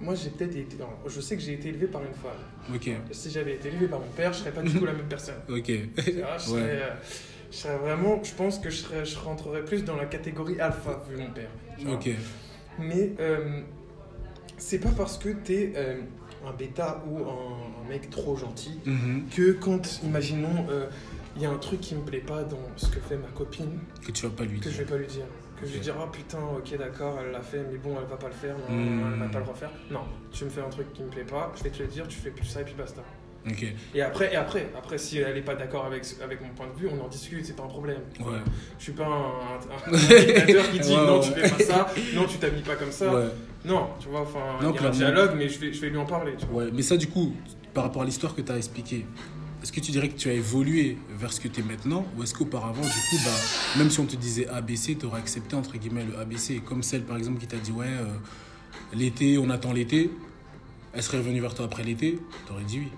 moi 0.00 0.14
j'ai 0.14 0.30
peut-être 0.30 0.56
été. 0.56 0.76
non, 0.78 0.86
je 1.06 1.20
sais 1.20 1.36
que 1.36 1.42
j'ai 1.42 1.52
été 1.54 1.68
élevé 1.68 1.86
par 1.86 2.00
une 2.02 2.14
femme. 2.14 2.74
Ok, 2.74 2.90
Si 3.12 3.30
j'avais 3.30 3.54
été 3.54 3.68
élevé 3.68 3.86
par 3.88 4.00
mon 4.00 4.06
père, 4.16 4.32
je 4.32 4.38
serais 4.40 4.52
pas 4.52 4.62
du 4.62 4.72
tout 4.78 4.84
la 4.84 4.92
même 4.92 5.06
personne. 5.08 5.36
ok. 5.48 5.66
Je, 5.66 6.02
serais, 6.02 6.52
Ouais. 6.54 6.60
euh, 6.60 6.90
je 7.50 7.56
serais 7.56 7.76
vraiment. 7.78 8.22
Je 8.24 8.32
pense 8.34 8.58
que 8.58 8.70
je, 8.70 8.76
serais, 8.78 9.04
je 9.04 9.18
rentrerais 9.18 9.64
plus 9.64 9.84
dans 9.84 9.96
la 9.96 10.06
catégorie 10.06 10.58
alpha 10.60 11.02
vu 11.10 11.16
mon 11.16 11.30
père. 11.30 11.50
Ok. 11.92 12.10
Mais 12.78 13.12
euh, 13.20 13.60
c'est 14.58 14.78
pas 14.78 14.90
parce 14.96 15.18
que 15.18 15.28
t'es 15.30 15.72
euh, 15.76 16.00
un 16.46 16.52
bêta 16.52 17.02
ou 17.08 17.18
un, 17.18 17.84
un 17.84 17.88
mec 17.88 18.10
trop 18.10 18.36
gentil 18.36 18.80
Mhm. 18.86 19.26
que 19.34 19.52
quand, 19.52 20.00
imaginons, 20.02 20.66
euh, 20.70 20.86
il 21.36 21.42
y 21.42 21.46
a 21.46 21.50
un 21.50 21.58
truc 21.58 21.80
qui 21.80 21.94
me 21.94 22.02
plaît 22.02 22.20
pas 22.20 22.42
dans 22.44 22.58
ce 22.76 22.86
que 22.88 23.00
fait 23.00 23.16
ma 23.16 23.28
copine, 23.28 23.78
Que 24.06 24.12
tu 24.12 24.26
vas 24.26 24.32
pas 24.32 24.44
lui 24.44 24.58
que 24.60 24.68
je 24.70 24.76
dire. 24.76 24.84
vais 24.86 24.90
pas 24.92 24.98
lui 24.98 25.06
dire. 25.06 25.24
Que 25.60 25.66
je 25.68 25.74
vais 25.74 25.78
dire, 25.80 25.94
oh 26.02 26.08
putain, 26.10 26.38
ok, 26.58 26.76
d'accord, 26.76 27.18
elle 27.24 27.30
l'a 27.30 27.40
fait, 27.40 27.62
mais 27.70 27.78
bon, 27.78 27.94
elle 28.00 28.08
va 28.08 28.16
pas 28.16 28.26
le 28.26 28.32
faire, 28.34 28.56
non, 28.58 28.74
Hmm. 28.74 29.12
elle 29.14 29.18
va 29.20 29.28
pas 29.28 29.38
le 29.38 29.44
refaire. 29.44 29.70
Non, 29.90 30.00
tu 30.32 30.44
me 30.44 30.50
fais 30.50 30.60
un 30.60 30.68
truc 30.68 30.92
qui 30.92 31.02
me 31.02 31.08
plaît 31.08 31.22
pas, 31.24 31.52
je 31.56 31.62
vais 31.62 31.70
te 31.70 31.80
le 31.82 31.88
dire, 31.88 32.08
tu 32.08 32.18
fais 32.18 32.30
plus 32.30 32.44
ça 32.46 32.62
et 32.62 32.64
puis 32.64 32.74
basta. 32.76 33.02
Et 33.94 34.02
après, 34.02 34.32
et 34.32 34.36
après, 34.36 34.70
après 34.78 34.98
si 34.98 35.18
elle 35.18 35.36
est 35.36 35.40
pas 35.42 35.54
d'accord 35.56 35.84
avec, 35.86 36.04
avec 36.22 36.40
mon 36.40 36.48
point 36.50 36.66
de 36.68 36.78
vue, 36.78 36.88
on 36.88 37.04
en 37.04 37.08
discute, 37.08 37.44
c'est 37.44 37.56
pas 37.56 37.64
un 37.64 37.68
problème. 37.68 37.98
Ouais. 38.20 38.38
Je 38.78 38.84
suis 38.84 38.92
pas 38.92 39.04
un, 39.06 39.10
un- 39.10 39.92
un 39.94 39.98
dictateur 40.26 40.70
qui 40.70 40.78
dit 40.80 40.90
Ouais, 40.90 40.96
non, 40.96 41.20
ouais. 41.20 41.26
tu 41.26 41.40
fais 41.40 41.50
pas 41.50 41.64
ça, 41.64 41.86
non, 42.14 42.24
tu 42.26 42.38
t'habilles 42.38 42.62
pas 42.62 42.76
comme 42.76 42.92
ça. 42.92 43.10
Non, 43.64 43.88
tu 44.00 44.08
vois, 44.08 44.20
enfin, 44.22 44.40
il 44.60 44.64
y 44.74 44.78
a 44.78 44.86
un 44.86 44.90
dialogue, 44.90 45.32
mais 45.36 45.48
je 45.48 45.58
vais, 45.58 45.72
je 45.72 45.80
vais 45.80 45.90
lui 45.90 45.96
en 45.98 46.04
parler, 46.06 46.32
tu 46.38 46.46
vois. 46.46 46.64
Mais 46.72 46.82
ça, 46.82 46.96
du 46.96 47.08
coup, 47.08 47.34
par 47.74 47.84
rapport 47.84 48.02
à 48.02 48.04
l'histoire 48.04 48.34
que 48.34 48.42
tu 48.42 48.50
as 48.52 48.56
expliquée, 48.56 49.06
est-ce 49.62 49.70
que 49.72 49.78
tu 49.80 49.92
dirais 49.92 50.08
que 50.08 50.16
tu 50.18 50.28
as 50.28 50.32
évolué 50.32 50.98
vers 51.16 51.32
ce 51.32 51.40
que 51.40 51.46
tu 51.48 51.60
es 51.60 51.62
maintenant 51.64 52.04
Ou 52.16 52.22
est-ce 52.24 52.34
qu'auparavant, 52.34 52.82
du 52.82 52.88
coup, 52.88 53.16
bah, 53.24 53.30
même 53.78 53.90
si 53.90 54.00
on 54.00 54.06
te 54.06 54.16
disait 54.16 54.48
ABC, 54.48 54.96
tu 54.96 55.06
aurais 55.06 55.20
accepté 55.20 55.54
entre 55.54 55.76
guillemets 55.78 56.04
le 56.04 56.18
ABC 56.18 56.60
Comme 56.66 56.82
celle 56.82 57.02
par 57.02 57.16
exemple 57.16 57.38
qui 57.40 57.46
t'a 57.46 57.58
dit 57.58 57.70
Ouais, 57.70 57.86
euh, 57.86 58.06
l'été, 58.92 59.38
on 59.38 59.50
attend 59.50 59.72
l'été. 59.72 60.10
Elle 60.94 61.02
serait 61.02 61.18
revenue 61.18 61.40
vers 61.40 61.54
toi 61.54 61.64
après 61.66 61.84
l'été, 61.84 62.18
tu 62.46 62.52
aurais 62.52 62.64
dit 62.64 62.80
oui. 62.80 62.88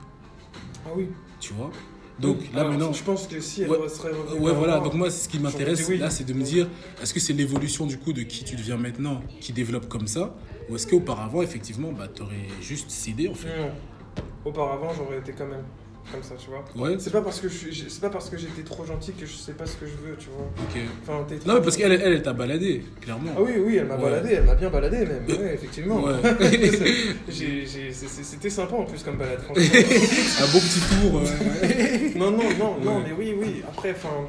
Ah 0.86 0.90
oui. 0.96 1.08
Tu 1.40 1.52
vois? 1.54 1.70
Donc 2.18 2.38
là 2.54 2.60
Alors, 2.60 2.70
maintenant. 2.72 2.92
Je 2.92 3.02
pense 3.02 3.26
que 3.26 3.40
si 3.40 3.62
elle 3.62 3.70
Ouais. 3.70 3.88
serait 3.88 4.10
revenue. 4.12 4.40
Ouais, 4.40 4.52
voilà. 4.52 4.78
Donc 4.78 4.94
moi, 4.94 5.10
ce 5.10 5.28
qui 5.28 5.38
m'intéresse 5.40 5.84
oui. 5.88 5.98
là, 5.98 6.10
c'est 6.10 6.24
de 6.24 6.32
me 6.32 6.44
dire, 6.44 6.68
est-ce 7.02 7.12
que 7.12 7.18
c'est 7.20 7.32
l'évolution 7.32 7.86
du 7.86 7.98
coup 7.98 8.12
de 8.12 8.22
qui 8.22 8.44
tu 8.44 8.54
deviens 8.54 8.76
maintenant 8.76 9.20
qui 9.40 9.52
développe 9.52 9.88
comme 9.88 10.06
ça, 10.06 10.34
ou 10.68 10.76
est-ce 10.76 10.86
qu'auparavant, 10.86 11.42
effectivement, 11.42 11.90
bah, 11.92 12.06
t'aurais 12.06 12.46
juste 12.60 12.90
cédé 12.90 13.28
en 13.28 13.34
fait? 13.34 13.48
Auparavant, 14.44 14.92
j'aurais 14.96 15.18
été 15.18 15.32
quand 15.32 15.46
même 15.46 15.64
comme 16.12 16.22
ça, 16.22 16.34
tu 16.36 16.48
vois. 16.50 16.64
Ouais. 16.76 16.96
C'est 16.98 17.10
pas 17.12 17.20
parce 17.22 17.40
que 17.40 17.48
je 17.48 17.88
c'est 17.88 18.00
pas 18.00 18.10
parce 18.10 18.28
que 18.30 18.36
j'étais 18.36 18.62
trop 18.62 18.84
gentil 18.84 19.12
que 19.12 19.26
je 19.26 19.32
sais 19.34 19.52
pas 19.52 19.66
ce 19.66 19.76
que 19.76 19.86
je 19.86 19.92
veux, 19.92 20.16
tu 20.16 20.28
vois. 20.30 20.46
Ok. 20.62 20.80
Enfin, 21.02 21.26
Non, 21.46 21.54
mais 21.54 21.60
parce 21.60 21.76
qu'elle, 21.76 21.92
elle, 21.92 22.02
elle 22.02 22.22
t'a 22.22 22.32
baladé, 22.32 22.84
clairement. 23.00 23.30
Ah 23.36 23.40
oui, 23.42 23.52
oui, 23.58 23.76
elle 23.76 23.86
m'a 23.86 23.96
Ouais. 23.96 24.02
baladé, 24.02 24.34
elle 24.34 24.44
m'a 24.44 24.54
bien 24.54 24.70
baladé 24.70 24.98
même. 24.98 25.24
Ouais, 25.28 25.54
effectivement. 25.54 26.02
ouais. 26.04 26.12
C'était 27.92 28.50
sympa 28.50 28.74
en 28.76 28.84
plus 28.84 29.02
comme 29.02 29.16
balade, 29.16 29.40
franchement. 29.42 29.64
Un 29.64 30.52
beau 30.52 30.58
petit 30.58 30.80
tour. 30.80 31.20
euh, 31.20 32.18
non, 32.18 32.30
non, 32.30 32.50
non, 32.58 32.76
non, 32.82 33.00
mais 33.00 33.12
oui, 33.18 33.34
oui. 33.38 33.62
Après, 33.68 33.92
enfin. 33.92 34.26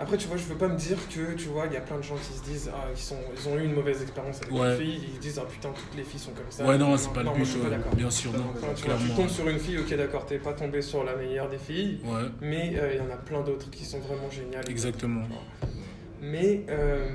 Après, 0.00 0.16
tu 0.16 0.28
vois, 0.28 0.38
je 0.38 0.44
veux 0.44 0.54
pas 0.54 0.66
me 0.68 0.78
dire 0.78 0.96
que, 1.14 1.34
tu 1.34 1.48
vois, 1.48 1.66
il 1.66 1.74
y 1.74 1.76
a 1.76 1.80
plein 1.82 1.98
de 1.98 2.02
gens 2.02 2.16
qui 2.16 2.32
se 2.32 2.42
disent, 2.42 2.70
ah, 2.74 2.86
ils, 2.90 2.98
sont, 2.98 3.18
ils 3.36 3.48
ont 3.50 3.58
eu 3.58 3.64
une 3.64 3.74
mauvaise 3.74 4.00
expérience 4.00 4.40
avec 4.40 4.50
Ouais. 4.54 4.70
les 4.78 4.82
filles, 4.84 5.00
ils 5.12 5.18
disent, 5.20 5.38
ah 5.38 5.46
putain, 5.46 5.68
toutes 5.68 5.94
les 5.94 6.04
filles 6.04 6.18
sont 6.20 6.30
comme 6.30 6.46
ça. 6.48 6.66
Ouais, 6.66 6.78
non, 6.78 6.96
c'est 6.96 7.12
pas 7.12 7.20
le 7.20 7.26
moi, 7.26 7.34
but, 7.34 7.44
je 7.44 7.58
pas 7.58 7.68
d'accord. 7.68 7.94
bien 7.94 8.10
sûr, 8.10 8.32
non, 8.32 8.44
Enfin, 8.56 8.68
tu, 8.74 8.86
vois, 8.86 8.94
tu 8.96 9.10
tombes 9.14 9.28
sur 9.28 9.46
une 9.48 9.58
fille, 9.58 9.76
ok, 9.78 9.94
d'accord, 9.96 10.24
t'es 10.24 10.38
pas 10.38 10.54
tombé 10.54 10.80
sur 10.80 11.04
la 11.04 11.16
meilleure 11.16 11.50
des 11.50 11.58
filles, 11.58 12.00
Ouais, 12.04 12.28
mais 12.40 12.72
euh, 12.76 12.94
il 12.94 12.98
y 12.98 13.00
en 13.02 13.12
a 13.12 13.18
plein 13.18 13.42
d'autres 13.42 13.68
qui 13.70 13.84
sont 13.84 14.00
vraiment 14.00 14.30
géniales. 14.30 14.64
exactement. 14.70 15.22
Mais, 16.22 16.64
euh, 16.70 17.10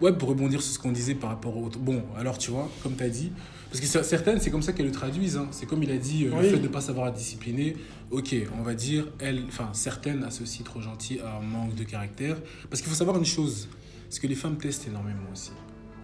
Ouais, 0.00 0.12
pour 0.12 0.28
rebondir 0.30 0.62
sur 0.62 0.72
ce 0.72 0.78
qu'on 0.78 0.92
disait 0.92 1.14
par 1.14 1.30
rapport 1.30 1.56
au. 1.56 1.68
Bon, 1.68 2.02
alors 2.16 2.38
tu 2.38 2.50
vois, 2.52 2.70
comme 2.82 2.94
tu 2.96 3.02
as 3.02 3.08
dit, 3.10 3.32
parce 3.70 3.80
que 3.80 3.86
cer- 3.86 4.02
certaines, 4.04 4.40
c'est 4.40 4.50
comme 4.50 4.62
ça 4.62 4.72
qu'elles 4.72 4.86
le 4.86 4.92
traduisent. 4.92 5.36
hein. 5.36 5.48
C'est 5.52 5.66
comme 5.66 5.82
il 5.82 5.90
a 5.90 5.96
dit, 5.96 6.26
euh, 6.26 6.30
Oui. 6.36 6.42
le 6.42 6.48
fait 6.50 6.56
de 6.58 6.62
ne 6.62 6.68
pas 6.68 6.80
savoir 6.80 7.08
être 7.08 7.14
discipliné. 7.14 7.76
Ok, 8.10 8.34
on 8.58 8.62
va 8.62 8.74
dire, 8.74 9.06
elles, 9.18 9.44
enfin, 9.48 9.68
certaines 9.72 10.24
associent 10.24 10.64
trop 10.64 10.80
gentil 10.80 11.20
à 11.20 11.36
un 11.36 11.40
manque 11.40 11.74
de 11.74 11.84
caractère. 11.84 12.36
Parce 12.68 12.82
qu'il 12.82 12.90
faut 12.90 12.96
savoir 12.96 13.16
une 13.16 13.24
chose, 13.24 13.68
c'est 14.08 14.20
que 14.20 14.26
les 14.26 14.34
femmes 14.34 14.56
testent 14.58 14.88
énormément 14.88 15.30
aussi. 15.32 15.52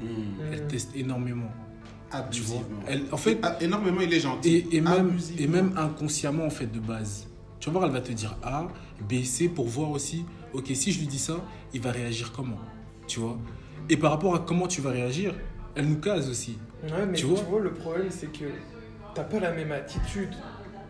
Hmm. 0.01 0.07
Elles 0.53 0.67
testent 0.69 0.95
énormément. 0.95 1.51
Tu 2.31 2.41
vois. 2.43 2.59
Abusivement. 2.61 2.83
Elles, 2.87 3.03
en 3.11 3.17
fait, 3.17 3.39
Ah, 3.43 3.57
énormément, 3.61 4.01
il 4.01 4.13
est 4.15 4.21
gentil. 4.21 4.49
et, 4.49 4.77
et, 4.77 4.81
même, 4.81 5.19
et 5.39 5.47
même 5.49 5.73
inconsciemment, 5.77 6.47
en 6.47 6.51
fait, 6.51 6.71
de 6.73 6.79
base. 6.79 7.27
Tu 7.59 7.67
vas 7.69 7.73
voir, 7.73 7.87
elle 7.87 7.93
va 7.93 8.01
te 8.01 8.13
dire 8.13 8.37
A, 8.45 8.69
B, 9.09 9.25
C 9.25 9.49
pour 9.49 9.67
voir 9.67 9.91
aussi, 9.91 10.25
ok, 10.53 10.71
si 10.73 10.93
je 10.93 11.01
lui 11.01 11.07
dis 11.09 11.19
ça, 11.19 11.45
il 11.75 11.81
va 11.81 11.91
réagir 11.91 12.31
comment 12.31 12.61
Tu 13.09 13.19
vois 13.19 13.37
Et 13.91 13.97
par 13.97 14.13
rapport 14.13 14.37
à 14.37 14.39
comment 14.39 14.69
tu 14.69 14.81
vas 14.81 14.91
réagir, 14.91 15.35
elle 15.75 15.89
nous 15.89 15.97
case 15.99 16.31
aussi. 16.31 16.59
Ouais, 16.85 17.07
mais 17.07 17.13
Tu 17.17 17.27
tu 17.27 17.33
vois 17.33 17.61
le 17.61 17.73
problème, 17.73 18.11
c'est 18.11 18.27
que 18.33 18.45
t'as 19.15 19.25
pas 19.25 19.41
la 19.41 19.53
même 19.53 19.73
attitude 19.73 20.35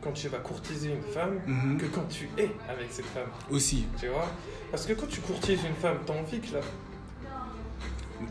quand 0.01 0.13
tu 0.13 0.29
vas 0.29 0.39
courtiser 0.39 0.91
une 0.93 1.03
femme 1.03 1.41
Mhm. 1.47 1.79
que 1.79 1.87
quand 1.87 2.07
tu 2.09 2.29
es 2.39 2.51
avec 2.69 2.87
cette 2.91 3.07
femme. 3.07 3.29
Aussi. 3.51 3.87
Tu 3.99 4.09
vois? 4.09 4.29
Parce 4.71 4.87
que 4.87 4.93
quand 4.93 5.07
tu 5.09 5.21
courtises 5.21 5.65
une 5.65 5.75
femme, 5.75 5.99
t'as 6.07 6.15
envie 6.15 6.41
que 6.41 6.55
la. 6.55 6.61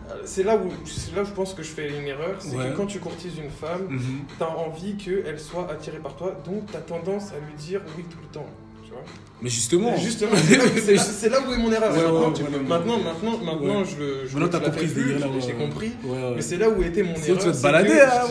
Euh, 0.10 0.22
C'est 0.26 0.42
là, 0.44 0.56
où, 0.58 0.72
c'est 0.86 1.16
là 1.16 1.22
où 1.22 1.26
je 1.26 1.32
pense 1.32 1.54
que 1.54 1.62
je 1.62 1.70
fais 1.70 1.90
une 2.00 2.08
erreur, 2.08 2.36
c'est 2.40 2.56
Ouais. 2.58 2.72
que 2.72 2.78
quand 2.78 2.88
tu 2.88 3.00
courtises 3.00 3.38
une 3.38 3.52
femme, 3.52 3.86
Mhm. 3.90 4.22
t'as 4.40 4.48
envie 4.48 4.98
qu'elle 4.98 5.40
soit 5.40 5.70
attirée 5.72 6.00
par 6.00 6.16
toi, 6.16 6.32
donc 6.46 6.72
t'as 6.72 6.80
tendance 6.80 7.32
à 7.34 7.40
lui 7.40 7.54
dire 7.56 7.82
oui 7.96 8.04
tout 8.10 8.18
le 8.22 8.28
temps. 8.30 8.48
Vois 8.96 9.04
Mais 9.42 9.50
justement. 9.50 9.98
Justement, 9.98 10.32
c'est 10.98 11.30
là, 11.30 11.40
où 11.48 11.52
est 11.54 11.58
mon 11.58 11.72
erreur. 11.72 11.92
Ouais, 11.94 12.02
maintenant, 12.02 12.32
ouais, 12.32 12.60
ouais, 12.60 13.04
maintenant, 13.04 13.38
maintenant, 13.44 13.84
je. 13.84 14.28
Je 14.28 14.38
Maintenant, 14.38 14.60
je 14.60 14.66
compris 14.70 14.88
plus, 14.88 15.16
j'ai- 15.42 15.54
compris. 15.54 15.92
Mais 16.36 16.42
c'est 16.42 16.58
là 16.58 16.70
où 16.70 16.82
était 16.82 17.04
mon 17.04 17.14
erreur. 17.16 17.38
tu 17.38 17.46
vas 17.48 17.52
te 17.52 17.62
balader, 17.62 18.00
hein. 18.02 18.28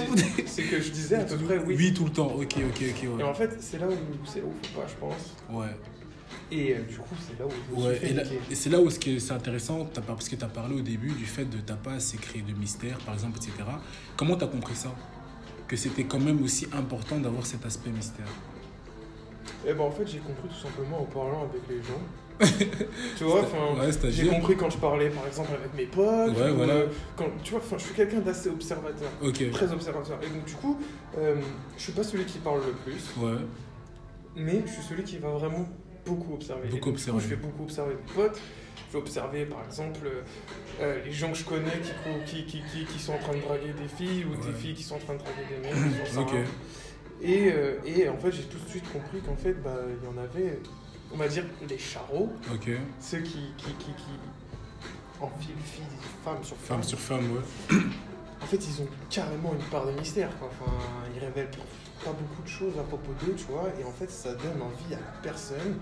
C'est 0.47 0.63
que 0.63 0.81
je 0.81 0.91
disais 0.91 1.17
à 1.17 1.25
peu 1.25 1.37
près 1.37 1.59
oui. 1.67 1.75
Oui, 1.79 1.95
tout 1.95 2.05
le 2.05 2.11
temps. 2.11 2.33
Ok, 2.35 2.55
ok, 2.59 2.83
ok. 2.91 3.21
Et 3.21 3.23
en 3.23 3.35
fait, 3.35 3.57
c'est 3.61 3.79
là 3.79 3.87
où 3.89 3.95
c'est 4.25 4.41
là 4.41 4.47
où 4.47 4.53
faut 4.67 4.81
pas, 4.81 4.87
je 4.89 4.95
pense. 5.01 5.35
Ouais. 5.61 5.67
Et 6.51 6.75
euh, 6.75 6.81
du 6.89 6.97
coup, 6.97 7.15
c'est 7.27 7.39
là 7.39 7.47
où 7.47 7.81
Ouais, 7.81 7.99
et, 8.03 8.53
et 8.53 8.55
c'est 8.55 8.71
là 8.71 8.81
où 8.81 8.89
ce 8.91 8.99
qui 8.99 9.17
est- 9.17 9.21
c'est 9.21 9.33
intéressant, 9.33 9.89
parce 10.07 10.29
que 10.29 10.37
tu 10.37 10.45
as 10.45 10.49
parlé 10.49 10.75
au 10.77 10.81
début 10.81 11.11
du 11.11 11.25
fait 11.27 11.45
de 11.45 11.59
t'as 11.59 11.75
pas 11.75 11.93
assez 11.93 12.17
créé 12.17 12.43
de 12.43 12.53
mystère, 12.59 12.99
par 12.99 13.15
exemple, 13.15 13.37
etc. 13.39 13.53
Comment 14.17 14.37
tu 14.37 14.45
as 14.45 14.49
compris 14.49 14.75
ça? 14.75 14.93
Que 15.69 15.77
c'était 15.77 16.05
quand 16.05 16.19
même 16.21 16.43
aussi 16.43 16.67
important 16.73 17.19
d'avoir 17.19 17.47
cet 17.47 17.65
aspect 17.67 17.91
mystère? 17.91 18.27
Eh 19.67 19.73
ben 19.73 19.81
en 19.85 19.91
fait, 19.91 20.07
j'ai 20.07 20.19
compris 20.19 20.49
tout 20.49 20.55
simplement 20.69 21.01
en 21.01 21.05
parlant 21.05 21.49
avec 21.51 21.63
les 21.69 21.83
gens. 21.83 22.01
tu 23.17 23.25
vois, 23.25 23.43
enfin, 23.43 23.81
Ouais, 23.81 24.11
j'ai 24.11 24.27
compris 24.27 24.57
quand 24.57 24.69
je 24.69 24.79
parlais 24.79 25.09
par 25.09 25.25
exemple 25.27 25.51
avec 25.55 25.73
mes 25.75 25.87
potes. 25.87 26.37
Ouais, 26.37 26.51
ou, 26.51 26.57
voilà. 26.57 26.73
euh, 26.75 26.87
quand, 27.17 27.27
tu 27.45 27.53
vois, 27.53 27.61
je 27.79 27.85
suis 27.85 27.95
quelqu'un 27.95 28.19
d'assez 28.21 28.49
observateur. 28.49 29.09
Ok. 29.23 29.51
Très 29.53 29.73
observateur. 29.73 30.19
Et 30.23 30.27
donc, 30.29 30.45
du 30.45 30.55
coup, 30.55 30.79
euh, 31.17 31.37
je 31.77 31.83
suis 31.83 31.93
pas 31.93 32.03
celui 32.03 32.25
qui 32.25 32.39
parle 32.39 32.61
le 32.67 32.73
plus, 32.73 33.05
Ouais. 33.23 33.39
mais 34.35 34.63
je 34.67 34.73
suis 34.73 34.83
celui 34.83 35.05
qui 35.05 35.19
va 35.19 35.31
vraiment 35.31 35.69
beaucoup 36.05 36.35
observer. 36.35 36.63
Beaucoup 36.69 36.69
Et 36.69 36.73
donc, 36.73 36.83
coup, 36.83 36.91
observer. 36.91 37.21
je 37.21 37.29
vais 37.29 37.37
beaucoup 37.37 37.63
observer 37.63 37.95
mes 37.95 38.13
potes. 38.15 38.41
Je 38.89 38.93
vais 38.99 38.99
observer 38.99 39.45
par 39.47 39.65
exemple 39.65 40.01
euh, 40.05 40.21
euh, 40.81 41.05
les 41.05 41.13
gens 41.13 41.31
que 41.33 41.39
je 41.39 41.45
connais 41.45 41.71
qui, 42.27 42.27
qui, 42.27 42.45
qui, 42.45 42.63
qui, 42.73 42.85
qui 42.85 42.99
sont 42.99 43.13
en 43.15 43.19
train 43.19 43.35
de 43.35 43.41
draguer 43.41 43.73
des 43.81 43.89
filles 43.89 44.25
ou 44.25 44.35
des 44.45 44.53
filles 44.53 44.75
qui 44.75 44.83
sont 44.83 44.97
en 44.97 44.99
train 44.99 45.15
de 45.15 45.19
draguer 45.19 45.47
des 45.51 45.69
mecs. 45.69 46.19
Ok. 46.19 46.35
Et, 47.23 47.51
euh, 47.53 47.79
et 47.87 48.09
en 48.09 48.17
fait, 48.19 48.33
j'ai 48.33 48.43
tout 48.45 48.59
de 48.59 48.69
suite 48.69 48.91
compris 48.93 49.21
qu'en 49.21 49.37
fait, 49.37 49.55
bah, 49.55 49.77
il 49.89 50.05
y 50.05 50.09
en 50.13 50.19
avait, 50.23 50.59
on 51.13 51.17
va 51.17 51.29
dire, 51.29 51.45
les 51.69 51.79
charros, 51.79 52.33
ceux 53.01 53.21
qui, 53.21 53.53
qui, 53.57 53.73
qui, 53.79 53.93
qui 53.95 54.13
enfilent 55.21 55.55
filles, 55.65 55.85
femmes 56.25 56.43
sur 56.43 56.57
femmes. 56.57 56.77
Femme 56.79 56.83
sur 56.83 56.99
femme, 56.99 57.25
ouais. 57.33 57.77
En 58.43 58.47
fait, 58.47 58.57
ils 58.69 58.83
ont 58.83 58.89
carrément 59.09 59.55
une 59.55 59.65
part 59.71 59.87
de 59.87 59.93
mystère. 59.93 60.29
Quoi. 60.39 60.51
Enfin, 60.51 60.71
ils 61.15 61.19
révèlent 61.21 61.51
pas 62.05 62.11
beaucoup 62.13 62.43
de 62.43 62.49
choses 62.49 62.75
à 62.79 62.83
propos 62.83 63.13
d'eux, 63.25 63.35
tu 63.35 63.45
vois. 63.45 63.69
Et 63.81 63.85
en 63.85 63.91
fait, 63.93 64.11
ça 64.11 64.35
donne 64.35 64.61
envie 64.61 64.93
à 64.95 64.99
la 64.99 65.13
personne 65.23 65.79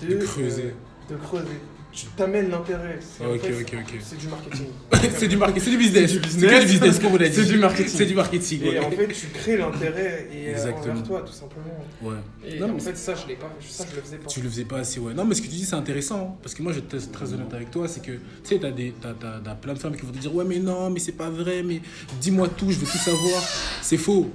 de, 0.00 0.06
De 0.06 0.24
creuser. 0.24 0.74
euh, 1.10 1.12
de 1.14 1.16
creuser. 1.18 1.60
Tu 1.92 2.06
t'amènes 2.16 2.48
l'intérêt. 2.50 2.98
C'est 3.00 3.24
en 3.24 3.34
Ok, 3.34 3.40
fait, 3.42 3.52
ok, 3.52 3.74
ok. 3.80 3.94
C'est 4.02 4.16
du 4.18 4.28
marketing. 4.28 4.66
c'est 5.18 5.28
du 5.28 5.36
marketing, 5.36 5.62
c'est 5.62 5.70
du 5.70 5.76
business. 5.76 6.10
C'est 6.10 6.60
du 6.60 6.66
business, 6.66 6.98
comme 6.98 7.12
on 7.12 7.16
l'a 7.18 7.28
dit. 7.28 7.34
C'est 7.34 7.44
du 7.44 7.58
marketing. 7.58 7.94
C'est 7.98 8.06
du 8.06 8.14
marketing. 8.14 8.60
Et 8.62 8.68
ouais. 8.70 8.78
en 8.78 8.90
fait, 8.90 9.08
tu 9.08 9.26
crées 9.28 9.56
l'intérêt 9.58 10.28
et, 10.32 10.54
euh, 10.56 10.72
envers 10.72 11.02
toi, 11.02 11.20
tout 11.22 11.32
simplement. 11.32 11.84
Ouais. 12.00 12.16
Et 12.46 12.58
Non, 12.58 12.70
en 12.70 12.72
mais 12.74 12.80
fait, 12.80 12.96
ça, 12.96 13.14
je 13.14 13.28
l'ai 13.28 13.36
pas. 13.36 13.52
Ça, 13.68 13.84
je 13.90 13.96
le 13.96 14.02
faisais 14.02 14.16
pas. 14.16 14.26
Tu 14.26 14.40
le 14.40 14.48
faisais 14.48 14.64
pas 14.64 14.78
assez, 14.78 15.00
ouais. 15.00 15.12
Non, 15.12 15.26
mais 15.26 15.34
ce 15.34 15.42
que 15.42 15.46
tu 15.48 15.52
dis, 15.52 15.66
c'est 15.66 15.76
intéressant. 15.76 16.32
hein, 16.32 16.38
parce 16.42 16.54
que 16.54 16.62
moi, 16.62 16.72
je 16.72 16.80
vais 16.80 16.86
être 16.96 17.12
très 17.12 17.32
honnête 17.34 17.52
avec 17.52 17.70
toi. 17.70 17.86
C'est 17.88 18.00
que, 18.00 18.12
tu 18.12 18.18
sais, 18.44 18.58
t'as, 18.58 18.70
des, 18.70 18.94
t'as 19.00 19.54
plein 19.54 19.74
de 19.74 19.78
femmes 19.78 19.94
qui 19.94 20.06
vont 20.06 20.12
te 20.12 20.18
dire 20.18 20.34
Ouais, 20.34 20.44
mais 20.46 20.58
non, 20.60 20.88
mais 20.88 20.98
c'est 21.00 21.12
pas 21.12 21.28
vrai, 21.28 21.62
mais 21.62 21.82
dis-moi 22.22 22.48
tout, 22.48 22.70
je 22.70 22.78
veux 22.78 22.86
tout 22.86 22.98
savoir. 22.98 23.42
C'est 23.82 23.98
faux. 23.98 24.30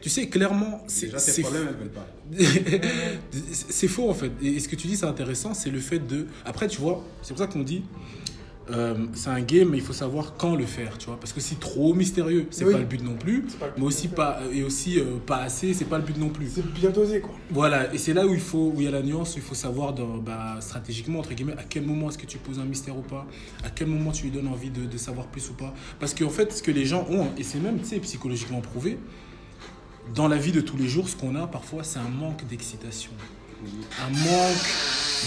Tu 0.00 0.08
sais, 0.08 0.28
clairement, 0.28 0.82
c'est, 0.86 1.10
c'est 1.18 1.42
c'est 3.52 3.88
faux 3.88 4.08
en 4.10 4.14
fait. 4.14 4.30
Et 4.42 4.60
ce 4.60 4.68
que 4.68 4.76
tu 4.76 4.86
dis, 4.86 4.96
c'est 4.96 5.06
intéressant, 5.06 5.54
c'est 5.54 5.70
le 5.70 5.80
fait 5.80 5.98
de. 5.98 6.26
Après, 6.44 6.68
tu 6.68 6.80
vois, 6.80 7.04
c'est 7.22 7.30
pour 7.34 7.38
ça 7.38 7.46
qu'on 7.46 7.62
dit. 7.62 7.82
euh, 8.70 9.06
c'est 9.14 9.30
un 9.30 9.40
game, 9.40 9.70
mais 9.70 9.78
il 9.78 9.82
faut 9.82 9.94
savoir 9.94 10.34
quand 10.36 10.54
le 10.54 10.66
faire, 10.66 10.98
tu 10.98 11.06
vois. 11.06 11.18
Parce 11.18 11.32
que 11.32 11.40
si 11.40 11.56
trop 11.56 11.94
mystérieux, 11.94 12.46
c'est 12.50 12.66
Oui. 12.66 12.72
pas 12.74 12.78
le 12.78 12.84
but 12.84 13.02
non 13.02 13.14
plus. 13.16 13.44
C'est 13.48 13.56
Mais 13.78 13.82
aussi 13.84 14.08
pas, 14.08 14.40
et 14.52 14.62
aussi 14.62 15.00
euh, 15.00 15.16
pas 15.26 15.38
assez, 15.38 15.72
c'est 15.72 15.86
pas 15.86 15.96
le 15.96 16.04
but 16.04 16.18
non 16.18 16.28
plus. 16.28 16.48
C'est 16.54 16.70
bien 16.74 16.90
dosé, 16.90 17.20
quoi. 17.20 17.34
Voilà, 17.50 17.92
et 17.94 17.98
c'est 17.98 18.12
là 18.12 18.26
où 18.26 18.34
il 18.34 18.40
faut, 18.40 18.72
où 18.76 18.80
il 18.80 18.84
y 18.84 18.86
a 18.86 18.90
la 18.90 19.00
nuance, 19.02 19.34
où 19.36 19.38
il 19.38 19.42
faut 19.42 19.54
savoir 19.54 19.94
dans- 19.94 20.18
bah, 20.18 20.56
stratégiquement 20.60 21.20
entre 21.20 21.32
guillemets 21.32 21.54
à 21.56 21.64
quel 21.66 21.84
moment 21.86 22.10
est-ce 22.10 22.18
que 22.18 22.26
tu 22.26 22.36
poses 22.36 22.58
un 22.58 22.66
mystère 22.66 22.96
ou 22.98 23.00
pas, 23.02 23.26
à 23.64 23.70
quel 23.70 23.86
moment 23.88 24.12
tu 24.12 24.24
lui 24.24 24.30
donnes 24.30 24.48
envie 24.48 24.68
de, 24.70 24.84
de 24.84 24.98
savoir 24.98 25.28
plus 25.28 25.48
ou 25.48 25.54
pas. 25.54 25.72
Parce 25.98 26.12
qu'en 26.12 26.28
fait, 26.28 26.52
ce 26.52 26.62
que 26.62 26.70
les 26.70 26.84
gens 26.84 27.06
ont, 27.10 27.28
et 27.38 27.42
c'est 27.44 27.60
même 27.60 27.78
tu 27.80 27.86
sais, 27.86 27.98
psychologiquement 28.00 28.60
prouvé, 28.60 28.98
dans 30.14 30.28
la 30.28 30.36
vie 30.36 30.52
de 30.52 30.60
tous 30.60 30.76
les 30.76 30.88
jours, 30.88 31.08
ce 31.08 31.16
qu'on 31.16 31.34
a 31.34 31.46
parfois, 31.46 31.84
c'est 31.84 31.98
un 31.98 32.08
manque 32.08 32.46
d'excitation, 32.46 33.10
un 33.64 34.10
manque 34.10 34.66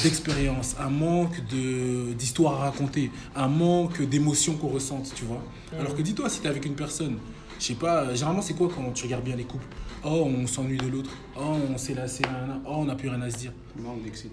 d'expérience, 0.04 0.76
un 0.80 0.90
manque 0.90 1.46
de 1.48 2.14
d'histoire 2.14 2.62
à 2.62 2.66
raconter, 2.66 3.12
un 3.36 3.48
manque 3.48 4.02
d'émotions 4.02 4.56
qu'on 4.56 4.70
ressente, 4.70 5.12
tu 5.16 5.26
vois. 5.26 5.44
Alors 5.80 5.96
que 5.96 6.02
dis-toi, 6.02 6.30
si 6.30 6.40
tu 6.40 6.48
es 6.48 6.50
avec 6.50 6.66
une 6.66 6.76
personne, 6.76 7.18
je 7.60 7.66
sais 7.66 7.76
pas, 7.76 8.04
euh, 8.04 8.16
généralement 8.16 8.42
c'est 8.42 8.56
quoi 8.56 8.70
quand 8.74 8.92
tu 8.94 9.06
regardes 9.06 9.24
bien 9.24 9.36
les 9.36 9.44
couples? 9.44 9.68
Oh, 10.04 10.28
on 10.28 10.48
s'ennuie 10.48 10.78
de 10.78 10.88
l'autre. 10.88 11.12
Oh, 11.38 11.58
on 11.72 11.78
s'est 11.78 11.94
lassé. 11.94 12.24
Oh, 12.66 12.78
on 12.78 12.86
n'a 12.86 12.96
plus 12.96 13.08
rien 13.08 13.22
à 13.22 13.30
se 13.30 13.38
dire. 13.38 13.54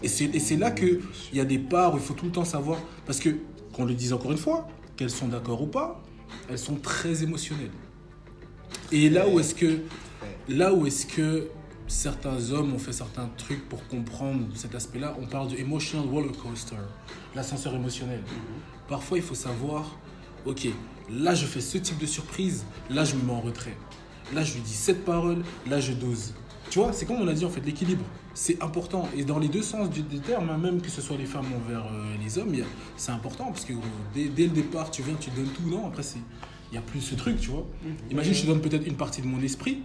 Et 0.03 0.09
c'est 0.09 0.57
là 0.57 0.71
qu'il 0.71 1.01
y 1.35 1.41
a 1.41 1.45
des 1.45 1.59
parts 1.59 1.93
où 1.93 1.99
il 1.99 2.03
faut 2.03 2.15
tout 2.15 2.25
le 2.25 2.33
temps 2.33 2.47
savoir. 2.47 2.79
Parce 3.05 3.19
que, 3.19 3.37
qu'on 3.75 3.85
le 3.85 3.93
dise 3.93 4.15
encore 4.15 4.33
une 4.33 4.39
fois, 4.39 4.67
qu'elles 4.97 5.11
sont 5.11 5.29
d'accord 5.29 5.61
ou 5.61 5.67
pas, 5.67 6.03
elles 6.49 6.59
sont 6.59 6.77
très 6.77 7.23
émotionnelles. 7.23 7.71
Et 8.93 9.11
là 9.11 9.29
où 9.29 9.39
est-ce 9.41 9.55
que, 9.55 9.81
là 10.49 10.73
où 10.75 10.87
est-ce 10.87 11.07
que 11.07 11.49
certains 11.87 12.51
hommes 12.53 12.75
ont 12.75 12.79
fait 12.79 12.93
certains 12.93 13.29
trucs 13.37 13.67
pour 13.69 13.87
comprendre 13.89 14.41
cet 14.55 14.75
aspect-là, 14.75 15.17
on 15.21 15.27
parle 15.27 15.49
de 15.51 15.57
emotional 15.57 16.07
roller 16.07 16.33
coaster, 16.37 16.77
l'ascenseur 17.35 17.75
émotionnel. 17.75 18.21
Parfois, 18.89 19.19
il 19.19 19.25
faut 19.25 19.35
savoir, 19.35 19.97
ok, 20.45 20.69
là 21.11 21.35
je 21.35 21.47
fais 21.47 21.61
ce 21.61 21.79
type 21.79 21.99
de 21.99 22.07
surprise, 22.07 22.65
là 22.91 23.05
je 23.05 23.15
me 23.17 23.23
mets 23.23 23.33
en 23.33 23.41
retrait. 23.41 23.77
Là 24.35 24.45
je 24.45 24.55
lui 24.55 24.61
dis 24.61 24.75
cette 24.75 25.05
parole, 25.05 25.43
là 25.67 25.81
je 25.81 25.93
dose. 25.93 26.35
Tu 26.71 26.79
vois, 26.79 26.93
c'est 26.93 27.07
comme 27.07 27.17
on 27.23 27.29
a 27.29 27.33
dit 27.33 27.47
en 27.47 27.51
fait, 27.51 27.65
l'équilibre, 27.65 28.05
c'est 28.35 28.63
important. 28.63 29.09
Et 29.17 29.25
dans 29.25 29.39
les 29.39 29.49
deux 29.49 29.63
sens 29.63 29.89
du, 29.89 30.03
du 30.03 30.21
terme, 30.21 30.51
hein, 30.51 30.59
même 30.59 30.83
que 30.83 30.91
ce 30.91 31.01
soit 31.01 31.17
les 31.17 31.25
femmes 31.25 31.47
envers 31.57 31.87
euh, 31.87 32.15
les 32.23 32.37
hommes, 32.37 32.53
a- 32.55 32.67
c'est 32.99 33.11
important 33.13 33.47
parce 33.47 33.65
que 33.65 33.73
gros, 33.73 33.83
dès, 34.15 34.27
dès 34.29 34.45
le 34.45 34.51
départ, 34.51 34.91
tu 34.91 35.03
viens, 35.03 35.15
tu 35.19 35.31
donnes 35.31 35.49
tout. 35.49 35.63
Non, 35.67 35.87
après, 35.87 36.03
il 36.15 36.73
n'y 36.73 36.77
a 36.79 36.83
plus 36.83 37.01
ce 37.01 37.15
truc, 37.15 37.41
tu 37.41 37.49
vois? 37.49 37.67
Imagine, 38.11 38.35
je 38.35 38.43
te 38.43 38.47
donne 38.47 38.61
peut-être 38.61 38.87
une 38.87 38.97
partie 38.97 39.23
de 39.23 39.27
mon 39.27 39.41
esprit, 39.41 39.79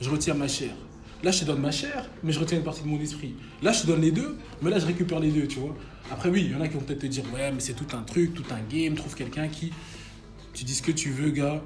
je 0.00 0.10
retire 0.10 0.34
ma 0.34 0.48
chair. 0.48 0.74
Là, 1.22 1.30
je 1.30 1.40
te 1.40 1.44
donne 1.44 1.60
ma 1.60 1.70
chair, 1.70 2.08
mais 2.22 2.32
je 2.32 2.38
retiens 2.38 2.58
une 2.58 2.64
partie 2.64 2.82
de 2.82 2.88
mon 2.88 3.00
esprit. 3.00 3.34
Là, 3.62 3.72
je 3.72 3.82
te 3.82 3.86
donne 3.86 4.02
les 4.02 4.10
deux, 4.10 4.36
mais 4.60 4.70
là, 4.70 4.78
je 4.78 4.86
récupère 4.86 5.18
les 5.18 5.30
deux, 5.30 5.46
tu 5.46 5.58
vois. 5.58 5.74
Après, 6.10 6.28
oui, 6.28 6.42
il 6.44 6.52
y 6.52 6.54
en 6.54 6.60
a 6.60 6.68
qui 6.68 6.74
vont 6.74 6.80
peut-être 6.80 7.00
te 7.00 7.06
dire, 7.06 7.24
ouais, 7.34 7.50
mais 7.52 7.60
c'est 7.60 7.72
tout 7.72 7.96
un 7.96 8.02
truc, 8.02 8.34
tout 8.34 8.44
un 8.50 8.60
game, 8.70 8.94
trouve 8.94 9.14
quelqu'un 9.14 9.48
qui. 9.48 9.72
Tu 10.52 10.64
dis 10.64 10.74
ce 10.74 10.82
que 10.82 10.92
tu 10.92 11.10
veux, 11.10 11.30
gars. 11.30 11.62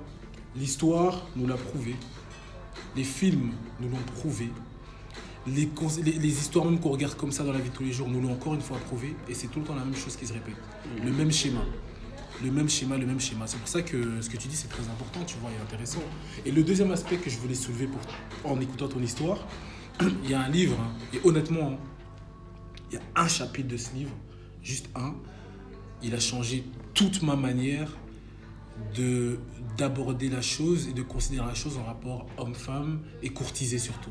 L'histoire 0.56 1.28
nous 1.36 1.46
l'a 1.46 1.56
prouvé. 1.56 1.94
Les 2.96 3.04
films 3.04 3.52
nous 3.80 3.88
l'ont 3.88 4.02
prouvé. 4.16 4.48
Les, 5.46 5.68
les 6.04 6.28
histoires 6.28 6.64
même 6.64 6.80
qu'on 6.80 6.90
regarde 6.90 7.14
comme 7.14 7.32
ça 7.32 7.44
dans 7.44 7.52
la 7.52 7.58
vie 7.60 7.70
de 7.70 7.74
tous 7.74 7.84
les 7.84 7.92
jours 7.92 8.08
nous 8.08 8.20
l'ont 8.20 8.32
encore 8.32 8.54
une 8.54 8.60
fois 8.60 8.78
prouvé. 8.78 9.14
Et 9.28 9.34
c'est 9.34 9.46
tout 9.46 9.60
le 9.60 9.66
temps 9.66 9.74
la 9.74 9.84
même 9.84 9.96
chose 9.96 10.16
qui 10.16 10.26
se 10.26 10.32
répète. 10.32 10.56
Le 11.04 11.12
même 11.12 11.30
schéma. 11.30 11.60
Le 12.42 12.50
même 12.50 12.68
schéma, 12.68 12.96
le 12.96 13.06
même 13.06 13.20
schéma. 13.20 13.46
C'est 13.46 13.58
pour 13.58 13.68
ça 13.68 13.82
que 13.82 14.20
ce 14.20 14.30
que 14.30 14.36
tu 14.36 14.48
dis, 14.48 14.56
c'est 14.56 14.68
très 14.68 14.84
important, 14.84 15.20
tu 15.26 15.36
vois, 15.38 15.50
et 15.50 15.62
intéressant. 15.62 16.02
Et 16.46 16.50
le 16.50 16.62
deuxième 16.62 16.90
aspect 16.90 17.16
que 17.16 17.28
je 17.28 17.38
voulais 17.38 17.54
soulever 17.54 17.86
pour, 17.86 18.50
en 18.50 18.60
écoutant 18.60 18.88
ton 18.88 19.00
histoire, 19.00 19.46
il 20.24 20.30
y 20.30 20.34
a 20.34 20.40
un 20.40 20.48
livre, 20.48 20.78
hein, 20.80 20.92
et 21.12 21.20
honnêtement, 21.24 21.72
hein, 21.72 21.78
il 22.90 22.94
y 22.94 22.98
a 22.98 23.02
un 23.22 23.28
chapitre 23.28 23.68
de 23.68 23.76
ce 23.76 23.94
livre, 23.94 24.12
juste 24.62 24.88
un, 24.94 25.14
il 26.02 26.14
a 26.14 26.20
changé 26.20 26.64
toute 26.94 27.22
ma 27.22 27.36
manière 27.36 27.96
de 28.96 29.38
d'aborder 29.76 30.28
la 30.28 30.42
chose 30.42 30.88
et 30.88 30.92
de 30.92 31.02
considérer 31.02 31.46
la 31.46 31.54
chose 31.54 31.76
en 31.76 31.84
rapport 31.84 32.26
homme-femme 32.38 33.00
et 33.22 33.30
courtisé 33.30 33.78
surtout. 33.78 34.10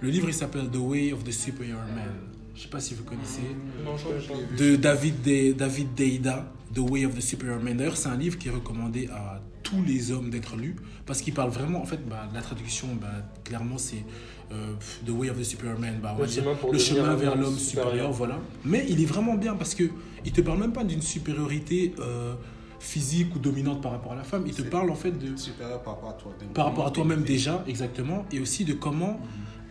Le 0.00 0.08
livre 0.08 0.28
il 0.28 0.34
s'appelle 0.34 0.68
The 0.70 0.76
Way 0.76 1.12
of 1.12 1.24
the 1.24 1.30
Superior 1.30 1.80
Man. 1.80 2.33
Je 2.54 2.62
sais 2.62 2.68
pas 2.68 2.80
si 2.80 2.94
vous 2.94 3.04
connaissez 3.04 3.40
Non, 3.84 3.96
je 3.96 4.04
connais 4.04 4.44
pas. 4.46 4.56
de 4.56 4.76
David, 4.76 5.22
De- 5.22 5.52
David 5.52 5.94
Deida, 5.94 6.52
The 6.74 6.78
Way 6.78 7.06
of 7.06 7.14
the 7.16 7.20
Superior 7.20 7.60
Man. 7.60 7.76
D'ailleurs, 7.76 7.96
c'est 7.96 8.08
un 8.08 8.16
livre 8.16 8.38
qui 8.38 8.48
est 8.48 8.52
recommandé 8.52 9.08
à 9.12 9.40
tous 9.62 9.82
les 9.86 10.12
hommes 10.12 10.30
d'être 10.30 10.56
lu 10.56 10.76
parce 11.06 11.20
qu'il 11.20 11.34
parle 11.34 11.50
vraiment, 11.50 11.80
en 11.82 11.84
fait, 11.86 12.06
bah, 12.08 12.28
la 12.32 12.40
traduction, 12.42 12.88
bah, 13.00 13.08
clairement, 13.44 13.78
c'est 13.78 14.04
euh, 14.52 14.74
The 15.06 15.10
Way 15.10 15.30
of 15.30 15.38
the 15.38 15.42
Superior 15.42 15.78
Man. 15.80 15.98
Bah, 16.02 16.12
on 16.14 16.18
Le 16.20 16.24
va 16.26 16.30
dire 16.30 16.42
chemin 16.44 16.54
pour 16.54 16.72
le 16.72 16.78
chemin 16.78 17.14
vers 17.14 17.32
homme 17.32 17.40
l'homme 17.40 17.58
supérieur. 17.58 17.90
supérieur, 17.92 18.12
voilà. 18.12 18.38
Mais 18.64 18.86
il 18.88 19.00
est 19.02 19.06
vraiment 19.06 19.34
bien 19.34 19.54
parce 19.54 19.74
que 19.74 19.84
il 20.24 20.32
te 20.32 20.40
parle 20.40 20.58
même 20.60 20.72
pas 20.72 20.84
d'une 20.84 21.02
supériorité 21.02 21.94
euh, 21.98 22.34
physique 22.78 23.34
ou 23.34 23.38
dominante 23.40 23.82
par 23.82 23.92
rapport 23.92 24.12
à 24.12 24.16
la 24.16 24.22
femme. 24.24 24.44
Il 24.46 24.54
te 24.54 24.62
parle 24.62 24.90
en 24.90 24.94
fait 24.94 25.12
de 25.12 25.36
Supérieur 25.36 25.82
par 25.82 25.94
rapport 25.94 26.10
à 26.10 26.14
toi. 26.14 26.32
Donc, 26.40 26.52
par 26.52 26.66
rapport 26.66 26.86
à 26.86 26.90
toi-même 26.90 27.22
déjà, 27.24 27.64
exactement, 27.66 28.24
et 28.30 28.38
aussi 28.40 28.64
de 28.64 28.74
comment 28.74 29.18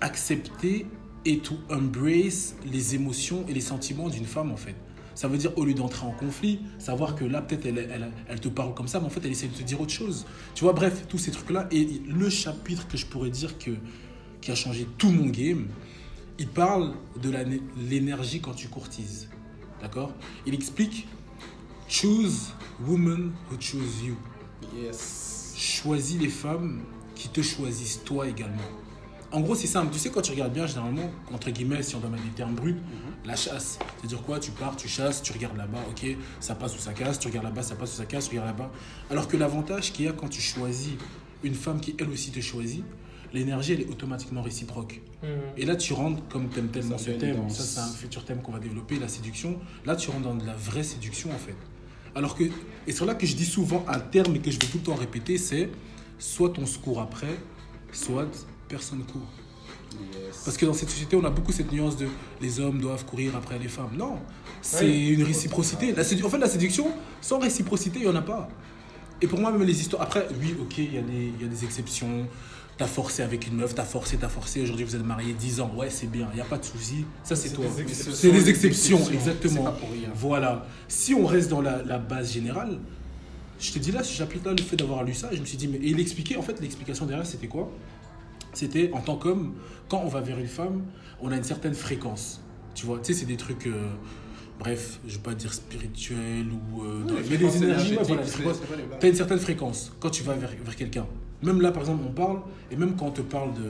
accepter 0.01 0.85
et 1.25 1.39
to 1.39 1.55
embrace 1.69 2.55
les 2.65 2.95
émotions 2.95 3.45
et 3.47 3.53
les 3.53 3.61
sentiments 3.61 4.09
d'une 4.09 4.25
femme 4.25 4.51
en 4.51 4.57
fait. 4.57 4.75
Ça 5.15 5.27
veut 5.27 5.37
dire 5.37 5.55
au 5.57 5.65
lieu 5.65 5.73
d'entrer 5.73 6.05
en 6.05 6.11
conflit, 6.11 6.59
savoir 6.79 7.15
que 7.15 7.23
là 7.23 7.41
peut-être 7.41 7.65
elle, 7.67 7.77
elle, 7.77 8.11
elle 8.27 8.39
te 8.39 8.47
parle 8.47 8.73
comme 8.73 8.87
ça, 8.87 8.99
mais 8.99 9.05
en 9.05 9.09
fait 9.09 9.21
elle 9.23 9.31
essaie 9.31 9.47
de 9.47 9.53
te 9.53 9.61
dire 9.63 9.79
autre 9.79 9.91
chose. 9.91 10.25
Tu 10.55 10.63
vois, 10.63 10.73
bref, 10.73 11.05
tous 11.07 11.19
ces 11.19 11.31
trucs-là. 11.31 11.67
Et 11.71 12.01
le 12.07 12.29
chapitre 12.29 12.87
que 12.87 12.97
je 12.97 13.05
pourrais 13.05 13.29
dire 13.29 13.57
que, 13.59 13.71
qui 14.41 14.51
a 14.51 14.55
changé 14.55 14.87
tout 14.97 15.11
mon 15.11 15.27
game, 15.27 15.67
il 16.39 16.47
parle 16.47 16.93
de 17.21 17.31
l'énergie 17.89 18.41
quand 18.41 18.53
tu 18.53 18.67
courtises. 18.67 19.29
D'accord? 19.81 20.13
Il 20.47 20.53
explique 20.55 21.07
Choose 21.87 22.53
women 22.87 23.33
who 23.51 23.57
choose 23.59 24.03
you 24.03 24.15
Yes. 24.75 25.53
choisis 25.57 26.19
les 26.19 26.29
femmes 26.29 26.81
qui 27.15 27.29
te 27.29 27.41
choisissent 27.41 28.03
toi 28.03 28.27
également. 28.27 28.63
En 29.33 29.41
gros, 29.41 29.55
c'est 29.55 29.67
simple. 29.67 29.91
Tu 29.91 29.97
sais, 29.97 30.11
quand 30.11 30.21
tu 30.21 30.31
regardes 30.31 30.53
bien, 30.53 30.67
généralement, 30.67 31.09
entre 31.33 31.49
guillemets, 31.49 31.81
si 31.81 31.95
on 31.95 31.99
doit 31.99 32.09
mettre 32.09 32.23
des 32.23 32.29
termes 32.29 32.53
bruts, 32.53 32.77
la 33.25 33.35
chasse. 33.35 33.79
C'est-à-dire 33.97 34.21
quoi 34.21 34.39
Tu 34.39 34.51
pars, 34.51 34.75
tu 34.75 34.87
chasses, 34.87 35.23
tu 35.23 35.33
regardes 35.33 35.57
là-bas, 35.57 35.83
ok, 35.89 36.15
ça 36.39 36.53
passe 36.53 36.75
ou 36.75 36.79
ça 36.79 36.93
casse, 36.93 37.17
tu 37.17 37.27
regardes 37.27 37.45
là-bas, 37.45 37.63
ça 37.63 37.75
passe 37.75 37.93
ou 37.93 37.97
ça 37.97 38.05
casse, 38.05 38.29
tu 38.29 38.37
regardes 38.37 38.55
là-bas. 38.57 38.71
Alors 39.09 39.27
que 39.27 39.35
l'avantage 39.35 39.91
qu'il 39.91 40.05
y 40.05 40.07
a 40.07 40.11
quand 40.11 40.29
tu 40.29 40.39
choisis 40.39 40.93
une 41.43 41.55
femme 41.55 41.81
qui, 41.81 41.95
elle 41.99 42.09
aussi, 42.09 42.29
te 42.31 42.41
choisit, 42.41 42.83
l'énergie, 43.33 43.73
elle 43.73 43.81
est 43.81 43.89
automatiquement 43.89 44.43
réciproque. 44.43 45.01
Mhm. 45.23 45.29
Et 45.57 45.65
là, 45.65 45.75
tu 45.75 45.93
rentres, 45.93 46.21
comme 46.29 46.49
t'aimes 46.49 46.69
tellement 46.69 46.99
Ça 46.99 47.05
ce 47.05 47.11
thème, 47.11 47.49
ça 47.49 47.63
c'est 47.63 47.79
un 47.79 47.93
futur 47.93 48.25
thème 48.25 48.41
qu'on 48.43 48.51
va 48.51 48.59
développer, 48.59 48.99
la 48.99 49.07
séduction. 49.07 49.59
Là, 49.85 49.95
tu 49.95 50.11
rentres 50.11 50.23
dans 50.23 50.35
de 50.35 50.45
la 50.45 50.55
vraie 50.55 50.83
séduction 50.83 51.31
en 51.31 51.39
fait. 51.39 51.55
Alors 52.13 52.35
que, 52.35 52.43
et 52.43 52.91
c'est 52.91 53.05
là 53.05 53.15
que 53.15 53.25
je 53.25 53.35
dis 53.35 53.45
souvent 53.45 53.83
un 53.87 53.99
terme 53.99 54.35
et 54.35 54.39
que 54.39 54.51
je 54.51 54.59
vais 54.59 54.67
tout 54.67 54.77
le 54.77 54.83
temps 54.83 54.93
répéter, 54.93 55.39
c'est 55.39 55.71
soit 56.19 56.53
on 56.59 56.67
se 56.67 56.77
court 56.77 57.01
après, 57.01 57.39
soit 57.91 58.47
personne 58.67 59.03
court. 59.03 59.21
Yes. 59.91 60.41
Parce 60.43 60.57
que 60.57 60.65
dans 60.65 60.73
cette 60.73 60.89
société, 60.89 61.15
on 61.15 61.23
a 61.23 61.29
beaucoup 61.29 61.51
cette 61.51 61.71
nuance 61.71 61.95
de 61.97 62.07
les 62.41 62.59
hommes 62.59 62.79
doivent 62.79 63.05
courir 63.05 63.35
après 63.35 63.59
les 63.59 63.67
femmes. 63.67 63.91
Non, 63.95 64.15
c'est 64.61 64.85
Oui. 64.85 65.09
une 65.09 65.23
réciprocité. 65.23 65.91
La 65.93 66.01
en 66.25 66.29
fait, 66.29 66.37
la 66.39 66.49
séduction, 66.49 66.87
sans 67.21 67.39
réciprocité, 67.39 67.99
il 67.99 68.03
n'y 68.05 68.11
en 68.11 68.15
a 68.15 68.21
pas. 68.21 68.49
Et 69.21 69.27
pour 69.27 69.39
moi, 69.39 69.51
même 69.51 69.63
les 69.63 69.79
histoires. 69.79 70.01
Après, 70.01 70.27
oui, 70.41 70.55
ok, 70.59 70.77
il 70.79 70.93
y, 70.95 70.97
a 70.97 71.01
des- 71.01 71.31
il 71.37 71.41
y 71.41 71.45
a 71.45 71.47
des 71.47 71.63
exceptions. 71.63 72.27
T'as 72.75 72.87
forcé 72.87 73.21
avec 73.21 73.45
une 73.47 73.55
meuf, 73.57 73.75
t'as 73.75 73.83
forcé, 73.83 74.17
t'as 74.17 74.29
forcé. 74.29 74.61
Aujourd'hui, 74.63 74.83
vous 74.83 74.95
êtes 74.95 75.05
mariés 75.05 75.33
10 75.33 75.61
ans. 75.61 75.71
Ouais, 75.77 75.91
c'est 75.91 76.09
bien, 76.09 76.27
il 76.33 76.35
n'y 76.37 76.41
a 76.41 76.45
pas 76.45 76.57
de 76.57 76.65
souci. 76.65 77.05
Ça, 77.23 77.35
c'est 77.35 77.53
toi. 77.53 77.65
C'est 78.11 78.31
des 78.31 78.49
exceptions, 78.49 78.99
exactement. 79.11 79.53
c'est 79.57 79.63
pas 79.63 79.71
pour 79.73 79.91
rien. 79.91 80.09
Voilà. 80.15 80.65
Si 80.87 81.13
on 81.13 81.25
reste 81.27 81.49
dans 81.51 81.61
la, 81.61 81.83
la 81.83 81.99
base 81.99 82.33
générale, 82.33 82.79
je 83.59 83.71
te 83.71 83.77
dis 83.79 83.91
là, 83.91 84.03
si 84.03 84.15
j'applique 84.15 84.43
là 84.43 84.51
le 84.57 84.63
fait 84.63 84.75
d'avoir 84.75 85.03
lu 85.03 85.13
ça, 85.13 85.29
je 85.31 85.39
me 85.39 85.45
suis 85.45 85.55
dit, 85.57 85.67
mais 85.67 85.77
et 85.77 85.89
il 85.89 85.99
expliquait, 85.99 86.35
en 86.35 86.41
fait, 86.41 86.59
l'explication 86.59 87.05
derrière, 87.05 87.27
c'était 87.27 87.47
quoi? 87.47 87.71
C'était 88.53 88.91
en 88.93 89.01
tant 89.01 89.15
qu'homme, 89.17 89.53
quand 89.89 90.01
on 90.03 90.07
va 90.07 90.21
vers 90.21 90.37
une 90.39 90.47
femme, 90.47 90.83
on 91.21 91.31
a 91.31 91.35
une 91.37 91.43
certaine 91.43 91.73
fréquence. 91.73 92.41
Tu 92.75 92.85
vois, 92.85 92.99
tu 92.99 93.13
sais, 93.13 93.19
c'est 93.19 93.25
des 93.25 93.37
trucs. 93.37 93.67
euh, 93.67 93.87
bref, 94.59 94.99
je 95.07 95.15
vais 95.15 95.23
pas 95.23 95.33
dire 95.33 95.53
spirituels 95.53 96.47
ou. 96.51 96.83
euh, 96.83 97.03
mais 97.29 97.37
des 97.37 97.57
énergies, 97.63 97.97
ouais, 97.97 98.03
voilà. 98.03 98.23
Tu 98.99 99.05
as 99.05 99.09
une 99.09 99.15
certaine 99.15 99.39
fréquence 99.39 99.91
quand 99.99 100.09
tu 100.09 100.23
vas 100.23 100.33
vers, 100.35 100.51
vers 100.63 100.75
quelqu'un. 100.75 101.05
Même 101.41 101.61
là, 101.61 101.71
par 101.71 101.81
exemple, 101.83 102.03
on 102.07 102.11
parle, 102.11 102.39
et 102.71 102.75
même 102.75 102.95
quand 102.95 103.07
on 103.07 103.11
te 103.11 103.21
parle 103.21 103.53
de. 103.53 103.61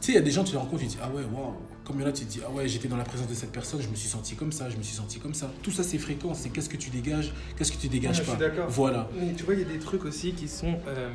Tu 0.00 0.06
sais, 0.06 0.12
il 0.12 0.14
y 0.14 0.18
a 0.18 0.22
des 0.22 0.30
gens, 0.30 0.44
tu 0.44 0.52
les 0.52 0.58
rencontres, 0.58 0.82
tu 0.82 0.88
dis 0.88 0.98
Ah 1.02 1.10
ouais, 1.10 1.22
waouh. 1.24 1.54
Comme 1.84 2.00
là, 2.00 2.12
tu 2.12 2.24
te 2.24 2.30
dis 2.30 2.40
Ah 2.46 2.50
ouais, 2.50 2.68
j'étais 2.68 2.86
dans 2.88 2.96
la 2.96 3.04
présence 3.04 3.28
de 3.28 3.34
cette 3.34 3.50
personne, 3.52 3.80
je 3.82 3.88
me 3.88 3.94
suis 3.96 4.08
senti 4.08 4.36
comme 4.36 4.52
ça, 4.52 4.70
je 4.70 4.76
me 4.76 4.82
suis 4.82 4.94
senti 4.94 5.18
comme 5.18 5.34
ça. 5.34 5.50
Tout 5.62 5.70
ça, 5.70 5.82
c'est 5.82 5.98
fréquence. 5.98 6.38
C'est 6.40 6.50
qu'est-ce 6.50 6.68
que 6.68 6.76
tu 6.76 6.90
dégages, 6.90 7.32
qu'est-ce 7.56 7.72
que 7.72 7.78
tu 7.78 7.88
dégages 7.88 8.18
Ouais, 8.18 8.24
je 8.24 8.30
pas. 8.30 8.36
suis 8.36 8.40
d'accord. 8.40 8.66
Voilà, 8.68 9.08
Mais 9.18 9.32
tu 9.34 9.44
vois, 9.44 9.54
il 9.54 9.60
y 9.60 9.64
a 9.64 9.66
des 9.68 9.78
trucs 9.78 10.04
aussi 10.04 10.32
qui 10.32 10.46
sont 10.48 10.78
euh, 10.86 11.10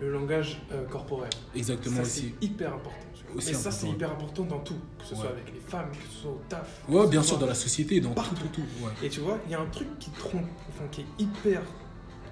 le 0.00 0.12
langage 0.12 0.60
euh, 0.72 0.84
corporel. 0.86 1.30
exactement 1.54 1.96
Ça, 1.96 2.02
aussi. 2.02 2.34
c'est 2.40 2.46
hyper 2.46 2.74
important. 2.74 2.98
Aussi 3.36 3.48
Mais 3.48 3.54
ça, 3.54 3.70
c'est 3.72 3.88
hyper 3.88 4.10
important 4.12 4.44
dans 4.44 4.60
tout. 4.60 4.76
Que 4.98 5.04
ce 5.04 5.14
soit 5.16 5.30
avec 5.30 5.52
les 5.52 5.58
femmes, 5.60 5.90
que 5.90 5.96
ce 6.14 6.22
soit 6.22 6.30
au 6.30 6.40
taf. 6.48 6.82
Ouais, 6.88 7.06
bien 7.08 7.22
sûr, 7.22 7.36
dans 7.38 7.46
la 7.46 7.54
société, 7.54 8.00
dans 8.00 8.10
Partout. 8.12 8.34
tout, 8.36 8.46
tout, 8.48 8.60
tout. 8.62 8.84
Ouais. 8.84 8.92
Et 9.02 9.08
tu 9.08 9.20
vois, 9.20 9.38
il 9.46 9.50
y 9.52 9.54
a 9.54 9.60
un 9.60 9.66
truc 9.66 9.88
qui 9.98 10.10
trompe, 10.10 10.46
enfin 10.68 10.84
qui 10.92 11.00
est 11.00 11.06
hyper 11.18 11.62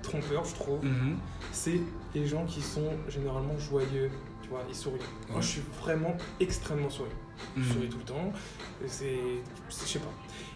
trompeur, 0.03 0.45
je 0.45 0.55
trouve. 0.55 0.85
Mhm. 0.85 1.17
C'est 1.53 1.81
les 2.15 2.27
gens 2.27 2.45
qui 2.47 2.61
sont 2.61 2.91
généralement 3.09 3.59
joyeux, 3.59 4.11
tu 4.43 4.49
vois, 4.49 4.65
et 4.71 4.75
souriants. 4.75 5.03
Moi, 5.31 5.41
je 5.41 5.47
suis 5.47 5.63
vraiment 5.81 6.17
extrêmement 6.41 6.91
souriant. 6.91 7.13
Je 7.57 7.61
Mhm. 7.63 7.73
souris 7.73 7.89
tout 7.89 7.99
le 7.99 8.05
temps. 8.05 8.33
C'est- 8.87 9.19
Je 9.69 9.75
sais 9.75 9.99
pas. 9.99 10.13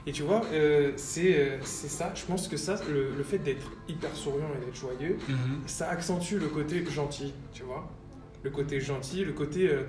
Et 0.08 0.12
tu 0.12 0.22
vois, 0.22 0.42
euh, 0.52 0.92
c'est 0.96 1.34
euh, 1.36 1.56
c'est 1.64 1.88
ça. 1.88 2.12
Je 2.14 2.24
pense 2.24 2.46
que 2.48 2.56
ça, 2.56 2.76
le, 2.88 3.10
le 3.16 3.24
fait 3.24 3.38
d'être 3.38 3.72
hyper 3.88 4.14
souriant 4.14 4.50
et 4.56 4.64
d'être 4.64 4.76
joyeux, 4.76 5.16
Mhm. 5.28 5.62
ça 5.66 5.88
accentue 5.88 6.34
le 6.36 6.46
côté 6.48 6.84
gentil, 6.88 7.32
tu 7.52 7.64
vois. 7.64 7.90
Le 8.44 8.50
côté 8.50 8.80
gentil, 8.80 9.24
le 9.24 9.32
côté. 9.32 9.68
euh, 9.68 9.82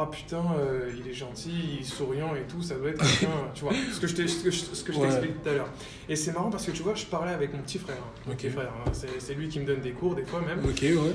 ah 0.00 0.06
putain, 0.06 0.44
euh, 0.60 0.92
il 0.96 1.10
est 1.10 1.12
gentil, 1.12 1.50
il 1.74 1.80
est 1.80 1.84
souriant 1.84 2.36
et 2.36 2.42
tout, 2.46 2.62
ça 2.62 2.76
doit 2.76 2.90
être 2.90 3.00
quelqu'un. 3.04 3.34
tu 3.54 3.64
vois, 3.64 3.72
ce 3.92 3.98
que 3.98 4.06
je 4.06 4.14
Ouais. 4.14 5.08
t'explique 5.08 5.42
tout 5.42 5.48
à 5.48 5.54
l'heure. 5.54 5.68
Et 6.08 6.14
c'est 6.14 6.30
marrant 6.32 6.50
parce 6.50 6.64
que 6.64 6.70
tu 6.70 6.84
vois, 6.84 6.94
je 6.94 7.04
parlais 7.06 7.32
avec 7.32 7.52
mon 7.52 7.58
petit 7.62 7.78
frère. 7.78 7.96
hein. 7.98 8.20
Mon 8.28 8.36
petit 8.36 8.48
frère, 8.48 8.72
hein. 8.86 8.92
c'est 9.18 9.34
lui 9.34 9.48
qui 9.48 9.58
me 9.58 9.64
donne 9.64 9.80
des 9.80 9.90
cours 9.90 10.14
des 10.14 10.22
fois 10.24 10.40
même. 10.40 10.64
Ouais. 10.64 10.72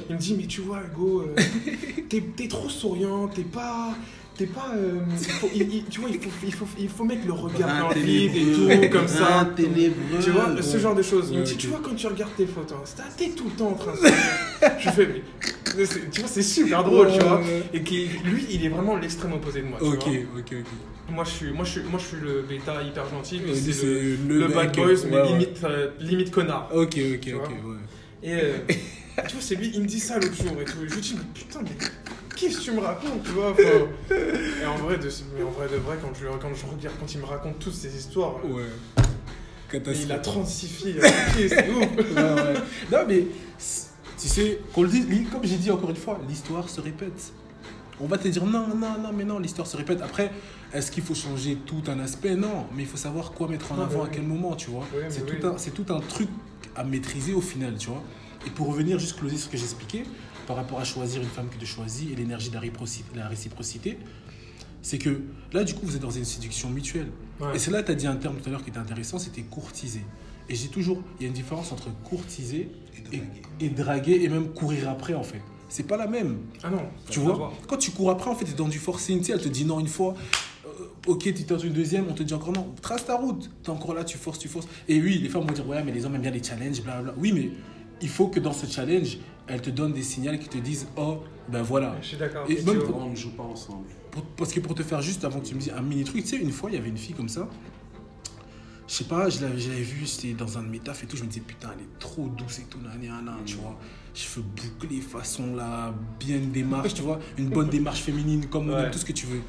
Il 0.09 0.15
me 0.15 0.19
dit, 0.19 0.35
mais 0.37 0.47
tu 0.47 0.59
vois, 0.59 0.81
Hugo, 0.83 1.29
t'es 2.09 2.19
t'es 2.35 2.47
trop 2.49 2.67
souriant, 2.67 3.29
t'es 3.29 3.43
pas. 3.43 3.95
T'es 4.35 4.47
pas. 4.47 4.71
euh, 4.75 4.99
il 5.11 5.25
faut- 5.25 5.49
il- 5.53 5.61
il- 5.75 5.85
tu 5.85 5.99
vois, 6.01 6.09
il 6.09 6.19
faut, 6.19 6.29
il, 6.43 6.53
faut, 6.53 6.65
il 6.79 6.89
faut 6.89 7.03
mettre 7.03 7.25
le 7.27 7.33
regard 7.33 7.69
Brin 7.69 7.79
dans 7.81 7.89
le 7.89 8.01
vide 8.01 8.35
et 8.35 8.51
tout, 8.87 8.89
comme 8.91 9.07
ça. 9.07 9.47
ténébreux. 9.55 10.19
Tu 10.23 10.31
vois, 10.31 10.59
ce 10.61 10.77
genre 10.79 10.95
de 10.95 11.03
choses. 11.03 11.31
Ouais, 11.31 11.41
ok. 11.41 11.57
tu 11.57 11.67
vois, 11.67 11.79
quand 11.83 11.93
tu 11.95 12.07
regardes 12.07 12.35
tes 12.35 12.47
photos 12.47 12.95
t'es 13.15 13.29
tout 13.29 13.45
le 13.45 13.51
temps 13.51 13.69
en 13.69 13.73
train 13.75 13.91
de. 13.93 13.99
Je 14.79 14.89
fais, 14.89 15.05
mais. 15.07 15.21
mais 15.77 15.83
Tu 16.11 16.21
vois, 16.21 16.29
c'est 16.29 16.41
super 16.41 16.83
drôle, 16.83 17.11
tu 17.13 17.19
vois. 17.19 17.41
Ouais. 17.41 17.63
Et 17.75 17.83
qui, 17.83 18.07
lui, 18.25 18.45
il 18.49 18.65
est 18.65 18.69
vraiment 18.69 18.97
l'extrême 18.97 19.33
opposé 19.33 19.61
de 19.61 19.67
moi. 19.67 19.77
tu 19.79 19.85
Ok, 19.85 20.03
vois. 20.03 20.39
ok, 20.39 20.53
ok. 20.61 20.67
Moi 21.11 21.25
je, 21.25 21.29
suis, 21.31 21.51
moi, 21.51 21.65
je 21.65 21.69
suis, 21.71 21.81
moi, 21.83 21.99
je 21.99 22.05
suis 22.07 22.17
le 22.25 22.41
bêta 22.41 22.81
hyper 22.81 23.07
gentil, 23.09 23.35
Ouais, 23.45 23.53
c'est 23.53 23.85
le, 23.85 24.15
le 24.27 24.39
le 24.39 24.47
bad 24.47 24.73
boys, 24.75 24.93
mais 25.11 25.21
limite, 25.27 25.59
euh, 25.65 25.89
limite 25.99 26.31
connard. 26.31 26.69
Ok, 26.73 26.97
ok, 26.97 27.19
Tu 27.21 27.33
ok, 27.35 27.49
ouais. 27.49 27.77
Et 28.23 28.33
euh, 28.33 28.53
tu 29.27 29.33
vois, 29.33 29.41
c'est 29.41 29.55
lui, 29.55 29.69
il 29.75 29.81
me 29.81 29.85
dit 29.85 29.99
ça 29.99 30.15
l'autre 30.17 30.33
jour 30.33 30.59
et 30.59 30.65
tout. 30.65 30.77
Je 30.87 30.93
lui 30.95 31.01
dis, 31.01 31.15
mais 31.17 31.23
putain, 31.35 31.59
mais 31.61 31.71
qu'est-ce 32.47 32.57
que 32.59 32.63
tu 32.63 32.71
me 32.71 32.79
racontes, 32.81 33.23
tu 33.23 33.29
vois 33.31 33.51
enfin, 33.51 33.63
Et 34.61 34.65
en 34.65 34.75
vrai, 34.77 34.97
de, 34.97 35.09
mais 35.37 35.43
en 35.43 35.49
vrai 35.51 35.67
de 35.67 35.77
vrai, 35.77 35.97
quand 36.01 36.13
je, 36.13 36.25
quand 36.27 36.53
je 36.53 36.65
regarde, 36.65 36.95
quand 36.99 37.13
il 37.13 37.19
me 37.19 37.25
raconte 37.25 37.59
toutes 37.59 37.73
ces 37.73 37.95
histoires, 37.95 38.35
Ouais. 38.45 38.63
il 40.03 40.11
a 40.11 40.19
36 40.19 40.67
filles 40.67 40.99
à 41.01 41.31
pied, 41.31 41.49
c'est 41.49 41.69
ouf. 41.69 41.79
Ouais, 41.79 42.21
ouais. 42.21 42.53
Non, 42.91 42.99
mais 43.07 43.25
tu 44.19 44.27
sais, 44.27 44.59
qu'on 44.73 44.83
le 44.83 44.89
comme 45.31 45.43
j'ai 45.43 45.57
dit 45.57 45.71
encore 45.71 45.89
une 45.89 45.95
fois, 45.95 46.19
l'histoire 46.29 46.69
se 46.69 46.79
répète. 46.81 47.33
On 47.99 48.07
va 48.07 48.17
te 48.17 48.27
dire 48.27 48.45
non, 48.45 48.67
non, 48.69 48.97
non, 49.01 49.11
mais 49.13 49.23
non, 49.23 49.39
l'histoire 49.39 49.67
se 49.67 49.77
répète. 49.77 50.01
Après, 50.01 50.31
est-ce 50.73 50.91
qu'il 50.91 51.03
faut 51.03 51.13
changer 51.15 51.57
tout 51.65 51.81
un 51.87 51.99
aspect? 51.99 52.35
Non, 52.35 52.65
mais 52.75 52.83
il 52.83 52.87
faut 52.87 52.97
savoir 52.97 53.31
quoi 53.31 53.47
mettre 53.47 53.71
en 53.71 53.75
Non, 53.75 53.83
avant 53.83 54.03
mais 54.03 54.09
à 54.09 54.11
quel 54.11 54.23
moment, 54.23 54.55
tu 54.55 54.69
vois. 54.71 54.85
Oui, 54.93 55.03
c'est 55.09 55.21
oui. 55.29 55.37
tout, 55.39 55.47
un- 55.47 55.57
c'est 55.57 55.71
tout 55.71 55.85
un 55.93 55.99
truc 55.99 56.27
à 56.75 56.83
maîtriser 56.83 57.33
au 57.33 57.41
final, 57.41 57.75
tu 57.77 57.87
vois. 57.89 58.01
Et 58.45 58.49
pour 58.49 58.67
revenir 58.67 58.97
juste 58.99 59.17
closer 59.17 59.37
sur 59.37 59.45
ce 59.45 59.51
que 59.51 59.57
j'expliquais, 59.57 60.03
par 60.47 60.55
rapport 60.55 60.79
à 60.79 60.83
choisir 60.83 61.21
une 61.21 61.27
femme 61.29 61.49
qui 61.49 61.57
te 61.57 61.65
choisit 61.65 62.11
et 62.11 62.15
l'énergie 62.15 62.49
de 62.49 62.55
la 62.55 62.59
réciprocité, 62.61 63.05
la 63.15 63.27
réciprocité, 63.27 63.97
c'est 64.81 64.97
que 64.97 65.21
là, 65.53 65.63
du 65.63 65.73
coup, 65.73 65.85
vous 65.85 65.95
êtes 65.95 66.01
dans 66.01 66.11
une 66.11 66.25
séduction 66.25 66.69
mutuelle. 66.69 67.07
Ouais. 67.39 67.55
Et 67.55 67.59
c'est 67.59 67.71
là 67.71 67.81
que 67.81 67.87
tu 67.87 67.91
as 67.93 67.95
dit 67.95 68.07
un 68.07 68.15
terme 68.17 68.35
tout 68.37 68.49
à 68.49 68.51
l'heure 68.51 68.63
qui 68.63 68.69
était 68.69 68.79
intéressant, 68.79 69.17
c'était 69.17 69.43
courtiser. 69.43 70.01
Et 70.49 70.55
j'ai 70.55 70.67
toujours, 70.67 71.01
il 71.19 71.23
y 71.23 71.25
a 71.25 71.27
une 71.29 71.33
différence 71.33 71.71
entre 71.71 71.87
courtiser 72.03 72.69
Et 72.97 73.01
draguer. 73.01 73.41
et 73.61 73.69
draguer 73.69 74.23
et 74.23 74.27
même 74.29 74.49
courir 74.49 74.89
après, 74.89 75.13
en 75.13 75.23
fait. 75.23 75.41
C'est 75.69 75.87
pas 75.87 75.95
la 75.97 76.05
même. 76.05 76.37
Ah 76.63 76.69
non, 76.69 76.83
Tu 77.09 77.19
vois, 77.19 77.51
quand 77.67 77.77
tu 77.77 77.91
cours 77.91 78.11
après, 78.11 78.29
en 78.29 78.35
fait, 78.35 78.45
tu 78.45 78.51
es 78.51 78.55
dans 78.55 78.67
du 78.67 78.77
forcing. 78.77 79.19
Tu 79.19 79.25
sais, 79.25 79.31
elle 79.31 79.41
te 79.41 79.47
dit 79.47 79.63
non 79.65 79.79
une 79.79 79.87
fois, 79.87 80.13
euh, 80.65 80.69
ok, 81.07 81.33
tu 81.33 81.45
tentes 81.45 81.63
une 81.63 81.73
deuxième, 81.73 82.05
on 82.09 82.13
te 82.13 82.21
dit 82.21 82.33
encore 82.33 82.51
non. 82.51 82.75
Trace 82.81 83.05
ta 83.05 83.15
route. 83.15 83.49
Tu 83.63 83.71
es 83.71 83.73
encore 83.73 83.93
là, 83.95 84.03
tu 84.03 84.17
forces, 84.17 84.37
tu 84.37 84.49
forces. 84.49 84.67
Et 84.89 85.01
oui, 85.01 85.17
les 85.19 85.29
femmes 85.29 85.43
vont 85.47 85.53
dire, 85.53 85.67
ouais, 85.67 85.81
mais 85.81 85.91
les 85.93 86.05
hommes 86.05 86.13
aiment 86.15 86.21
bien 86.21 86.29
les 86.31 86.43
challenges, 86.43 86.81
blablabla. 86.83 87.13
Oui, 87.17 87.31
mais 87.31 87.49
il 88.01 88.09
faut 88.09 88.27
que 88.27 88.39
dans 88.41 88.53
ce 88.53 88.65
challenge, 88.67 89.17
elles 89.47 89.61
te 89.61 89.69
donnent 89.69 89.93
des 89.93 90.03
signaux 90.03 90.37
qui 90.37 90.47
te 90.49 90.57
disent, 90.57 90.87
oh, 90.97 91.19
ben 91.49 91.61
voilà. 91.61 91.95
Je 92.01 92.07
suis 92.07 92.17
d'accord. 92.17 92.45
Et 92.49 92.61
même 92.61 92.79
pour- 92.79 92.97
On 92.97 93.09
ne 93.09 93.15
joue 93.15 93.31
pas 93.31 93.43
ensemble. 93.43 93.87
Pour- 94.11 94.23
parce 94.37 94.53
que 94.53 94.59
pour 94.59 94.75
te 94.75 94.83
faire 94.83 95.01
juste, 95.01 95.23
avant 95.25 95.39
que 95.39 95.45
tu 95.47 95.55
me 95.55 95.59
dises 95.59 95.73
un 95.75 95.81
mini 95.81 96.03
truc, 96.03 96.23
tu 96.23 96.29
sais, 96.29 96.37
une 96.37 96.51
fois, 96.51 96.69
il 96.69 96.75
y 96.75 96.77
avait 96.77 96.89
une 96.89 96.97
fille 96.97 97.15
comme 97.15 97.29
ça. 97.29 97.47
Je 98.87 98.93
sais 98.95 99.03
pas, 99.05 99.29
je 99.29 99.41
l'avais 99.41 99.55
vue, 99.81 100.05
c'était 100.05 100.33
dans 100.33 100.57
un 100.57 100.63
de 100.63 100.67
mes 100.67 100.79
tafs 100.79 101.03
et 101.03 101.07
tout. 101.07 101.15
Je 101.17 101.23
me 101.23 101.27
disais, 101.27 101.41
putain, 101.41 101.69
elle 101.73 101.83
est 101.83 101.99
trop 101.99 102.27
douce 102.27 102.59
et 102.59 102.63
tout, 102.63 102.77
nan, 102.79 102.99
nan, 103.01 103.25
nan, 103.25 103.35
tu 103.45 103.55
vois. 103.55 103.77
Cheveux 104.13 104.43
bouclés, 104.43 105.01
façon 105.01 105.55
là, 105.55 105.93
bien 106.19 106.35
une 106.37 106.51
démarche, 106.51 106.93
tu 106.93 107.01
vois. 107.01 107.19
Une 107.37 107.49
bonne 107.49 107.69
démarche 107.77 108.01
féminine, 108.01 108.45
comme 108.47 108.69
on 108.69 108.73
Ouais. 108.75 108.91
tout 108.91 108.99
ce 108.99 109.05
que 109.05 109.13
tu 109.13 109.25
veux. 109.25 109.41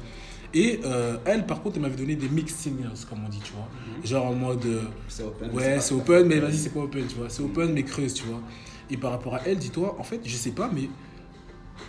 Et 0.53 0.79
euh, 0.85 1.17
elle, 1.25 1.45
par 1.45 1.61
contre, 1.61 1.75
elle 1.75 1.81
m'avait 1.81 1.97
donné 1.97 2.15
des 2.15 2.29
mixed 2.29 2.55
signals, 2.57 2.93
comme 3.09 3.19
on 3.25 3.29
dit, 3.29 3.41
tu 3.43 3.51
vois. 3.51 3.67
Genre 4.05 4.25
en 4.25 4.33
mode. 4.33 4.65
euh, 4.65 4.81
C'est 5.09 5.23
open. 5.23 5.51
Ouais, 5.51 5.79
c'est 5.81 5.93
open, 5.93 6.27
mais 6.27 6.39
vas-y, 6.39 6.57
c'est 6.57 6.69
pas 6.73 6.79
open, 6.79 7.05
tu 7.05 7.15
vois. 7.15 7.29
C'est 7.29 7.43
open, 7.43 7.73
mais 7.73 7.83
creuse, 7.83 8.13
tu 8.13 8.23
vois. 8.23 8.41
Et 8.89 8.97
par 8.97 9.11
rapport 9.11 9.35
à 9.35 9.41
elle, 9.45 9.57
dis-toi, 9.57 9.95
en 9.99 10.03
fait, 10.03 10.21
je 10.23 10.35
sais 10.35 10.51
pas, 10.51 10.69
mais. 10.73 10.89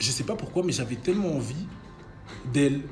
Je 0.01 0.11
sais 0.11 0.25
pas 0.25 0.35
pourquoi, 0.35 0.65
mais 0.65 0.73
j'avais 0.73 0.97
tellement 0.97 1.35
envie 1.35 1.67
d'elle. 2.53 2.83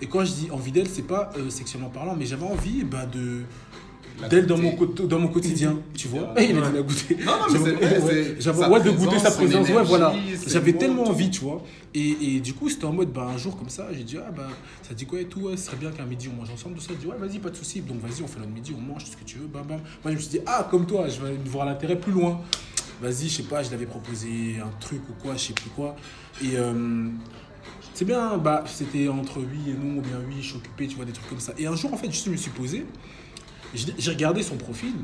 Et 0.00 0.06
quand 0.06 0.24
je 0.24 0.32
dis 0.32 0.50
envie 0.50 0.72
d'elle, 0.72 0.88
c'est 0.88 1.06
pas 1.06 1.30
euh, 1.36 1.48
sexuellement 1.48 1.88
parlant, 1.88 2.14
mais 2.14 2.26
j'avais 2.26 2.44
envie 2.44 2.84
bah, 2.84 3.06
de. 3.06 3.44
D'elle 4.30 4.46
dans 4.46 4.56
dans 4.56 5.18
mon 5.18 5.28
quotidien, 5.28 5.78
tu 5.94 6.08
vois. 6.08 6.32
Il 6.38 6.56
a 6.56 6.70
dit 6.70 6.82
goûter. 6.82 7.16
Non, 7.24 7.32
non, 7.32 7.46
mais 7.52 7.58
c'est 8.06 8.40
J'avais- 8.40 8.66
ouais, 8.66 8.80
de 8.82 8.90
goûter 8.90 9.18
sa 9.18 9.30
présence, 9.32 9.68
ouais, 9.68 9.82
voilà. 9.84 10.14
J'avais 10.46 10.72
tellement 10.74 11.04
envie, 11.04 11.30
tu 11.30 11.40
vois. 11.40 11.62
Et, 11.94 12.36
et 12.36 12.40
du 12.40 12.54
coup, 12.54 12.68
c'était 12.68 12.84
en 12.84 12.92
mode, 12.92 13.12
bah, 13.12 13.28
un 13.34 13.36
jour 13.36 13.56
comme 13.58 13.68
ça, 13.68 13.88
j'ai 13.92 14.04
dit, 14.04 14.16
ah, 14.18 14.30
bah, 14.30 14.48
ça 14.82 14.94
dit 14.94 15.04
quoi 15.06 15.20
et 15.20 15.24
tout, 15.26 15.40
ouais, 15.40 15.56
ce 15.56 15.66
serait 15.66 15.76
bien 15.76 15.90
qu'un 15.90 16.06
midi 16.06 16.28
on 16.32 16.38
mange 16.40 16.50
ensemble, 16.50 16.76
tout 16.76 16.80
ça. 16.82 16.92
Dit, 16.98 17.06
ouais, 17.06 17.16
vas-y, 17.18 17.38
pas 17.38 17.50
de 17.50 17.56
souci. 17.56 17.80
Donc, 17.80 18.00
vas-y, 18.00 18.22
on 18.22 18.26
fait 18.28 18.38
notre 18.38 18.52
midi, 18.52 18.72
on 18.76 18.80
mange, 18.80 19.04
tout 19.04 19.10
ce 19.10 19.16
que 19.16 19.24
tu 19.24 19.38
veux, 19.38 19.46
bam, 19.46 19.64
bam. 19.66 19.78
Moi, 20.02 20.12
je 20.12 20.16
me 20.16 20.18
suis 20.20 20.30
dit, 20.30 20.40
ah, 20.46 20.66
comme 20.70 20.86
toi, 20.86 21.08
je 21.08 21.20
vais 21.20 21.36
voir 21.46 21.66
l'intérêt 21.66 21.98
plus 21.98 22.12
loin. 22.12 22.40
Vas-y, 23.00 23.28
je 23.28 23.36
sais 23.38 23.42
pas, 23.42 23.62
je 23.62 23.70
l'avais 23.72 23.86
proposé 23.86 24.56
un 24.64 24.70
truc 24.78 25.00
ou 25.10 25.12
quoi, 25.20 25.34
je 25.36 25.40
sais 25.46 25.52
plus 25.52 25.70
quoi. 25.70 25.96
Et 26.42 26.56
euh, 26.56 27.08
c'est 27.94 28.04
bien, 28.04 28.38
bah, 28.38 28.64
c'était 28.66 29.08
entre 29.08 29.38
oui 29.40 29.70
et 29.72 29.74
non, 29.74 29.98
ou 29.98 30.00
bien 30.00 30.18
oui, 30.28 30.36
je 30.40 30.46
suis 30.48 30.56
occupé, 30.56 30.86
tu 30.86 30.96
vois, 30.96 31.04
des 31.04 31.12
trucs 31.12 31.28
comme 31.28 31.40
ça. 31.40 31.52
Et 31.58 31.66
un 31.66 31.74
jour, 31.76 31.92
en 31.92 31.96
fait, 31.96 32.10
juste, 32.10 32.26
je 32.26 32.30
me 32.30 32.36
suis 32.36 32.50
posé, 32.52 32.86
j'ai 33.74 34.10
regardé 34.10 34.42
son 34.42 34.56
profil, 34.56 34.94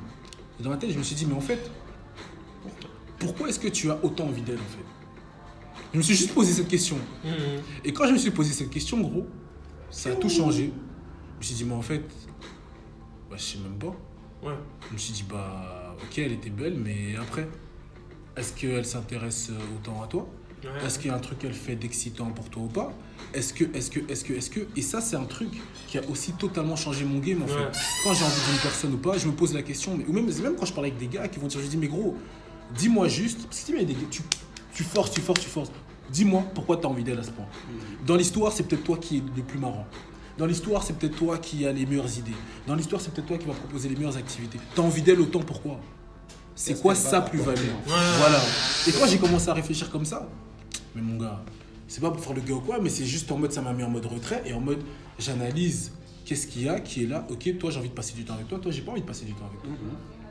et 0.58 0.62
dans 0.62 0.70
ma 0.70 0.76
tête, 0.76 0.90
je 0.90 0.98
me 0.98 1.02
suis 1.02 1.14
dit, 1.14 1.26
mais 1.26 1.34
en 1.34 1.40
fait, 1.40 1.70
pourquoi 3.18 3.48
est-ce 3.48 3.58
que 3.58 3.68
tu 3.68 3.90
as 3.90 3.98
autant 4.04 4.26
envie 4.26 4.42
d'elle, 4.42 4.58
en 4.58 4.58
fait? 4.58 4.84
Je 5.92 5.98
me 5.98 6.02
suis 6.02 6.14
juste 6.14 6.34
posé 6.34 6.52
cette 6.52 6.68
question. 6.68 6.96
Mhm. 7.24 7.62
Et 7.84 7.92
quand 7.92 8.06
je 8.06 8.12
me 8.12 8.18
suis 8.18 8.30
posé 8.30 8.52
cette 8.52 8.70
question, 8.70 9.00
gros, 9.00 9.26
ça 9.90 10.10
a 10.10 10.14
tout 10.16 10.28
changé. 10.28 10.72
Je 11.34 11.38
me 11.38 11.42
suis 11.42 11.54
dit, 11.54 11.64
mais 11.64 11.74
en 11.74 11.82
fait, 11.82 12.04
bah, 13.30 13.36
je 13.36 13.42
sais 13.42 13.58
même 13.58 13.78
pas. 13.78 13.96
Ouais. 14.46 14.54
Je 14.88 14.92
me 14.92 14.98
suis 14.98 15.12
dit, 15.14 15.24
bah, 15.28 15.96
ok, 16.02 16.18
elle 16.18 16.32
était 16.32 16.50
belle, 16.50 16.74
mais 16.74 17.16
après, 17.16 17.48
est-ce 18.36 18.52
qu'elle 18.52 18.84
s'intéresse 18.84 19.50
autant 19.76 20.02
à 20.02 20.06
toi? 20.06 20.28
Ouais. 20.62 20.86
Est-ce 20.86 20.98
qu'il 20.98 21.08
y 21.08 21.10
a 21.10 21.16
un 21.16 21.20
truc 21.20 21.38
qu'elle 21.38 21.54
fait 21.54 21.76
d'excitant 21.76 22.26
pour 22.26 22.50
toi 22.50 22.62
ou 22.64 22.68
pas? 22.68 22.92
Est-ce 23.34 23.52
que, 23.52 23.64
est-ce 23.76 23.90
que, 23.90 24.00
est-ce 24.10 24.24
que, 24.24 24.32
est-ce 24.32 24.50
que. 24.50 24.60
Et 24.76 24.82
ça, 24.82 25.00
c'est 25.00 25.16
un 25.16 25.24
truc 25.24 25.50
qui 25.86 25.98
a 25.98 26.02
aussi 26.10 26.32
totalement 26.32 26.76
changé 26.76 27.04
mon 27.04 27.18
game, 27.18 27.42
en 27.42 27.46
Ouais. 27.46 27.52
fait. 27.52 27.78
Quand 28.04 28.14
j'ai 28.14 28.24
envie 28.24 28.40
d'une 28.50 28.60
personne 28.62 28.94
ou 28.94 28.96
pas, 28.98 29.18
je 29.18 29.26
me 29.26 29.32
pose 29.32 29.52
la 29.54 29.62
question, 29.62 29.96
mais, 29.96 30.04
ou 30.08 30.12
même, 30.12 30.26
même 30.42 30.54
quand 30.56 30.66
je 30.66 30.72
parle 30.72 30.86
avec 30.86 30.98
des 30.98 31.08
gars 31.08 31.28
qui 31.28 31.38
vont 31.38 31.46
dire, 31.46 31.60
je 31.62 31.66
dis, 31.66 31.76
mais 31.76 31.88
gros, 31.88 32.16
dis-moi 32.76 33.08
juste, 33.08 33.44
parce 33.44 33.60
que 33.62 33.72
a 33.78 33.84
des 33.84 33.92
gars, 33.94 34.00
tu, 34.10 34.22
tu 34.72 34.82
forces, 34.82 35.10
tu 35.10 35.20
forces, 35.20 35.40
tu 35.40 35.48
forces, 35.48 35.70
dis-moi 36.10 36.42
pourquoi 36.54 36.78
tu 36.78 36.86
as 36.86 36.88
envie 36.88 37.04
d'elle 37.04 37.18
à 37.18 37.22
ce 37.22 37.30
point. 37.30 37.46
Dans 38.06 38.16
l'histoire, 38.16 38.52
c'est 38.52 38.62
peut-être 38.62 38.84
toi 38.84 38.96
qui 38.96 39.18
es 39.18 39.22
le 39.36 39.42
plus 39.42 39.58
marrant. 39.58 39.86
Dans 40.38 40.46
l'histoire, 40.46 40.82
c'est 40.84 40.96
peut-être 40.96 41.16
toi 41.16 41.36
qui 41.38 41.66
as 41.66 41.72
les 41.72 41.84
meilleures 41.84 42.16
idées. 42.18 42.36
Dans 42.66 42.76
l'histoire, 42.76 43.00
c'est 43.02 43.12
peut-être 43.12 43.26
toi 43.26 43.38
qui 43.38 43.46
vas 43.46 43.54
proposer 43.54 43.88
les 43.88 43.96
meilleures 43.96 44.16
activités. 44.16 44.58
T'as 44.74 44.82
envie 44.82 45.02
d'elle 45.02 45.20
autant 45.20 45.40
pourquoi? 45.40 45.80
C'est 46.54 46.80
quoi 46.80 46.94
va 46.94 47.00
sa 47.00 47.20
plus-value? 47.20 47.58
Ouais. 47.58 47.92
Voilà. 48.18 48.40
Et 48.86 48.92
quand 48.92 49.06
j'ai 49.06 49.18
commencé 49.18 49.48
à 49.48 49.54
réfléchir 49.54 49.90
comme 49.90 50.04
ça, 50.04 50.28
mais 50.94 51.02
mon 51.02 51.16
gars, 51.18 51.42
c'est 51.89 52.01
pas 52.01 52.11
pour 52.11 52.20
faire 52.22 52.34
le 52.34 52.43
gars 52.43 52.55
ou 52.55 52.61
quoi, 52.61 52.78
mais 52.80 52.91
c'est 52.91 53.05
juste 53.05 53.32
en 53.32 53.39
mode 53.39 53.51
ça 53.51 53.62
m'a 53.62 53.72
mis 53.72 53.82
en 53.82 53.91
mode 53.91 54.07
retrait 54.07 54.43
et 54.47 54.53
en 54.53 54.61
mode 54.61 54.82
j'analyse 55.18 55.93
qu'est-ce 56.24 56.47
qu'il 56.47 56.62
y 56.62 56.68
a 56.68 56.78
qui 56.78 57.05
est 57.05 57.07
là. 57.07 57.26
Ok, 57.30 57.59
toi 57.59 57.70
j'ai 57.70 57.78
envie 57.78 57.89
de 57.89 57.95
passer 57.95 58.14
du 58.14 58.24
temps 58.24 58.34
avec 58.34 58.47
toi, 58.47 58.59
toi 58.59 58.70
j'ai 58.70 58.82
pas 58.82 58.93
envie 58.93 59.01
de 59.01 59.07
passer 59.07 59.24
du 59.24 59.32
temps 59.32 59.47
avec 59.49 59.62
toi. 59.62 59.70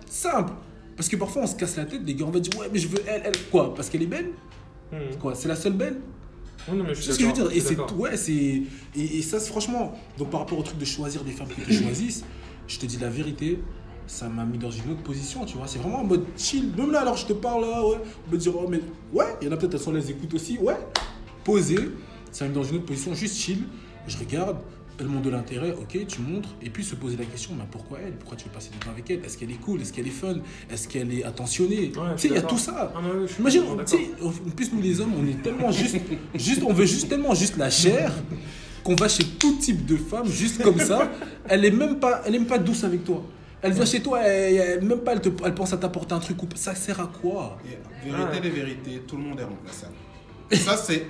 Simple. 0.08 0.54
Parce 0.96 1.10
que 1.10 1.16
parfois 1.18 1.42
on 1.44 1.48
se 1.48 1.56
casse 1.56 1.76
la 1.76 1.86
tête, 1.86 2.02
les 2.06 2.16
gars 2.16 2.26
on 2.26 2.32
va 2.32 2.40
dire 2.40 2.58
ouais 2.60 2.70
mais 2.72 2.80
je 2.80 2.88
veux 2.88 3.02
elle, 3.08 3.24
elle. 3.26 3.38
Quoi? 3.52 3.74
Parce 3.76 3.90
qu'elle 3.90 4.04
est 4.04 4.08
belle? 4.08 4.32
Mhm. 4.92 5.18
Quoi? 5.20 5.36
C'est 5.36 5.48
la 5.48 5.56
seule 5.56 5.74
belle? 5.74 6.00
Ouais, 6.68 6.76
non, 6.76 6.84
mais 6.84 6.96
je 6.96 7.02
suis 7.02 7.14
ce 7.14 7.18
que 7.18 7.24
je 7.24 7.28
veux 7.28 7.34
dire? 7.34 7.52
Et 7.52 7.60
c'est 7.60 7.80
ouais, 7.80 8.18
c'est 8.18 8.34
et, 8.34 9.18
et 9.18 9.22
ça 9.22 9.40
franchement. 9.40 9.94
Donc 10.18 10.30
par 10.30 10.42
rapport 10.42 10.58
au 10.60 10.64
truc 10.64 10.78
de 10.78 10.86
choisir 10.86 11.24
des 11.24 11.32
femmes 11.32 11.48
qui 11.48 11.62
te 11.62 11.72
choisissent, 11.84 12.24
je 12.68 12.78
te 12.78 12.86
dis 12.86 12.98
la 12.98 13.10
vérité, 13.10 13.60
ça 14.06 14.28
m'a 14.28 14.46
mis 14.46 14.58
dans 14.58 14.72
une 14.72 14.92
autre 14.92 15.04
position, 15.04 15.46
tu 15.46 15.58
vois. 15.58 15.68
C'est 15.68 15.80
vraiment 15.80 16.00
en 16.02 16.04
mode 16.04 16.26
chill. 16.38 16.72
Même 16.78 16.92
là, 16.92 17.02
alors 17.02 17.18
je 17.18 17.26
te 17.26 17.34
parle 17.34 17.62
là, 17.62 17.86
ouais, 17.88 17.98
on 18.28 18.32
me 18.32 18.38
dire 18.38 18.54
oh 18.56 18.68
mais 18.70 18.82
ouais, 19.14 19.36
il 19.42 19.48
y 19.48 19.50
en 19.50 19.54
a 19.54 19.58
peut-être 19.58 19.76
elles 19.76 19.80
sont 19.80 19.92
les 19.92 20.12
écoutes 20.12 20.34
aussi, 20.34 20.58
ouais. 20.60 20.78
Posé, 21.48 21.78
ça 22.32 22.44
m'a 22.44 22.50
mis 22.50 22.56
dans 22.56 22.64
une 22.64 22.76
autre 22.76 22.86
position, 22.86 23.14
juste 23.16 23.38
chill. 23.38 23.60
Je 24.08 24.18
regarde. 24.18 24.58
Elles 25.00 25.06
m'ont 25.06 25.20
de 25.22 25.30
l'intérêt, 25.30 25.72
ok, 25.80 26.08
tu 26.08 26.22
montres, 26.22 26.50
et 26.60 26.72
puis 26.72 26.84
se 26.84 26.96
poser 26.96 27.18
la 27.18 27.26
question, 27.26 27.52
mais 27.56 27.66
pourquoi 27.70 28.00
elle? 28.04 28.14
Pourquoi 28.14 28.36
tu 28.36 28.46
veux 28.46 28.50
passer 28.52 28.72
du 28.72 28.80
temps 28.80 28.90
avec 28.90 29.08
elle? 29.12 29.24
Est-ce 29.24 29.38
qu'elle 29.38 29.52
est 29.52 29.62
cool? 29.62 29.80
Est-ce 29.80 29.94
qu'elle 29.94 30.08
est 30.08 30.10
fun? 30.10 30.38
Est-ce 30.72 30.88
qu'elle 30.88 31.14
est 31.14 31.24
attentionnée? 31.24 31.92
Ouais, 31.96 32.16
Tu 32.16 32.22
sais, 32.24 32.28
il 32.30 32.34
y 32.34 32.38
a 32.38 32.42
tout 32.42 32.58
ça. 32.58 32.92
Ah, 32.96 33.00
Imagine, 33.40 33.62
tu 33.86 33.96
sais, 33.96 34.10
en 34.24 34.32
plus 34.56 34.74
nous 34.74 34.82
les 34.82 35.00
hommes, 35.00 35.12
on 35.16 35.28
est 35.28 35.40
tellement 35.44 35.70
juste, 35.72 35.98
juste, 36.34 36.64
on 36.66 36.74
veut 36.74 36.88
juste 36.88 37.08
tellement 37.10 37.36
juste 37.36 37.58
la 37.58 37.70
chair 37.70 38.12
qu'on 38.84 38.96
va 38.96 39.08
chez 39.08 39.24
tout 39.24 39.54
type 39.60 39.86
de 39.86 39.98
femme 39.98 40.26
juste 40.28 40.64
comme 40.64 40.80
ça. 40.80 41.12
Elle 41.48 41.64
est 41.66 41.70
même 41.72 42.00
pas, 42.00 42.24
elle 42.26 42.34
est 42.34 42.40
même 42.40 42.48
pas 42.48 42.58
douce 42.58 42.84
avec 42.84 43.04
toi. 43.06 43.24
Elle 43.62 43.74
vient 43.74 43.86
chez 43.86 44.02
toi, 44.02 44.22
elle, 44.24 44.56
elle- 44.56 44.84
même 44.84 45.02
pas, 45.02 45.14
elle, 45.14 45.22
te, 45.22 45.30
elle 45.46 45.54
pense 45.54 45.74
à 45.74 45.78
t'apporter 45.78 46.14
un 46.16 46.20
truc 46.20 46.42
ou 46.42 46.48
ça 46.56 46.74
sert 46.74 47.00
à 47.00 47.06
quoi? 47.22 47.60
Vérité 48.04 48.40
des 48.42 48.50
vérités, 48.50 49.02
tout 49.08 49.16
le 49.18 49.22
monde 49.24 49.40
est 49.40 49.44
remplaçable. 49.44 49.94
Ça, 50.52 50.78
c'est. 50.78 51.06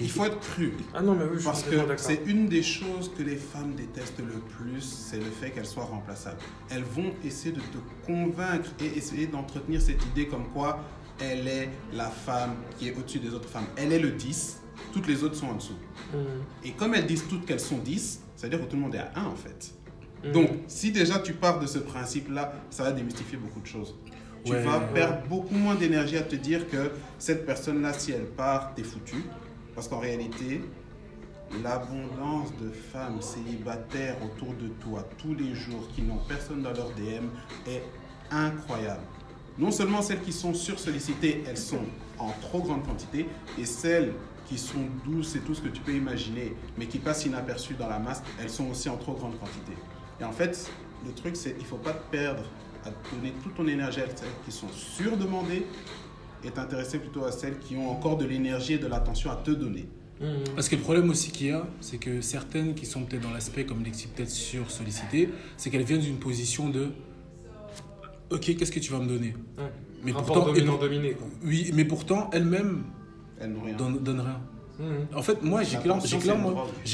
Il 0.00 0.10
faut 0.10 0.24
être 0.24 0.40
cru. 0.40 0.72
Ah 0.94 1.00
non, 1.00 1.14
mais 1.14 1.24
oui, 1.24 1.34
je 1.34 1.38
suis 1.38 1.44
Parce 1.46 1.62
que 1.62 1.76
c'est 1.96 2.22
une 2.26 2.46
des 2.48 2.62
choses 2.62 3.10
que 3.16 3.22
les 3.22 3.36
femmes 3.36 3.74
détestent 3.74 4.18
le 4.18 4.38
plus, 4.40 4.82
c'est 4.82 5.18
le 5.18 5.30
fait 5.30 5.50
qu'elles 5.50 5.66
soient 5.66 5.84
remplaçables. 5.84 6.38
Elles 6.70 6.84
vont 6.84 7.12
essayer 7.24 7.54
de 7.54 7.60
te 7.60 7.78
convaincre 8.06 8.70
et 8.80 8.98
essayer 8.98 9.26
d'entretenir 9.26 9.80
cette 9.80 10.04
idée 10.06 10.26
comme 10.26 10.48
quoi 10.52 10.80
elle 11.20 11.46
est 11.48 11.68
la 11.92 12.10
femme 12.10 12.56
qui 12.78 12.88
est 12.88 12.96
au-dessus 12.96 13.18
des 13.18 13.32
autres 13.32 13.48
femmes. 13.48 13.66
Elle 13.76 13.92
est 13.92 13.98
le 13.98 14.10
10, 14.10 14.60
toutes 14.92 15.06
les 15.06 15.22
autres 15.22 15.36
sont 15.36 15.48
en 15.48 15.54
dessous. 15.54 15.76
Mhm. 16.12 16.20
Et 16.64 16.72
comme 16.72 16.94
elles 16.94 17.06
disent 17.06 17.26
toutes 17.28 17.46
qu'elles 17.46 17.60
sont 17.60 17.78
10, 17.78 18.20
ça 18.36 18.46
veut 18.46 18.50
dire 18.50 18.64
que 18.64 18.70
tout 18.70 18.76
le 18.76 18.82
monde 18.82 18.94
est 18.94 18.98
à 18.98 19.12
1 19.14 19.24
en 19.24 19.36
fait. 19.36 19.72
Mhm. 20.24 20.32
Donc, 20.32 20.50
si 20.66 20.92
déjà 20.92 21.18
tu 21.18 21.34
pars 21.34 21.58
de 21.58 21.66
ce 21.66 21.78
principe-là, 21.78 22.52
ça 22.70 22.84
va 22.84 22.92
démystifier 22.92 23.38
beaucoup 23.38 23.60
de 23.60 23.66
choses. 23.66 23.94
Tu 24.44 24.52
Ouais, 24.52 24.62
vas 24.62 24.78
ouais. 24.78 24.86
perdre 24.92 25.26
beaucoup 25.28 25.54
moins 25.54 25.74
d'énergie 25.74 26.16
à 26.16 26.22
te 26.22 26.34
dire 26.34 26.68
que 26.68 26.90
cette 27.18 27.46
personne-là, 27.46 27.92
si 27.92 28.12
elle 28.12 28.26
part, 28.26 28.74
t'es 28.74 28.82
foutu. 28.82 29.16
Parce 29.74 29.88
qu'en 29.88 30.00
réalité, 30.00 30.62
l'abondance 31.62 32.50
de 32.60 32.70
femmes 32.70 33.20
célibataires 33.20 34.16
autour 34.24 34.54
de 34.54 34.68
toi 34.68 35.06
tous 35.18 35.34
les 35.34 35.54
jours 35.54 35.88
qui 35.94 36.02
n'ont 36.02 36.18
personne 36.28 36.62
dans 36.62 36.72
leur 36.72 36.90
DM 36.90 37.26
est 37.68 37.82
incroyable. 38.30 39.02
Non 39.58 39.70
seulement 39.70 40.02
celles 40.02 40.22
qui 40.22 40.32
sont 40.32 40.54
sursollicitées, 40.54 41.44
elles 41.46 41.58
sont 41.58 41.84
en 42.18 42.30
trop 42.40 42.62
grande 42.62 42.84
quantité, 42.86 43.28
et 43.58 43.64
celles 43.64 44.12
qui 44.46 44.58
sont 44.58 44.86
douces 45.04 45.36
et 45.36 45.40
tout 45.40 45.54
ce 45.54 45.60
que 45.60 45.68
tu 45.68 45.80
peux 45.82 45.92
imaginer, 45.94 46.54
mais 46.78 46.86
qui 46.86 46.98
passent 46.98 47.26
inaperçues 47.26 47.74
dans 47.74 47.88
la 47.88 47.98
masse, 47.98 48.22
elles 48.40 48.50
sont 48.50 48.68
aussi 48.70 48.88
en 48.88 48.96
trop 48.96 49.12
grande 49.14 49.38
quantité. 49.38 49.72
Et 50.20 50.24
en 50.24 50.32
fait, 50.32 50.70
le 51.06 51.12
truc, 51.12 51.36
c'est 51.36 51.52
qu'il 51.52 51.62
ne 51.64 51.68
faut 51.68 51.76
pas 51.76 51.92
te 51.92 52.10
perdre 52.10 52.42
à 52.84 52.90
donner 53.14 53.32
toute 53.42 53.54
ton 53.54 53.66
énergie 53.66 54.00
à 54.00 54.06
celles 54.06 54.28
qui 54.44 54.52
sont 54.52 54.68
surdemandées 54.68 55.66
et 56.44 56.50
t'intéresser 56.50 56.98
plutôt 56.98 57.24
à 57.24 57.30
celles 57.32 57.58
qui 57.58 57.76
ont 57.76 57.90
encore 57.90 58.16
de 58.16 58.24
l'énergie 58.24 58.74
et 58.74 58.78
de 58.78 58.86
l'attention 58.88 59.30
à 59.30 59.36
te 59.36 59.50
donner. 59.52 59.86
Mhm. 60.20 60.44
Parce 60.54 60.68
que 60.68 60.76
le 60.76 60.82
problème 60.82 61.08
aussi 61.10 61.30
qu'il 61.30 61.48
y 61.48 61.50
a, 61.50 61.66
c'est 61.80 61.98
que 61.98 62.20
certaines 62.20 62.74
qui 62.74 62.86
sont 62.86 63.02
peut-être 63.04 63.22
dans 63.22 63.32
l'aspect, 63.32 63.64
comme 63.64 63.82
l'explique 63.84 64.14
peut-être 64.14 64.30
sur 64.30 64.70
sollicité, 64.70 65.28
c'est 65.56 65.70
qu'elles 65.70 65.84
viennent 65.84 66.00
d'une 66.00 66.18
position 66.18 66.68
de 66.68 66.88
Ok, 68.30 68.56
qu'est-ce 68.56 68.72
que 68.72 68.80
tu 68.80 68.90
vas 68.92 68.98
me 68.98 69.06
donner? 69.06 69.34
Ouais. 69.58 69.64
Mais 70.02 70.12
Rapport 70.12 70.34
pourtant, 70.34 70.50
et 70.50 70.54
dominant 70.54 70.72
pour- 70.72 70.80
dominé 70.88 71.12
quoi. 71.12 71.26
oui, 71.44 71.70
mais 71.74 71.84
pourtant, 71.84 72.30
elles-mêmes 72.32 72.82
Elles 73.38 73.52
n'ont 73.52 73.60
rien. 73.62 73.76
donnent, 73.76 73.98
donnent 73.98 74.20
rien. 74.20 74.40
Mhm. 74.80 75.06
En 75.14 75.22
fait, 75.22 75.42
moi, 75.42 75.62
j'ai 75.62 75.76
clairement, 75.76 76.02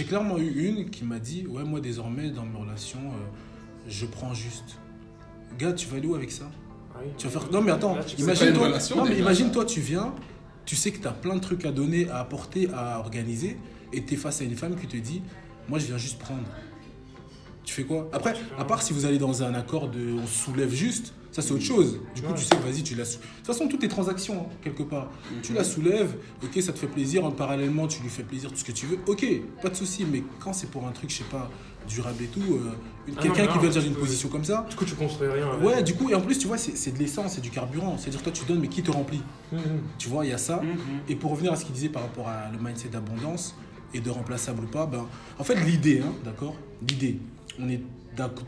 clairement 0.09 0.37
eu 0.39 0.51
une 0.69 0.91
qui 0.91 1.05
m'a 1.05 1.19
dit 1.21 1.47
Ouais, 1.47 1.63
moi, 1.65 1.81
désormais, 1.81 2.31
dans 2.31 2.45
mes 2.45 2.59
relations, 2.59 2.99
euh, 2.99 3.89
je 3.89 4.05
prends 4.07 4.35
juste. 4.35 4.79
Gars, 5.59 5.73
tu 5.73 5.87
vas 5.89 5.97
aller 5.97 6.07
où 6.07 6.15
avec 6.15 6.31
ça 6.31 6.51
Ah 6.95 6.99
oui. 7.05 7.11
Tu 7.17 7.27
vas 7.29 7.41
faire. 7.41 7.51
Non, 7.53 7.61
mais 7.63 7.71
attends, 7.73 7.95
Là, 7.97 8.03
imagine, 8.19 8.53
toi, 8.55 8.69
non, 8.97 9.05
mais 9.05 9.19
imagine 9.19 9.51
toi, 9.53 9.65
tu 9.65 9.81
viens, 9.81 10.15
tu 10.65 10.77
sais 10.77 10.91
que 10.91 10.99
tu 11.01 11.07
as 11.09 11.13
plein 11.13 11.35
de 11.37 11.41
trucs 11.41 11.65
à 11.65 11.73
donner, 11.73 12.09
à 12.11 12.19
apporter, 12.21 12.69
à 12.75 12.99
organiser, 12.99 13.57
et 13.93 14.05
tu 14.05 14.15
es 14.15 14.17
face 14.17 14.41
à 14.41 14.45
une 14.45 14.57
femme 14.57 14.77
qui 14.77 14.87
te 14.87 14.97
dit 14.97 15.23
Moi, 15.69 15.79
je 15.79 15.87
viens 15.87 15.99
juste 15.99 16.19
prendre. 16.19 16.45
Tu 17.65 17.75
fais 17.75 17.85
quoi? 17.85 18.09
Après, 18.13 18.35
à 18.59 18.65
part 18.65 18.83
si 18.83 18.93
vous 18.95 19.05
allez 19.05 19.19
dans 19.19 19.43
un 19.43 19.53
accord 19.55 19.89
de 19.89 20.13
on 20.15 20.27
se 20.27 20.45
soulève 20.45 20.73
juste, 20.73 21.13
ça 21.31 21.43
c'est 21.43 21.53
autre 21.53 21.63
chose. 21.65 22.01
Du 22.15 22.23
coup, 22.23 22.33
tu 22.35 22.43
sais 22.45 22.57
vas-y, 22.57 22.83
tu 22.83 22.95
la 22.95 23.05
sou- 23.05 23.19
De 23.19 23.23
toute 23.37 23.47
façon, 23.47 23.69
tout 23.69 23.85
est 23.85 23.89
transaction, 23.89 24.47
hein, 24.49 24.55
quelque 24.63 24.83
part. 24.85 25.11
Tu 25.43 25.53
la 25.53 25.65
soulèves, 25.65 26.15
ok, 26.43 26.63
ça 26.63 26.73
te 26.73 26.79
fait 26.79 26.87
plaisir, 26.87 27.27
en 27.27 27.31
parallèlement, 27.31 27.87
tu 27.87 28.03
lui 28.03 28.09
fais 28.09 28.23
plaisir, 28.23 28.51
tout 28.51 28.57
ce 28.57 28.65
que 28.65 28.73
tu 28.73 28.87
veux, 28.87 28.99
ok, 29.07 29.27
pas 29.61 29.69
de 29.69 29.75
souci. 29.75 30.07
Mais 30.11 30.23
quand 30.41 30.55
c'est 30.55 30.71
pour 30.71 30.87
un 30.87 30.93
truc, 30.93 31.11
je 31.11 31.17
sais 31.17 31.25
pas, 31.25 31.51
durable 31.89 32.23
et 32.23 32.27
tout, 32.27 32.41
euh, 32.55 32.71
Ah 33.17 33.21
quelqu'un 33.23 33.47
qui 33.47 33.59
veut 33.59 33.69
dans 33.71 33.81
tu 33.81 33.87
une 33.87 33.95
position 33.95 34.29
comme 34.29 34.45
ça, 34.45 34.67
Du 34.69 34.77
coup, 34.77 34.85
tu 34.85 34.95
construis 34.95 35.29
rien. 35.29 35.51
avec. 35.51 35.67
Ouais, 35.67 35.83
du 35.83 35.95
coup, 35.95 36.09
et 36.11 36.15
en 36.15 36.21
plus, 36.21 36.39
tu 36.39 36.47
vois, 36.47 36.59
c'est 36.59 36.93
de 36.93 36.99
l'essence, 36.99 37.35
c'est 37.35 37.41
du 37.41 37.51
carburant. 37.51 37.97
C'est-à-dire, 37.99 38.23
toi, 38.23 38.33
tu 38.33 38.45
donnes, 38.45 38.61
mais 38.61 38.69
qui 38.69 38.83
te 38.83 38.91
remplit 38.91 39.23
Mhm. 39.51 39.61
Tu 39.99 40.09
vois, 40.09 40.25
il 40.25 40.29
y 40.31 40.33
a 40.35 40.39
ça. 40.39 40.57
Mhm. 40.63 40.69
Et 41.09 41.17
pour 41.17 41.31
revenir 41.33 41.53
à 41.53 41.57
ce 41.57 41.65
qu'il 41.65 41.75
disait 41.75 41.89
par 41.89 42.03
rapport 42.03 42.29
à 42.29 42.51
le 42.53 42.59
mindset 42.59 42.89
d'abondance 42.91 43.57
et 43.95 44.01
de 44.01 44.11
remplaçable 44.11 44.65
ou 44.65 44.69
pas, 44.69 44.87
ben, 44.87 45.07
en 45.39 45.45
fait, 45.45 45.57
l'idée, 45.65 46.01
hein, 46.05 46.13
d'accord? 46.25 46.55
L'idée, 46.87 47.19
on 47.59 47.69
est 47.69 47.81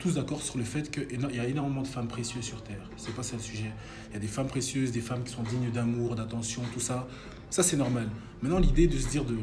tous 0.00 0.14
d'accord 0.14 0.42
sur 0.42 0.58
le 0.58 0.64
fait 0.64 0.90
qu'il 0.90 1.20
y 1.34 1.38
a 1.38 1.46
énormément 1.46 1.82
de 1.82 1.86
femmes 1.86 2.08
précieuses 2.08 2.42
sur 2.44 2.60
Terre. 2.62 2.90
C'est 2.96 3.14
pas 3.14 3.22
ça 3.22 3.36
le 3.36 3.42
sujet. 3.42 3.70
Il 4.10 4.14
y 4.14 4.16
a 4.16 4.18
des 4.18 4.26
femmes 4.26 4.48
précieuses, 4.48 4.90
des 4.90 5.00
femmes 5.00 5.22
qui 5.22 5.32
sont 5.32 5.44
dignes 5.44 5.70
d'amour, 5.70 6.16
d'attention, 6.16 6.62
tout 6.74 6.80
ça. 6.80 7.06
Ça, 7.50 7.62
c'est 7.62 7.76
normal. 7.76 8.08
Maintenant, 8.42 8.58
l'idée 8.58 8.88
de 8.88 8.98
se 8.98 9.08
dire 9.08 9.24
de 9.24 9.36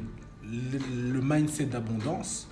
le, 0.43 1.13
le 1.13 1.21
mindset 1.21 1.65
d'abondance, 1.67 2.49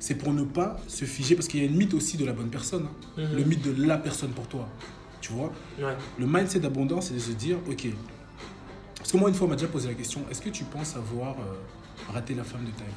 c'est 0.00 0.16
pour 0.16 0.32
ne 0.32 0.42
pas 0.42 0.76
se 0.88 1.04
figer, 1.04 1.36
parce 1.36 1.46
qu'il 1.46 1.60
y 1.60 1.62
a 1.62 1.66
une 1.66 1.76
mythe 1.76 1.94
aussi 1.94 2.16
de 2.16 2.24
la 2.24 2.32
bonne 2.32 2.48
personne, 2.50 2.88
hein. 3.18 3.22
Mhm. 3.22 3.36
le 3.36 3.44
mythe 3.44 3.62
de 3.62 3.84
la 3.86 3.98
personne 3.98 4.30
pour 4.30 4.48
toi. 4.48 4.68
Tu 5.20 5.32
vois 5.32 5.52
Ouais. 5.78 5.94
le 6.18 6.26
mindset 6.26 6.58
d'abondance, 6.60 7.06
c'est 7.08 7.14
de 7.14 7.18
se 7.20 7.32
dire, 7.32 7.58
ok. 7.70 7.86
Parce 8.96 9.12
que 9.12 9.16
moi, 9.18 9.28
une 9.28 9.34
fois, 9.34 9.46
on 9.46 9.50
m'a 9.50 9.56
déjà 9.56 9.68
posé 9.68 9.88
la 9.88 9.94
question 9.94 10.22
est-ce 10.30 10.40
que 10.42 10.48
tu 10.50 10.64
penses 10.64 10.96
avoir 10.96 11.36
euh, 11.38 12.12
raté 12.12 12.34
la 12.34 12.44
femme 12.44 12.64
de 12.64 12.70
ta 12.70 12.84
vie 12.84 12.90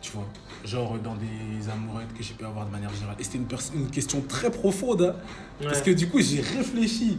Tu 0.00 0.12
vois 0.12 0.26
Genre 0.64 0.98
dans 1.00 1.16
des 1.16 1.68
amourettes 1.68 2.12
que 2.16 2.22
j'ai 2.22 2.34
pu 2.34 2.44
avoir 2.44 2.66
de 2.66 2.70
manière 2.70 2.92
générale. 2.94 3.16
Et 3.18 3.24
c'était 3.24 3.38
une, 3.38 3.46
une 3.74 3.90
question 3.90 4.20
très 4.22 4.50
profonde, 4.50 5.14
hein, 5.16 5.64
parce 5.64 5.82
que 5.82 5.90
du 5.90 6.08
coup, 6.08 6.20
j'ai 6.20 6.40
réfléchi. 6.40 7.18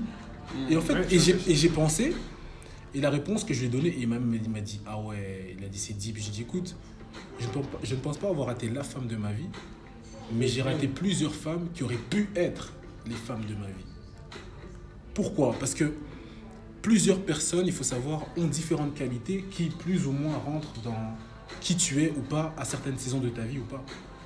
Et 0.69 0.77
en 0.77 0.81
fait, 0.81 0.93
Ouais, 0.93 1.07
et 1.09 1.19
j'ai- 1.19 1.37
et 1.65 1.69
pensé, 1.69 2.13
et 2.93 3.01
la 3.01 3.09
réponse 3.09 3.43
que 3.43 3.53
je 3.55 3.61
lui 3.61 3.65
ai 3.67 3.69
donnée, 3.69 3.95
il 3.97 4.07
m'a 4.07 4.17
il 4.17 4.49
m'a 4.49 4.61
dit, 4.61 4.79
ah 4.85 4.99
ouais, 5.01 5.55
il 5.57 5.63
a 5.65 5.67
dit 5.67 5.79
c'est 5.79 5.93
deep. 5.97 6.17
J'ai 6.19 6.29
dit, 6.31 6.41
écoute, 6.41 6.75
je 7.39 7.47
ne, 7.95 7.99
pense 7.99 8.17
pas, 8.17 8.29
avoir 8.29 8.47
raté 8.47 8.69
la 8.69 8.83
femme 8.83 9.07
de 9.07 9.15
ma 9.15 9.31
vie, 9.31 9.49
mais 10.31 10.47
j'ai 10.47 10.61
raté 10.61 10.87
plusieurs 10.87 11.33
femmes 11.33 11.67
qui 11.73 11.83
auraient 11.83 11.95
pu 11.95 12.29
être 12.35 12.73
les 13.05 13.15
femmes 13.15 13.45
de 13.45 13.55
ma 13.55 13.67
vie. 13.67 13.85
Pourquoi? 15.13 15.55
Parce 15.59 15.73
que 15.73 15.93
plusieurs 16.81 17.19
personnes, 17.19 17.65
il 17.65 17.73
faut 17.73 17.83
savoir, 17.83 18.25
ont 18.37 18.45
différentes 18.45 18.93
qualités 18.93 19.45
qui 19.51 19.69
plus 19.69 20.07
ou 20.07 20.11
moins 20.11 20.37
rentrent 20.45 20.81
dans 20.83 21.15
qui 21.61 21.75
tu 21.75 22.03
es 22.03 22.11
ou 22.17 22.21
pas 22.21 22.53
à 22.57 22.65
certaines 22.65 22.97
saisons 22.97 23.19
de 23.19 23.29
ta 23.29 23.41
vie 23.41 23.59
ou 23.59 23.63
pas. 23.63 23.83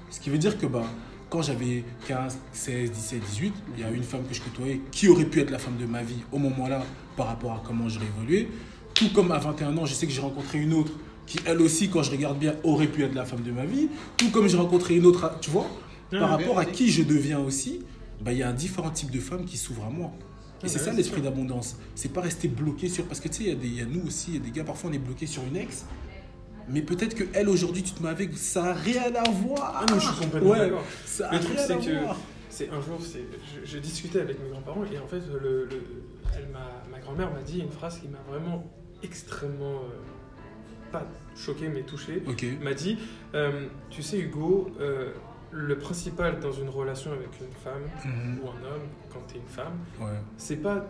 Ce 0.10 0.20
qui 0.20 0.30
veut 0.30 0.38
dire 0.38 0.58
que 0.58 0.66
bah, 0.66 0.86
quand 1.30 1.42
j'avais 1.42 1.84
15, 2.08 2.38
16, 2.54 2.92
17, 2.92 3.20
18, 3.20 3.54
il 3.76 3.82
y 3.82 3.84
a 3.84 3.92
une 3.92 4.04
femme 4.04 4.24
que 4.28 4.34
je 4.34 4.42
côtoyais 4.42 4.82
qui 4.92 5.08
aurait 5.10 5.26
pu 5.26 5.42
être 5.42 5.52
la 5.52 5.60
femme 5.60 5.78
de 5.78 5.86
ma 5.86 6.02
vie 6.02 6.24
au 6.32 6.38
moment-là 6.38 6.84
par 7.16 7.28
rapport 7.28 7.52
à 7.52 7.64
comment 7.66 7.90
j'aurais 7.90 8.08
évolué. 8.08 8.50
Tout 8.94 9.10
comme 9.14 9.32
à 9.32 9.38
21 9.38 9.78
ans, 9.78 9.86
je 9.86 9.94
sais 9.94 10.08
que 10.08 10.14
j'ai 10.14 10.22
rencontré 10.22 10.60
une 10.60 10.74
autre 10.74 10.94
qui, 11.28 11.38
elle 11.46 11.62
aussi, 11.62 11.90
quand 11.90 12.02
je 12.02 12.10
regarde 12.12 12.40
bien, 12.40 12.56
aurait 12.64 12.88
pu 12.88 13.04
être 13.04 13.14
la 13.14 13.26
femme 13.26 13.44
de 13.44 13.52
ma 13.52 13.66
vie. 13.66 13.90
Tout 14.18 14.32
comme 14.32 14.48
j'ai 14.48 14.58
rencontré 14.58 14.96
une 14.96 15.06
autre, 15.06 15.32
tu 15.42 15.52
vois, 15.52 15.68
par 16.10 16.30
rapport 16.30 16.58
à 16.58 16.66
qui 16.66 16.90
je 16.90 17.04
deviens 17.04 17.40
aussi, 17.40 17.84
bah, 18.22 18.32
il 18.32 18.40
y 18.40 18.44
a 18.44 18.50
un 18.50 18.54
différent 18.54 18.90
type 18.90 19.12
de 19.12 19.20
femmes 19.20 19.46
qui 19.46 19.58
s'ouvrent 19.58 19.86
à 19.86 19.90
moi. 19.90 20.12
Et 20.62 20.64
Ouais, 20.64 20.70
c'est 20.70 20.80
ouais, 20.80 20.86
ça 20.86 20.92
l'esprit 20.94 21.22
d'abondance. 21.22 21.78
C'est 21.94 22.12
pas 22.12 22.22
rester 22.22 22.48
bloqué 22.48 22.90
sur. 22.90 23.06
Parce 23.06 23.20
que 23.20 23.28
tu 23.28 23.44
sais, 23.44 23.58
il 23.62 23.76
y 23.76 23.80
a 23.80 23.84
y, 23.84 23.86
nous 23.86 24.08
aussi, 24.08 24.32
il 24.32 24.34
y 24.36 24.38
a 24.38 24.40
des 24.40 24.50
gars, 24.52 24.64
parfois 24.64 24.90
on 24.90 24.94
est 24.94 24.98
bloqué 24.98 25.28
sur 25.28 25.44
une 25.44 25.56
ex. 25.56 25.86
Mais 26.70 26.82
peut-être 26.82 27.14
que 27.14 27.26
elle 27.34 27.48
aujourd'hui, 27.48 27.84
tu 27.84 27.92
te 27.92 28.02
mets 28.02 28.10
avec, 28.10 28.36
ça 28.38 28.64
n'a 28.64 28.74
rien 28.74 29.14
à 29.16 29.30
voir. 29.30 29.76
Ah 29.82 29.86
non, 29.92 30.00
je 30.00 30.08
suis 30.08 30.16
complètement 30.20 30.50
Ouais, 30.50 30.60
d'accord. 30.60 30.84
Ça 31.06 31.30
Le 31.32 31.40
truc, 31.40 31.58
c'est 31.60 31.78
que-. 31.78 31.92
C'est 32.50 32.70
un 32.70 32.82
jour, 32.82 32.98
je, 33.00 33.70
je 33.72 33.78
discutais 33.78 34.20
avec 34.22 34.42
mes 34.44 34.50
grands-parents 34.50 34.84
et 34.92 34.98
en 34.98 35.06
fait, 35.08 35.22
le, 35.32 35.66
le- 35.66 35.70
elle 36.36 36.48
ma 36.52 37.00
grand-mère 37.00 37.32
m'a 37.32 37.42
dit 37.44 37.60
une 37.60 37.70
phrase 37.72 38.00
qui 38.00 38.08
m'a 38.08 38.18
vraiment 38.28 38.66
extrêmement, 39.04 39.76
euh, 39.76 40.00
pas 40.92 41.06
choqué, 41.36 41.70
mais 41.70 41.82
touché. 41.82 42.22
Ok. 42.28 42.44
Elle 42.44 42.60
m'a 42.60 42.74
dit, 42.74 42.98
euh, 43.36 43.68
tu 43.90 44.02
sais 44.04 44.18
Hugo, 44.20 44.70
euh, 44.80 45.12
le 45.52 45.78
principal 45.78 46.40
dans 46.40 46.52
une 46.52 46.70
relation 46.70 47.12
avec 47.12 47.30
une 47.40 47.54
femme 47.64 47.84
Mhm. 48.06 48.40
ou 48.44 48.48
un 48.50 48.64
homme, 48.74 48.82
quand 49.12 49.22
tu 49.28 49.36
es 49.36 49.40
une 49.40 49.48
femme, 49.48 49.74
Ouais, 50.00 50.20
c'est 50.38 50.58
pas 50.58 50.86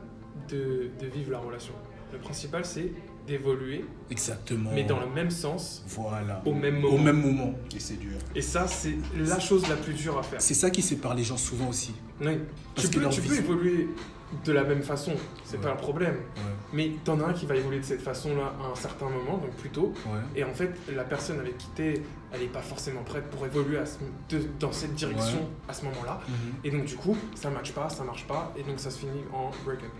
de, 0.49 0.89
de 0.99 1.07
vivre 1.07 1.31
la 1.31 1.39
relation. 1.39 1.73
Le 2.13 2.19
principal, 2.19 2.63
c'est 2.65 2.91
d'évoluer, 3.27 3.83
exactement. 4.09 4.71
mais 4.73 4.85
dans 4.85 5.01
le 5.01 5.07
même 5.07 5.29
sens, 5.29 5.83
Voilà. 5.87 6.41
au 6.45 6.53
même 6.53 6.79
moment. 6.79 6.95
Au 6.95 6.97
même 6.97 7.21
moment. 7.21 7.53
Et 7.75 7.79
c'est 7.81 7.97
dur. 7.99 8.17
Et 8.33 8.41
ça, 8.41 8.65
c'est 8.67 8.95
la 9.17 9.37
chose 9.39 9.67
la 9.67 9.75
plus 9.75 9.93
dure 9.93 10.17
à 10.17 10.23
faire. 10.23 10.41
C'est 10.41 10.53
ça 10.53 10.69
qui 10.69 10.81
sépare 10.81 11.13
les 11.13 11.23
gens 11.25 11.35
souvent 11.35 11.67
aussi. 11.67 11.93
Oui. 12.21 12.37
Parce 12.73 12.89
Tu, 12.89 12.97
que 12.99 13.03
peux, 13.03 13.09
tu 13.09 13.21
peux 13.21 13.35
évoluer 13.35 13.89
de 14.45 14.51
la 14.51 14.63
même 14.63 14.81
façon, 14.83 15.13
c'est 15.45 15.55
Ouais. 15.57 15.63
pas 15.63 15.71
un 15.71 15.75
problème. 15.75 16.15
Ouais. 16.15 16.41
Mais 16.73 16.91
t'en 17.05 17.19
as 17.21 17.27
un 17.27 17.33
qui 17.33 17.45
va 17.45 17.55
évoluer 17.55 17.79
de 17.79 17.85
cette 17.85 18.01
façon-là 18.01 18.53
à 18.61 18.71
un 18.71 18.75
certain 18.75 19.09
moment, 19.09 19.37
donc 19.37 19.51
plus 19.51 19.69
tôt. 19.69 19.93
Ouais. 20.05 20.19
Et 20.35 20.43
en 20.43 20.53
fait, 20.53 20.71
la 20.93 21.03
personne 21.05 21.39
avec 21.39 21.57
qui 21.57 21.67
t'es, 21.69 22.01
elle 22.33 22.41
n'est 22.41 22.47
pas 22.47 22.61
forcément 22.61 23.03
prête 23.03 23.23
pour 23.29 23.45
évoluer 23.45 23.77
à 23.77 23.85
ce- 23.85 23.99
de- 24.29 24.43
dans 24.59 24.71
cette 24.73 24.93
direction 24.95 25.49
à 25.69 25.73
ce 25.73 25.85
moment-là. 25.85 26.19
Mhm. 26.27 26.35
Et 26.65 26.71
donc, 26.71 26.85
du 26.85 26.95
coup, 26.97 27.15
ça 27.35 27.49
matche 27.49 27.71
pas, 27.71 27.89
ça 27.89 28.03
marche 28.03 28.27
pas, 28.27 28.53
et 28.57 28.63
donc 28.63 28.79
ça 28.79 28.89
se 28.91 28.99
finit 28.99 29.23
en 29.33 29.49
break-up. 29.65 29.91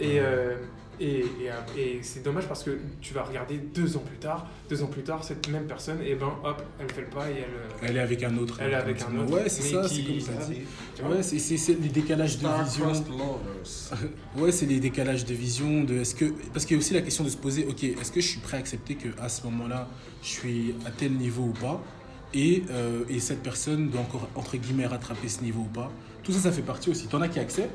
Et, 0.00 0.20
euh, 0.20 0.56
et, 1.00 1.18
et, 1.20 1.24
euh, 1.50 1.52
et 1.78 1.98
c'est 2.02 2.22
dommage 2.22 2.46
parce 2.46 2.62
que 2.64 2.78
tu 3.00 3.14
vas 3.14 3.22
regarder 3.22 3.58
deux 3.58 3.96
ans 3.96 4.02
plus 4.06 4.16
tard, 4.18 4.46
deux 4.68 4.82
ans 4.82 4.86
plus 4.86 5.02
tard, 5.02 5.22
cette 5.24 5.48
même 5.48 5.66
personne, 5.66 5.98
et 6.02 6.14
ben 6.14 6.32
hop, 6.44 6.62
elle 6.80 6.90
fait 6.92 7.02
le 7.02 7.06
pas 7.08 7.30
et 7.30 7.34
elle. 7.34 7.44
euh, 7.44 7.86
Elle 7.88 7.96
est 7.96 8.00
avec 8.00 8.22
un 8.22 8.36
autre. 8.36 8.58
Elle 8.60 8.72
est 8.72 8.74
avec 8.74 9.00
un 9.02 9.16
autre, 9.18 9.32
Ouais, 9.32 9.48
c'est 9.48 9.62
ça, 9.62 9.88
c'est 9.88 10.02
comme 10.02 10.20
ça. 10.20 10.32
Ouais, 11.08 11.22
c'est 11.22 11.38
c'est- 11.38 11.56
c'est 11.56 11.74
les 11.80 11.88
décalages 11.88 12.38
de 12.38 12.46
vision. 12.64 12.86
Ouais, 14.36 14.52
c'est 14.52 14.66
les 14.66 14.80
décalages 14.80 15.24
de 15.24 15.34
vision. 15.34 15.84
De 15.84 15.94
est-ce 15.98 16.14
que 16.14 16.26
parce 16.52 16.64
qu'il 16.64 16.76
y 16.76 16.78
a 16.78 16.80
aussi 16.80 16.94
la 16.94 17.02
question 17.02 17.24
de 17.24 17.28
se 17.30 17.36
poser, 17.36 17.66
ok, 17.68 17.84
est-ce 17.84 18.12
que 18.12 18.20
je 18.20 18.26
suis 18.28 18.40
prêt 18.40 18.56
à 18.56 18.60
accepter 18.60 18.94
que 18.94 19.08
à 19.20 19.28
ce 19.28 19.42
moment-là, 19.44 19.88
je 20.22 20.28
suis 20.28 20.74
à 20.86 20.90
tel 20.90 21.12
niveau 21.12 21.44
ou 21.44 21.52
pas, 21.52 21.82
et, 22.34 22.62
euh, 22.70 23.04
et 23.08 23.20
cette 23.20 23.42
personne 23.42 23.88
doit 23.88 24.00
encore 24.02 24.28
entre 24.34 24.56
guillemets 24.56 24.86
rattraper 24.86 25.28
ce 25.28 25.42
niveau 25.42 25.60
ou 25.62 25.72
pas. 25.72 25.90
Tout 26.22 26.32
ça, 26.32 26.40
ça 26.40 26.52
fait 26.52 26.62
partie 26.62 26.90
aussi. 26.90 27.06
T'en 27.06 27.20
as 27.22 27.28
qui 27.28 27.38
acceptent. 27.38 27.72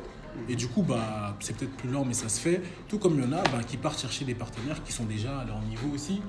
Et 0.50 0.56
du 0.56 0.68
coup, 0.68 0.82
bah, 0.84 1.36
c'est 1.40 1.56
peut-être 1.56 1.76
plus 1.78 1.90
lent, 1.90 2.04
mais 2.06 2.14
ça 2.14 2.30
se 2.30 2.40
fait. 2.40 2.62
Tout 2.88 3.00
comme 3.00 3.18
il 3.20 3.24
y 3.24 3.28
en 3.28 3.32
a 3.34 3.42
bah, 3.44 3.62
qui 3.66 3.78
partent 3.78 4.00
chercher 4.00 4.26
des 4.26 4.36
partenaires 4.36 4.84
qui 4.84 4.92
sont 4.92 5.06
déjà 5.06 5.40
à 5.40 5.46
leur 5.46 5.60
niveau 5.62 5.88
aussi. 5.94 6.22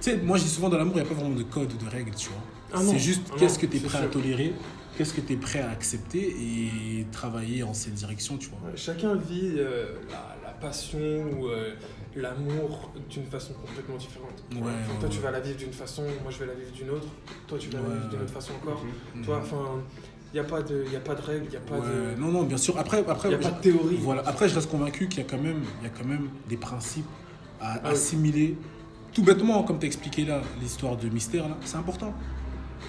Tu 0.00 0.10
sais, 0.10 0.16
moi 0.18 0.36
je 0.36 0.44
dis 0.44 0.48
souvent 0.48 0.68
dans 0.68 0.78
l'amour, 0.78 0.94
il 0.96 1.02
n'y 1.02 1.06
a 1.06 1.08
pas 1.08 1.14
vraiment 1.14 1.34
de 1.34 1.42
code 1.42 1.72
ou 1.72 1.76
de 1.84 1.88
règles, 1.90 2.14
tu 2.14 2.28
vois. 2.28 2.42
Ah 2.74 2.80
c'est 2.82 2.98
juste 2.98 3.22
ah 3.32 3.36
qu'est-ce 3.38 3.58
que 3.58 3.66
tu 3.66 3.76
es 3.76 3.80
prêt 3.80 3.98
à 3.98 4.06
tolérer, 4.06 4.54
qu'est-ce 4.96 5.12
que 5.14 5.20
tu 5.20 5.34
es 5.34 5.36
prêt 5.36 5.60
à 5.60 5.70
accepter 5.70 6.20
et 6.20 7.06
travailler 7.12 7.62
en 7.62 7.74
cette 7.74 7.94
direction, 7.94 8.36
tu 8.38 8.48
vois. 8.48 8.58
Chacun 8.76 9.14
vit 9.14 9.52
euh, 9.56 9.96
la, 10.10 10.36
la 10.48 10.52
passion 10.54 10.98
ou 10.98 11.48
euh, 11.48 11.74
l'amour 12.16 12.92
d'une 13.10 13.26
façon 13.26 13.52
complètement 13.54 13.96
différente. 13.96 14.42
Ouais, 14.52 14.58
Enfin, 14.60 14.92
ouais, 14.94 15.00
toi, 15.00 15.08
tu 15.08 15.18
vas 15.20 15.30
la 15.30 15.40
vivre 15.40 15.58
d'une 15.58 15.72
façon, 15.72 16.02
moi, 16.22 16.30
je 16.30 16.38
vais 16.38 16.46
la 16.46 16.54
vivre 16.54 16.72
d'une 16.72 16.90
autre. 16.90 17.08
Toi, 17.46 17.58
tu 17.58 17.68
vas 17.70 17.80
la 17.80 17.88
vivre 17.94 18.08
d'une 18.08 18.20
autre 18.22 18.32
façon 18.32 18.52
encore. 18.54 18.84
Mhm. 19.14 19.24
Toi, 19.24 19.40
enfin, 19.42 19.82
il 20.32 20.40
n'y 20.40 20.46
a 20.46 20.48
pas 20.48 20.62
de, 20.62 20.84
y 20.90 20.96
a 20.96 21.00
pas 21.00 21.14
de 21.14 21.20
règles, 21.20 21.44
il 21.46 21.50
n'y 21.50 21.56
a 21.56 21.60
pas 21.60 21.74
Ouais, 21.74 22.14
de, 22.16 22.20
Non, 22.20 22.28
non, 22.28 22.42
bien 22.44 22.56
sûr. 22.56 22.78
Après, 22.78 23.04
après, 23.06 23.30
y 23.30 23.34
a 23.34 23.38
pas 23.38 23.50
de 23.50 23.60
théorie. 23.60 23.96
Voilà. 24.00 24.22
Après, 24.26 24.48
je 24.48 24.54
reste 24.54 24.70
convaincu 24.70 25.08
qu'il 25.08 25.22
y 25.22 25.26
a 25.26 25.28
quand 25.28 25.42
même, 25.42 25.62
il 25.80 25.84
y 25.84 25.86
a 25.86 25.90
quand 25.90 26.06
même 26.08 26.28
des 26.48 26.56
principes 26.56 27.04
à 27.60 27.74
Ah 27.74 27.80
oui. 27.84 27.90
assimiler. 27.92 28.56
Tout 29.12 29.22
bêtement, 29.22 29.62
comme 29.62 29.78
tu 29.78 29.84
as 29.84 29.88
expliqué 29.88 30.24
là, 30.24 30.40
l'histoire 30.60 30.96
de 30.96 31.08
mystère, 31.08 31.48
là, 31.48 31.56
c'est 31.64 31.76
important. 31.76 32.14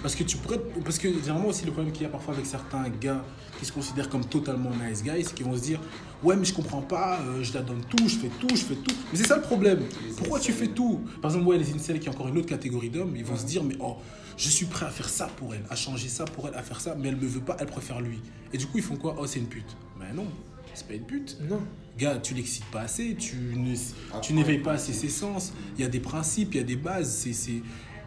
Parce 0.02 0.14
que 0.14 0.24
tu 0.24 0.36
pourrais. 0.36 0.58
Parce 0.84 0.98
que 0.98 1.08
généralement 1.08 1.48
aussi, 1.48 1.64
le 1.64 1.72
problème 1.72 1.92
qu'il 1.92 2.02
y 2.02 2.06
a 2.06 2.08
parfois 2.08 2.34
avec 2.34 2.46
certains 2.46 2.88
gars 2.88 3.24
qui 3.58 3.64
se 3.64 3.72
considèrent 3.72 4.08
comme 4.08 4.24
totalement 4.24 4.70
nice 4.70 5.02
guys, 5.02 5.24
c'est 5.24 5.34
qu'ils 5.34 5.46
vont 5.46 5.56
se 5.56 5.62
dire 5.62 5.80
Ouais, 6.22 6.36
mais 6.36 6.44
je 6.44 6.54
comprends 6.54 6.82
pas, 6.82 7.20
euh, 7.20 7.42
je 7.42 7.52
la 7.54 7.62
donne 7.62 7.82
tout, 7.84 8.08
je 8.08 8.16
fais 8.16 8.30
tout, 8.40 8.54
je 8.54 8.62
fais 8.62 8.74
tout. 8.74 8.94
Mais 9.12 9.18
c'est 9.18 9.26
ça 9.26 9.36
le 9.36 9.42
problème. 9.42 9.80
Les 10.06 10.14
Pourquoi 10.14 10.40
tu 10.40 10.52
fais 10.52 10.68
tout? 10.68 11.00
Par 11.20 11.30
exemple, 11.30 11.48
ouais, 11.48 11.58
les 11.58 11.72
incels, 11.72 12.00
qui 12.00 12.06
est 12.06 12.10
encore 12.10 12.28
une 12.28 12.38
autre 12.38 12.48
catégorie 12.48 12.90
d'hommes, 12.90 13.14
ils 13.16 13.24
vont 13.24 13.36
se 13.36 13.46
dire 13.46 13.62
Mais 13.64 13.76
oh, 13.80 13.96
je 14.36 14.48
suis 14.48 14.66
prêt 14.66 14.86
à 14.86 14.90
faire 14.90 15.08
ça 15.08 15.26
pour 15.36 15.54
elle, 15.54 15.64
à 15.70 15.76
changer 15.76 16.08
ça 16.08 16.24
pour 16.24 16.48
elle, 16.48 16.54
à 16.54 16.62
faire 16.62 16.80
ça, 16.80 16.94
mais 16.98 17.08
elle 17.08 17.16
me 17.16 17.26
veut 17.26 17.40
pas, 17.40 17.56
elle 17.60 17.66
préfère 17.66 18.00
lui. 18.00 18.20
Et 18.52 18.58
du 18.58 18.66
coup, 18.66 18.78
ils 18.78 18.84
font 18.84 18.96
quoi? 18.96 19.16
Oh, 19.18 19.26
c'est 19.26 19.38
une 19.38 19.46
pute. 19.46 19.76
Mais 19.98 20.12
non, 20.12 20.26
c'est 20.74 20.86
pas 20.86 20.94
une 20.94 21.04
pute. 21.04 21.38
Non. 21.48 21.60
Gars, 21.96 22.16
tu 22.16 22.34
l'excites 22.34 22.64
pas 22.66 22.80
assez, 22.80 23.14
tu 23.14 23.36
ne, 23.36 23.74
Ah, 24.12 24.18
tu 24.18 24.32
n'éveilles 24.32 24.58
pas 24.58 24.72
assez 24.72 24.92
ses 24.92 25.08
sens. 25.08 25.52
Il 25.76 25.82
y 25.82 25.84
a 25.84 25.88
des 25.88 26.00
principes, 26.00 26.54
il 26.54 26.56
y 26.56 26.60
a 26.60 26.64
des 26.64 26.76
bases. 26.76 27.28
C'est, 27.30 27.62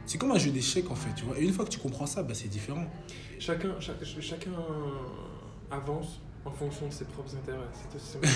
c'est, 0.07 0.17
comme 0.17 0.31
un 0.31 0.37
jeu 0.39 0.49
d'échecs 0.51 0.89
en 0.89 0.95
fait, 0.95 1.13
tu 1.15 1.25
vois. 1.25 1.37
Et 1.37 1.43
une 1.43 1.53
fois 1.53 1.65
que 1.65 1.69
tu 1.69 1.79
comprends 1.79 2.05
ça, 2.07 2.23
bah, 2.23 2.33
c'est 2.33 2.47
différent. 2.47 2.85
Chacun, 3.39 3.75
chacun 3.79 4.51
avance 5.69 6.21
en 6.45 6.51
fonction 6.51 6.87
de 6.87 6.93
ses 6.93 7.05
propres 7.05 7.35
intérêts. 7.35 7.59
C'est 7.73 7.95
aussi 7.97 8.11
simple. 8.13 8.27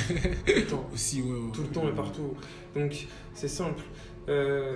Tout 0.45 0.53
le 0.59 0.65
temps. 0.67 0.89
Aussi, 0.93 1.22
ouais, 1.22 1.30
ouais, 1.32 1.51
Tout 1.53 1.61
le 1.61 1.67
ouais. 1.67 1.74
temps 1.74 1.88
et 1.88 1.93
partout. 1.95 2.34
Donc, 2.76 3.07
c'est 3.34 3.47
simple. 3.47 3.84
Euh, 4.30 4.76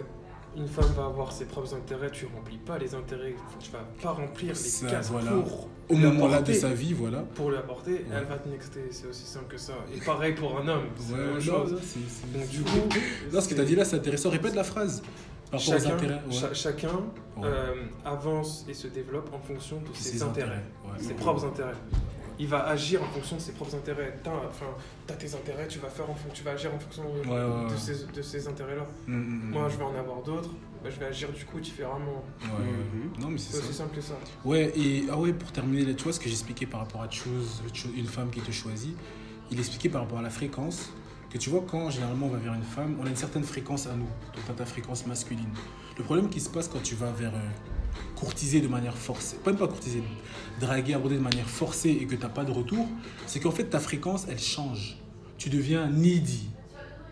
une 0.58 0.68
femme 0.70 0.90
va 0.96 1.06
avoir 1.08 1.34
ses 1.34 1.44
propres 1.46 1.76
intérêts, 1.76 2.10
tu 2.12 2.28
remplis 2.34 2.58
pas 2.58 2.78
les 2.78 2.96
intérêts, 2.96 3.36
tu 3.60 3.72
vas 3.72 3.86
pas 4.02 4.12
remplir 4.12 4.54
les 4.54 4.88
cases 4.90 5.12
voilà. 5.12 5.32
pour 5.32 5.68
Au 5.90 5.96
lui 5.96 6.04
moment-là 6.06 6.42
de 6.42 6.54
sa 6.54 6.70
vie, 6.70 6.94
voilà. 6.94 7.24
pour 7.36 7.50
lui 7.52 7.58
apporter, 7.58 8.06
elle 8.10 8.24
va 8.24 8.38
te 8.38 8.48
nexter, 8.48 8.80
c'est 8.90 9.08
aussi 9.08 9.26
simple 9.26 9.48
que 9.50 9.58
ça. 9.58 9.74
Et 9.94 10.00
pareil 10.00 10.34
pour 10.34 10.58
un 10.58 10.66
homme, 10.70 10.86
c'est 10.98 11.12
la 11.12 11.18
Ouais, 11.18 11.26
même 11.26 11.34
non, 11.36 11.42
chose. 11.42 11.72
Donc 12.34 12.48
du 12.48 12.62
coup, 12.62 12.70
Non, 13.34 13.42
ce 13.42 13.50
que 13.50 13.54
tu 13.56 13.60
as 13.60 13.66
dit 13.66 13.76
là, 13.76 13.84
c'est 13.84 13.98
intéressant. 13.98 14.30
Répète 14.30 14.56
la 14.56 14.64
phrase. 14.64 15.04
Aux 15.56 15.60
chacun, 15.60 15.94
intérêts. 15.96 16.22
ouais. 16.28 16.34
cha- 16.34 16.54
chacun 16.54 16.90
Ouais. 17.38 17.44
euh, 17.46 17.74
avance 18.06 18.66
et 18.68 18.74
se 18.74 18.88
développe 18.88 19.30
en 19.34 19.40
fonction 19.40 19.78
de 19.82 19.88
ses, 19.96 20.10
Ses 20.12 20.24
intérêts, 20.24 20.64
ouais. 20.86 21.00
ses 21.04 21.14
propres 21.14 21.46
intérêts. 21.46 21.74
Il 22.38 22.48
va 22.48 22.68
agir 22.68 23.02
en 23.02 23.06
fonction 23.06 23.38
de 23.38 23.42
ses 23.42 23.54
propres 23.54 23.76
intérêts. 23.76 24.20
T'as 24.22 24.32
enfin, 24.32 24.66
as 25.10 25.14
tes 25.14 25.34
intérêts, 25.34 25.68
tu 25.70 25.80
vas 25.80 25.88
faire 25.88 26.10
en 26.10 26.14
fon- 26.16 26.28
tu 26.34 26.44
vas 26.44 26.52
agir 26.52 26.70
en 26.76 26.80
fonction 26.80 27.04
de, 27.04 27.20
Ouais, 27.30 27.34
ouais, 27.34 27.40
de 27.70 27.72
ouais. 27.72 27.78
ces, 27.78 28.06
de 28.14 28.22
ces 28.22 28.48
intérêts-là. 28.48 28.86
Mm, 29.08 29.14
mm, 29.16 29.20
mm. 29.48 29.52
Moi, 29.52 29.70
je 29.70 29.78
vais 29.78 29.84
en 29.86 29.96
avoir 29.96 30.22
d'autres, 30.22 30.50
bah, 30.84 30.90
je 30.90 31.00
vais 31.00 31.06
agir 31.06 31.32
du 31.32 31.46
coup 31.46 31.62
différemment. 31.62 32.26
Ouais, 32.42 32.48
ouais. 32.50 32.66
Mhm. 32.66 33.22
Non, 33.22 33.30
mais 33.30 33.38
C'est 33.38 33.58
aussi 33.60 33.74
simple 33.74 33.96
que 33.96 34.02
ça. 34.02 34.16
Ouais, 34.44 34.74
et 34.78 35.06
ah 35.10 35.18
ouais, 35.18 35.32
pour 35.32 35.50
terminer, 35.54 35.86
là, 35.86 35.94
tu 35.94 36.04
vois 36.04 36.12
ce 36.12 36.20
que 36.20 36.28
j'expliquais 36.28 36.66
par 36.66 36.82
rapport 36.82 37.02
à 37.04 37.10
chose- 37.10 37.62
une 37.96 38.06
femme 38.08 38.30
qui 38.30 38.42
te 38.42 38.52
choisit, 38.52 38.98
il 39.50 39.58
expliquait 39.58 39.88
par 39.90 40.02
rapport 40.02 40.20
à 40.20 40.22
la 40.22 40.30
fréquence 40.30 40.90
que 41.36 41.40
tu 41.42 41.50
vois, 41.50 41.66
quand 41.68 41.90
généralement 41.90 42.28
on 42.28 42.30
va 42.30 42.38
vers 42.38 42.54
une 42.54 42.64
femme, 42.64 42.96
on 42.98 43.06
a 43.06 43.10
une 43.10 43.16
certaine 43.18 43.44
fréquence 43.44 43.88
à 43.88 43.94
nous, 43.94 44.08
donc 44.34 44.56
ta 44.56 44.66
fréquence 44.66 45.06
masculine. 45.06 45.50
Le 45.98 46.04
problème 46.06 46.30
qui 46.30 46.40
se 46.40 46.48
passe 46.48 46.70
quand 46.70 46.82
tu 46.82 46.96
vas 46.96 47.12
vers 47.12 47.36
euh, 47.36 47.40
courtiser 48.16 48.62
de 48.62 48.70
manière 48.70 48.96
forcée, 48.96 49.36
pas 49.44 49.52
même 49.52 49.60
pas 49.60 49.68
courtiser, 49.68 50.02
draguer, 50.62 50.94
aborder 50.94 51.18
de 51.18 51.22
manière 51.22 51.50
forcée 51.50 51.90
et 51.90 52.06
que 52.06 52.16
tu 52.16 52.22
n'as 52.22 52.30
pas 52.30 52.46
de 52.46 52.52
retour, 52.52 52.88
c'est 53.28 53.42
qu'en 53.42 53.52
fait 53.52 53.66
ta 53.66 53.82
fréquence 53.82 54.28
elle 54.30 54.40
change. 54.40 54.98
Tu 55.38 55.50
deviens 55.50 55.90
needy. 55.90 56.48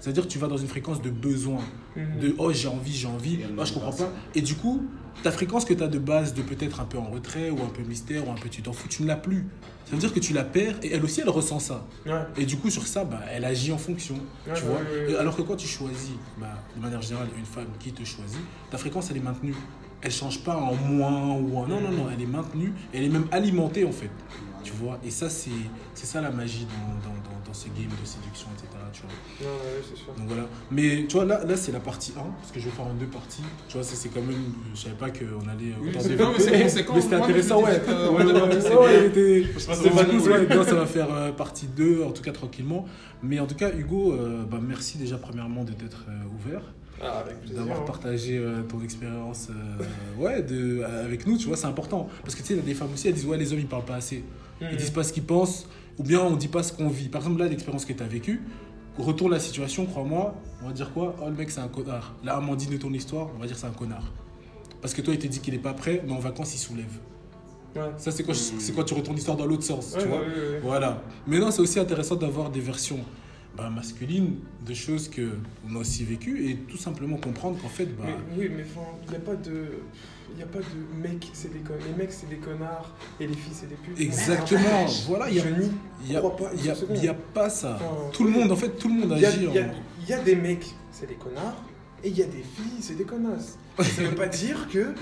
C'est-à-dire 0.04 0.24
que 0.24 0.28
tu 0.28 0.38
vas 0.38 0.48
dans 0.48 0.58
une 0.58 0.68
fréquence 0.68 1.02
de 1.02 1.10
besoin, 1.10 1.62
Mhm. 1.96 2.20
de 2.20 2.36
oh 2.38 2.52
j'ai 2.52 2.68
envie, 2.68 2.92
j'ai 2.94 3.08
envie, 3.08 3.40
oh, 3.58 3.64
je 3.64 3.72
comprends 3.72 3.94
pas. 3.94 4.12
Et 4.36 4.42
du 4.42 4.56
coup, 4.56 4.84
ta 5.24 5.32
fréquence 5.32 5.64
que 5.64 5.74
tu 5.74 5.82
as 5.82 5.88
de 5.88 5.98
base 5.98 6.34
de 6.34 6.42
peut-être 6.42 6.82
un 6.82 6.84
peu 6.84 6.98
en 6.98 7.06
retrait 7.10 7.50
ou 7.52 7.62
un 7.64 7.70
peu 7.70 7.84
mystère 7.84 8.28
ou 8.28 8.32
un 8.32 8.36
peu 8.36 8.50
tu 8.50 8.62
t'en 8.62 8.74
fous, 8.74 8.90
tu 8.90 9.02
ne 9.04 9.08
l'as 9.08 9.16
plus. 9.16 9.46
Ça 9.86 9.92
veut 9.94 9.98
dire 10.00 10.14
que 10.14 10.20
tu 10.20 10.34
la 10.34 10.44
perds 10.44 10.76
et 10.84 10.92
elle 10.94 11.06
aussi 11.06 11.22
elle 11.22 11.30
ressent 11.30 11.60
ça. 11.60 11.88
Ouais. 12.06 12.12
Et 12.36 12.46
du 12.46 12.58
coup 12.58 12.70
sur 12.70 12.86
ça, 12.86 13.06
bah, 13.06 13.22
elle 13.32 13.46
agit 13.46 13.72
en 13.72 13.78
fonction. 13.78 14.16
Ouais, 14.46 14.54
tu 14.56 14.64
vois 14.64 14.76
ouais, 14.76 15.06
ouais. 15.08 15.12
Et 15.14 15.16
Alors 15.16 15.38
que 15.38 15.42
quand 15.42 15.56
tu 15.56 15.68
choisis, 15.70 16.12
bah, 16.38 16.48
de 16.76 16.82
manière 16.82 17.02
générale, 17.02 17.30
une 17.40 17.46
femme 17.46 17.68
qui 17.80 17.94
te 17.94 18.04
choisit, 18.04 18.42
ta 18.72 18.78
fréquence 18.78 19.10
elle 19.10 19.18
est 19.18 19.22
maintenue. 19.22 19.56
Elle 20.02 20.12
change 20.12 20.44
pas 20.44 20.58
en 20.58 20.76
moins 20.76 21.32
ou 21.36 21.56
en... 21.58 21.66
Non, 21.66 21.80
non, 21.80 21.92
non, 21.92 22.08
elle 22.14 22.22
est 22.22 22.26
maintenue. 22.26 22.74
Elle 22.94 23.04
est 23.06 23.10
même 23.10 23.28
alimentée 23.32 23.86
en 23.86 23.92
fait. 23.94 24.10
Tu 24.62 24.74
vois 24.74 25.00
Et 25.06 25.12
ça, 25.12 25.30
c'est 25.30 25.50
c'est 25.94 26.06
ça 26.06 26.20
la 26.20 26.30
magie 26.32 26.66
dans, 26.66 26.94
dans, 27.10 27.16
dans, 27.16 27.46
dans 27.46 27.54
ce 27.54 27.68
game 27.68 27.88
de 28.02 28.06
séduction, 28.06 28.48
etc. 28.54 28.68
Tu 28.94 29.02
vois 29.02 29.10
Non, 29.42 29.48
ouais, 29.58 29.82
c'est 29.90 29.98
sûr. 29.98 30.14
donc 30.18 30.28
voilà. 30.28 30.44
Mais 30.72 31.06
tu 31.08 31.16
vois, 31.16 31.26
là, 31.26 31.44
là 31.44 31.56
c'est 31.58 31.72
la 31.72 31.80
partie 31.80 32.12
1, 32.16 32.22
parce 32.22 32.52
que 32.52 32.60
je 32.60 32.66
vais 32.66 32.72
faire 32.72 32.86
en 32.86 32.94
deux 32.94 33.08
parties. 33.08 33.42
Tu 33.68 33.74
vois, 33.78 33.84
c'est 33.84 34.10
quand 34.10 34.22
même. 34.22 34.54
Je 34.76 34.80
savais 34.82 34.96
pas 34.96 35.10
qu'on 35.10 35.48
allait. 35.50 35.74
Oui, 35.82 35.90
c'est- 36.00 36.16
mais 36.16 36.70
c'est 36.70 36.86
conséquent. 36.86 36.94
Mais 36.96 37.02
c'était 37.02 37.16
intéressant, 37.16 37.64
ouais. 37.64 37.82
Ouais, 37.88 38.24
ouais, 38.24 38.34
ouais, 40.30 40.46
bien. 40.46 40.64
ça 40.64 40.76
va 40.76 40.86
faire 40.86 41.14
euh, 41.14 41.32
partie 41.32 41.68
2, 41.68 42.04
en 42.04 42.12
tout 42.12 42.22
cas 42.24 42.32
tranquillement. 42.32 42.86
Mais 43.22 43.40
en 43.40 43.46
tout 43.48 43.56
cas, 43.56 43.72
Hugo, 43.74 44.14
euh, 44.14 44.44
bah, 44.44 44.60
merci 44.62 44.98
déjà 44.98 45.18
premièrement 45.18 45.64
de 45.64 45.72
t'être 45.74 46.06
euh, 46.10 46.24
ouvert, 46.36 46.62
Ah, 47.02 47.24
d'avoir 47.54 47.82
hein. 47.82 47.86
partagé 47.86 48.38
euh, 48.38 48.62
ton 48.64 48.82
expérience 48.84 49.48
euh, 49.50 50.22
ouais, 50.22 50.42
de, 50.44 50.84
avec 50.84 51.26
nous, 51.26 51.38
tu 51.38 51.48
vois, 51.48 51.58
c'est 51.58 51.68
important. 51.68 52.10
Parce 52.22 52.36
que 52.36 52.42
tu 52.42 52.48
sais, 52.50 52.54
il 52.54 52.58
y 52.58 52.60
a 52.60 52.64
des 52.64 52.74
femmes 52.74 52.92
aussi, 52.94 53.08
elles 53.08 53.14
disent, 53.14 53.26
ouais, 53.26 53.38
les 53.38 53.52
hommes, 53.54 53.60
ils 53.60 53.68
parlent 53.68 53.86
pas 53.86 53.96
assez. 53.96 54.24
Ils 54.62 54.68
Mhm. 54.68 54.76
disent 54.76 54.92
pas 54.92 55.04
ce 55.04 55.14
qu'ils 55.14 55.24
pensent, 55.24 55.68
ou 55.98 56.04
bien 56.04 56.22
on 56.22 56.36
dit 56.36 56.48
pas 56.48 56.64
ce 56.64 56.74
qu'on 56.74 56.90
vit. 56.90 57.10
Par 57.10 57.22
exemple, 57.22 57.40
là, 57.40 57.48
l'expérience 57.48 57.86
que 57.86 57.94
tu 57.94 58.04
as 58.04 58.08
vécue, 58.08 58.42
retourne 58.98 59.32
la 59.32 59.40
situation, 59.40 59.86
crois-moi, 59.86 60.36
on 60.62 60.68
va 60.68 60.74
dire 60.74 60.92
quoi? 60.94 61.16
Oh, 61.22 61.26
le 61.30 61.36
mec, 61.36 61.50
c'est 61.50 61.62
un 61.62 61.68
connard. 61.68 62.14
Là, 62.24 62.36
Amandine 62.36 62.72
de 62.72 62.78
ton 62.78 62.94
histoire, 62.94 63.30
on 63.36 63.40
va 63.40 63.48
dire 63.48 63.58
c'est 63.58 63.68
un 63.68 63.72
connard. 63.72 64.12
Parce 64.82 64.94
que 64.94 65.02
toi, 65.02 65.14
il 65.14 65.20
te 65.20 65.28
dit 65.28 65.40
qu'il 65.40 65.54
est 65.54 65.60
pas 65.60 65.74
prêt, 65.74 66.04
mais 66.06 66.14
en 66.14 66.20
vacances, 66.20 66.54
il 66.56 66.60
soulève. 66.60 67.00
Ouais. 67.76 67.82
Ça, 67.98 68.12
c'est 68.12 68.24
quand, 68.24 68.34
quand 68.76 68.84
tu 68.84 68.94
retournes 68.94 69.16
l'histoire 69.16 69.38
dans 69.38 69.46
l'autre 69.46 69.64
sens, 69.64 69.96
tu 70.00 70.08
vois? 70.08 70.20
ouais, 70.20 70.26
ouais, 70.26 70.50
ouais. 70.52 70.60
Voilà. 70.62 71.02
Mais 71.26 71.40
non, 71.40 71.50
c'est 71.50 71.62
aussi 71.62 71.80
intéressant 71.80 72.16
d'avoir 72.16 72.52
des 72.52 72.60
versions 72.60 73.00
bah, 73.58 73.70
masculines 73.70 74.36
de 74.66 74.74
choses 74.74 75.08
que 75.10 75.30
on 75.70 75.76
a 75.76 75.80
aussi 75.80 76.04
vécues 76.04 76.50
et 76.50 76.56
tout 76.58 76.78
simplement 76.78 77.18
comprendre 77.18 77.60
qu'en 77.62 77.70
fait, 77.70 77.86
bah, 77.86 78.04
Mais, 78.06 78.14
oui, 78.38 78.52
mais 78.56 78.64
il 79.06 79.10
n'y 79.10 79.16
a 79.16 79.20
pas 79.20 79.36
de. 79.36 79.68
Il 80.36 80.42
a 80.44 80.46
pas 80.48 80.60
de 80.60 81.02
mecs, 81.08 81.30
c'est 81.34 81.52
des 81.54 81.60
connards. 81.60 81.82
Les 81.88 81.94
mecs, 82.04 82.12
c'est 82.12 82.28
des 82.30 82.38
connards 82.38 82.90
et 83.20 83.28
les 83.28 83.34
filles, 83.34 83.54
c'est 83.54 83.70
des 83.70 83.76
putes. 83.76 84.00
exactement. 84.00 84.86
Voilà, 85.08 85.30
il 85.30 85.36
y 85.36 85.40
a, 85.40 86.18
a, 86.18 86.20
crois 86.20 86.36
pas 86.36 86.52
une 86.54 86.60
il 86.96 87.04
y 87.04 87.08
a- 87.08 87.14
pas 87.14 87.50
ça. 87.50 87.76
Enfin, 87.76 88.10
Tout 88.12 88.24
le 88.24 88.32
monde, 88.32 88.52
en 88.52 88.56
fait, 88.56 88.70
tout 88.70 88.88
le 88.88 88.94
monde 88.96 89.14
Il 89.16 89.22
y 89.22 89.26
a, 89.26 89.30
agit. 89.30 89.46
il 89.48 89.54
y 89.54 89.60
a- 89.60 89.64
en- 89.64 89.74
il 90.02 90.10
y 90.10 90.14
a 90.14 90.20
des 90.20 90.36
mecs, 90.36 90.66
c'est 90.92 91.08
des 91.08 91.16
connards, 91.16 91.64
et 92.04 92.10
il 92.10 92.18
y 92.18 92.22
a 92.24 92.26
des 92.26 92.44
filles, 92.44 92.82
c'est 92.82 92.96
des 92.98 93.04
connasses. 93.04 93.58
Ça 93.80 94.02
veut 94.02 94.16
pas 94.16 94.28
dire 94.28 94.68
que 94.72 94.94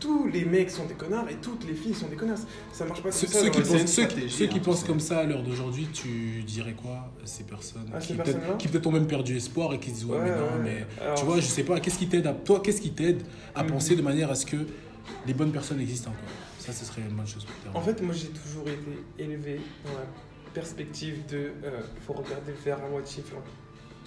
tous 0.00 0.26
les 0.28 0.44
mecs 0.44 0.70
sont 0.70 0.86
des 0.86 0.94
connards 0.94 1.28
et 1.28 1.36
toutes 1.36 1.66
les 1.68 1.74
filles 1.74 1.94
sont 1.94 2.08
des 2.08 2.16
connasses. 2.16 2.46
Ça 2.72 2.84
marche 2.86 3.02
pas 3.02 3.10
comme 3.10 3.18
Ceux, 3.18 3.26
ça. 3.26 3.40
ceux 3.40 3.50
qui 3.50 3.60
pensent, 3.60 3.68
ceux, 3.68 3.84
qui- 3.84 3.88
stratégie, 4.14 4.34
ceux 4.36 4.46
qui 4.46 4.60
pensent 4.60 4.84
comme 4.84 5.00
ça 5.00 5.18
à 5.20 5.24
l'heure 5.24 5.42
d'aujourd'hui, 5.42 5.88
tu 5.92 6.42
dirais 6.44 6.74
quoi 6.74 7.12
à 7.22 7.26
ces 7.26 7.44
personnes 7.44 7.84
qui, 8.00 8.14
peut-être, 8.14 8.24
personnes-là 8.24 8.54
qui 8.58 8.68
peut-être 8.68 8.86
ont 8.86 8.92
même 8.92 9.06
perdu 9.06 9.36
espoir 9.36 9.72
et 9.74 9.78
qui 9.78 9.90
se 9.90 9.94
disent 9.96 10.04
ouais, 10.06 10.16
Ouais, 10.18 10.24
mais 10.24 10.30
non 10.36 10.42
ouais. 10.44 10.86
mais 10.98 11.02
Alors, 11.04 11.14
tu 11.18 11.24
vois 11.26 11.36
je 11.36 11.46
sais 11.46 11.62
pas 11.64 11.78
qu'est-ce 11.80 11.98
qui 11.98 12.08
t'aide 12.08 12.26
à 12.26 12.32
toi 12.32 12.60
qu'est-ce 12.60 12.80
qui 12.80 12.90
t'aide 12.92 13.22
à 13.54 13.62
Mhm. 13.62 13.70
penser 13.70 13.94
de 13.96 14.02
manière 14.02 14.30
à 14.30 14.34
ce 14.34 14.46
que 14.46 14.56
les 15.26 15.34
bonnes 15.34 15.52
personnes 15.52 15.80
existent 15.80 16.10
encore? 16.10 16.30
Ça 16.58 16.72
ce 16.72 16.84
serait 16.84 17.02
une 17.02 17.14
bonne 17.16 17.26
chose 17.26 17.44
pour 17.44 17.54
terminer. 17.56 17.78
En 17.78 17.82
fait, 17.82 18.02
moi 18.02 18.14
j'ai 18.14 18.28
toujours 18.28 18.66
été 18.68 19.02
élevé 19.22 19.60
dans 19.84 19.92
la 19.92 20.06
perspective 20.54 21.26
de 21.30 21.52
euh, 21.64 21.80
faut 22.06 22.12
regarder 22.12 22.52
le 22.52 22.58
verre 22.64 22.82
à 22.84 22.88
moitié 22.88 23.22
plein 23.22 23.38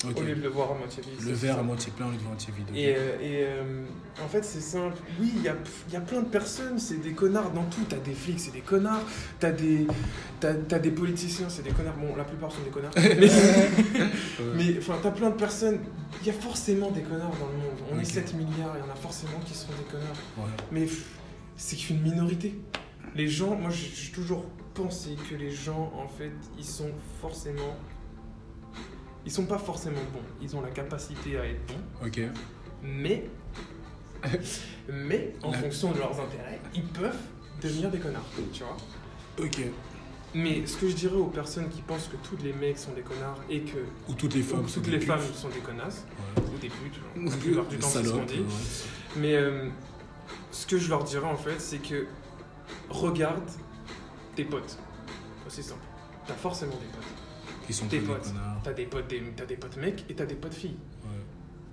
Au 0.06 0.22
lieu 0.22 0.36
de 0.36 0.42
le 0.42 0.50
voir 0.50 0.72
à 0.72 0.76
moitié 0.76 1.02
vide. 1.04 1.28
le 1.28 1.34
verre 1.34 1.60
à 1.60 1.64
moitié 1.64 1.92
plein 1.96 2.08
au 2.08 2.12
lieu 2.12 2.18
de 2.18 2.24
moitié 2.24 2.54
vide. 2.56 2.76
Et, 2.76 2.96
euh, 2.96 3.16
et, 3.22 3.46
euh, 3.46 3.86
en 4.24 4.28
fait, 4.28 4.44
c'est 4.44 4.62
simple. 4.62 4.98
Oui, 5.20 5.32
il 5.36 5.42
y 5.44 5.48
a, 5.48 5.56
il 5.88 5.94
y 5.94 5.98
a 5.98 6.02
plein 6.02 6.22
de 6.22 6.28
personnes, 6.28 6.78
c'est 6.80 7.02
des 7.02 7.14
connards 7.14 7.52
dans 7.52 7.64
tout. 7.64 7.84
T'as 7.88 7.98
des 7.98 8.14
flics, 8.14 8.40
c'est 8.40 8.52
des 8.52 8.62
connards. 8.62 9.04
T'as 9.40 9.52
des, 9.52 9.88
t'as, 10.40 10.54
t'as 10.54 10.80
des 10.80 10.92
politiciens, 10.92 11.48
c'est 11.50 11.64
des 11.64 11.72
connards. 11.72 11.96
Bon, 11.96 12.16
la 12.16 12.26
plupart 12.26 12.52
sont 12.52 12.64
des 12.64 12.70
connards. 12.70 12.94
mais, 14.56 14.78
enfin, 14.78 14.96
t'as 15.02 15.12
plein 15.12 15.30
de 15.30 15.36
personnes. 15.36 15.80
Il 16.22 16.28
y 16.28 16.30
a 16.30 16.34
forcément 16.34 16.92
des 16.92 17.02
connards 17.02 17.36
dans 17.40 17.48
le 17.48 17.58
monde. 17.58 17.80
On 17.92 18.00
est 18.00 18.06
7 18.06 18.34
milliards, 18.34 18.76
il 18.76 18.86
y 18.86 18.90
en 18.90 18.92
a 18.92 18.96
forcément 18.96 19.40
qui 19.46 19.54
sont 19.54 19.68
des 19.78 19.92
connards. 19.92 20.18
Ouais. 20.38 20.52
Mais 20.72 20.82
pff, 20.82 21.06
c'est 21.56 21.76
qu'une 21.76 22.02
minorité. 22.02 22.60
Les 23.16 23.28
gens, 23.28 23.56
moi 23.56 23.70
j'ai 23.70 24.12
toujours 24.12 24.46
pensé 24.74 25.16
que 25.30 25.36
les 25.36 25.52
gens, 25.52 25.92
en 25.96 26.08
fait, 26.08 26.32
ils 26.58 26.66
sont 26.66 26.92
forcément. 27.22 27.78
Ils 29.26 29.32
sont 29.32 29.46
pas 29.46 29.58
forcément 29.58 30.02
bons. 30.14 30.20
Ils 30.42 30.56
ont 30.56 30.62
la 30.62 30.70
capacité 30.70 31.38
à 31.40 31.46
être 31.46 31.66
bons. 31.68 32.06
ok 32.08 32.20
Mais, 32.84 33.26
mais 34.90 35.34
en 35.44 35.52
La- 35.52 35.58
fonction 35.60 35.92
de 35.92 36.00
leurs 36.00 36.20
intérêts, 36.20 36.60
ils 36.74 36.84
peuvent 36.84 37.16
devenir 37.62 37.90
des 37.90 38.00
connards, 38.00 38.26
tu 38.52 38.64
vois. 38.64 38.78
ok 39.40 39.60
Mais 40.36 40.66
ce 40.66 40.76
que 40.78 40.90
je 40.90 40.96
dirais 40.96 41.16
aux 41.16 41.28
personnes 41.28 41.70
qui 41.70 41.82
pensent 41.82 42.08
que 42.10 42.18
tous 42.28 42.42
les 42.44 42.54
mecs 42.54 42.78
sont 42.78 42.92
des 42.94 43.02
connards 43.02 43.40
et 43.50 43.62
que 43.62 43.78
ou 44.10 44.14
toutes 44.14 44.34
les 44.34 44.42
femmes 44.42 44.68
sont 44.68 44.76
toutes 44.76 44.86
des 44.86 44.92
les 44.92 44.98
putes. 45.00 45.08
femmes 45.08 45.22
sont 45.34 45.50
des 45.50 45.60
connasses 45.60 46.06
Ouais. 46.38 46.44
ou 46.54 46.58
des 46.60 46.70
putes, 46.70 47.00
la 47.16 47.32
plupart 47.38 47.66
du 47.68 47.78
temps 47.78 47.88
c'est 47.88 48.04
ce 48.04 48.10
qu'on 48.12 48.24
dit. 48.26 48.40
ouais. 48.40 48.46
Mais 49.18 49.36
euh, 49.36 49.70
ce 50.52 50.66
que 50.68 50.78
je 50.78 50.90
leur 50.90 51.04
dirais 51.04 51.28
en 51.28 51.38
fait, 51.38 51.60
c'est 51.62 51.78
que 51.78 52.08
regarde 52.90 53.44
tes 54.36 54.44
potes. 54.46 54.78
C'est 55.48 55.62
simple. 55.62 55.82
T'as 56.26 56.34
forcément 56.34 56.72
des 56.72 56.88
potes. 56.88 57.13
Qui 57.66 57.74
sont 57.74 57.88
Tes 57.88 58.00
potes. 58.00 58.24
connards 58.24 58.62
T'as 58.64 58.74
des 58.74 58.86
potes, 58.86 59.08
des- 59.10 59.22
t'as 59.36 59.46
des 59.46 59.56
potes 59.58 59.78
mecs 59.78 60.06
et 60.10 60.14
t'as 60.14 60.26
des 60.26 60.36
potes 60.36 60.54
filles. 60.54 60.76
Ouais. 61.04 61.10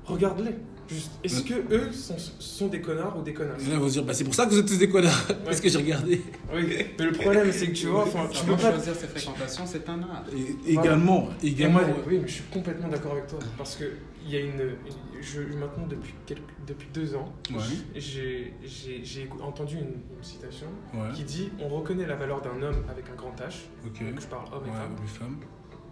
Regarde-les. 0.04 0.54
Juste. 0.88 1.12
Est-ce 1.22 1.42
Ouais. 1.42 1.62
que 1.68 1.74
eux 1.74 1.92
sont, 1.92 2.16
sont 2.18 2.66
des 2.66 2.80
connards 2.80 3.16
ou 3.16 3.22
des 3.22 3.32
là, 3.32 3.56
se 3.60 3.90
dire 3.92 4.02
bah, 4.02 4.12
c'est 4.12 4.24
pour 4.24 4.34
ça 4.34 4.44
que 4.46 4.50
vous 4.50 4.58
êtes 4.58 4.66
tous 4.66 4.76
des 4.78 4.88
connards 4.88 5.24
parce 5.44 5.60
que 5.60 5.68
j'ai 5.68 5.78
regardé 5.78 6.20
Oui, 6.52 6.64
mais 6.98 7.04
le 7.04 7.12
problème 7.12 7.52
c'est 7.52 7.68
que 7.68 7.74
tu 7.76 7.86
vois, 7.86 8.02
enfin, 8.02 8.26
tu 8.28 8.44
peux 8.44 8.56
pas. 8.56 8.72
choisir 8.72 8.96
ses 8.96 9.06
fréquentations, 9.06 9.64
c'est 9.66 9.88
un 9.88 10.02
art. 10.02 10.24
Et- 10.66 10.72
également 10.72 11.28
également 11.44 11.78
moi, 11.78 11.86
ouais. 11.88 11.94
oui, 12.08 12.18
mais 12.20 12.26
je 12.26 12.32
suis 12.32 12.44
complètement 12.52 12.88
d'accord 12.88 13.12
avec 13.12 13.28
toi 13.28 13.38
parce 13.56 13.76
que 13.76 13.84
il 14.26 14.32
y 14.32 14.36
a 14.36 14.40
une, 14.40 14.74
je 15.20 15.42
maintenant 15.42 15.86
depuis 15.88 16.12
quelques, 16.26 16.42
depuis 16.66 16.88
deux 16.92 17.14
ans, 17.14 17.32
Ouais. 17.52 17.58
j'ai 17.94 19.28
entendu 19.42 19.76
une, 19.76 19.82
une 20.16 20.22
citation 20.24 20.66
Ouais. 20.92 21.12
qui 21.14 21.22
dit 21.22 21.50
on 21.60 21.68
reconnaît 21.68 22.06
la 22.06 22.16
valeur 22.16 22.40
d'un 22.42 22.60
homme 22.62 22.82
avec 22.90 23.04
un 23.10 23.14
grand 23.14 23.34
H, 23.38 23.66
ok 23.86 24.10
donc 24.10 24.20
je 24.20 24.26
parle 24.26 24.46
homme 24.52 24.64
et 24.66 24.70
ouais 24.70 25.06
femme, 25.06 25.36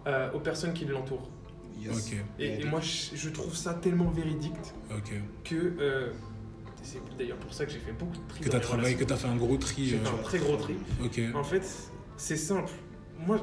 euh, 0.09 0.33
aux 0.33 0.41
personnes 0.41 0.73
qui 0.73 0.85
l'entourent. 0.87 1.29
Yes. 1.81 2.13
Et, 2.41 2.61
et 2.63 2.65
moi, 2.65 2.81
je, 2.81 3.15
je 3.15 3.29
trouve 3.29 3.55
ça 3.55 3.75
tellement 3.75 4.11
véridique 4.11 4.55
que 5.45 5.75
euh, 5.81 6.11
c'est 6.83 6.99
d'ailleurs 7.17 7.37
pour 7.37 7.53
ça 7.55 7.65
que 7.67 7.71
j'ai 7.73 7.79
fait 7.79 7.93
beaucoup 7.93 8.17
de 8.17 8.29
tri 8.29 8.41
que 8.41 8.49
t'as 8.49 8.57
mes 8.59 8.63
travaillé 8.65 8.95
que 8.97 9.05
relations. 9.05 9.17
t'as 9.17 9.29
fait 9.29 9.35
un 9.35 9.37
gros 9.37 9.57
tri 9.57 9.87
J'ai 9.87 9.97
euh, 9.97 10.05
fait 10.05 10.09
un 10.19 10.23
très 10.23 10.39
gros 10.39 10.57
tri. 10.57 10.75
ok 11.05 11.21
En 11.35 11.45
fait, 11.45 11.63
c'est 12.17 12.37
simple. 12.37 12.73
Moi, 13.19 13.39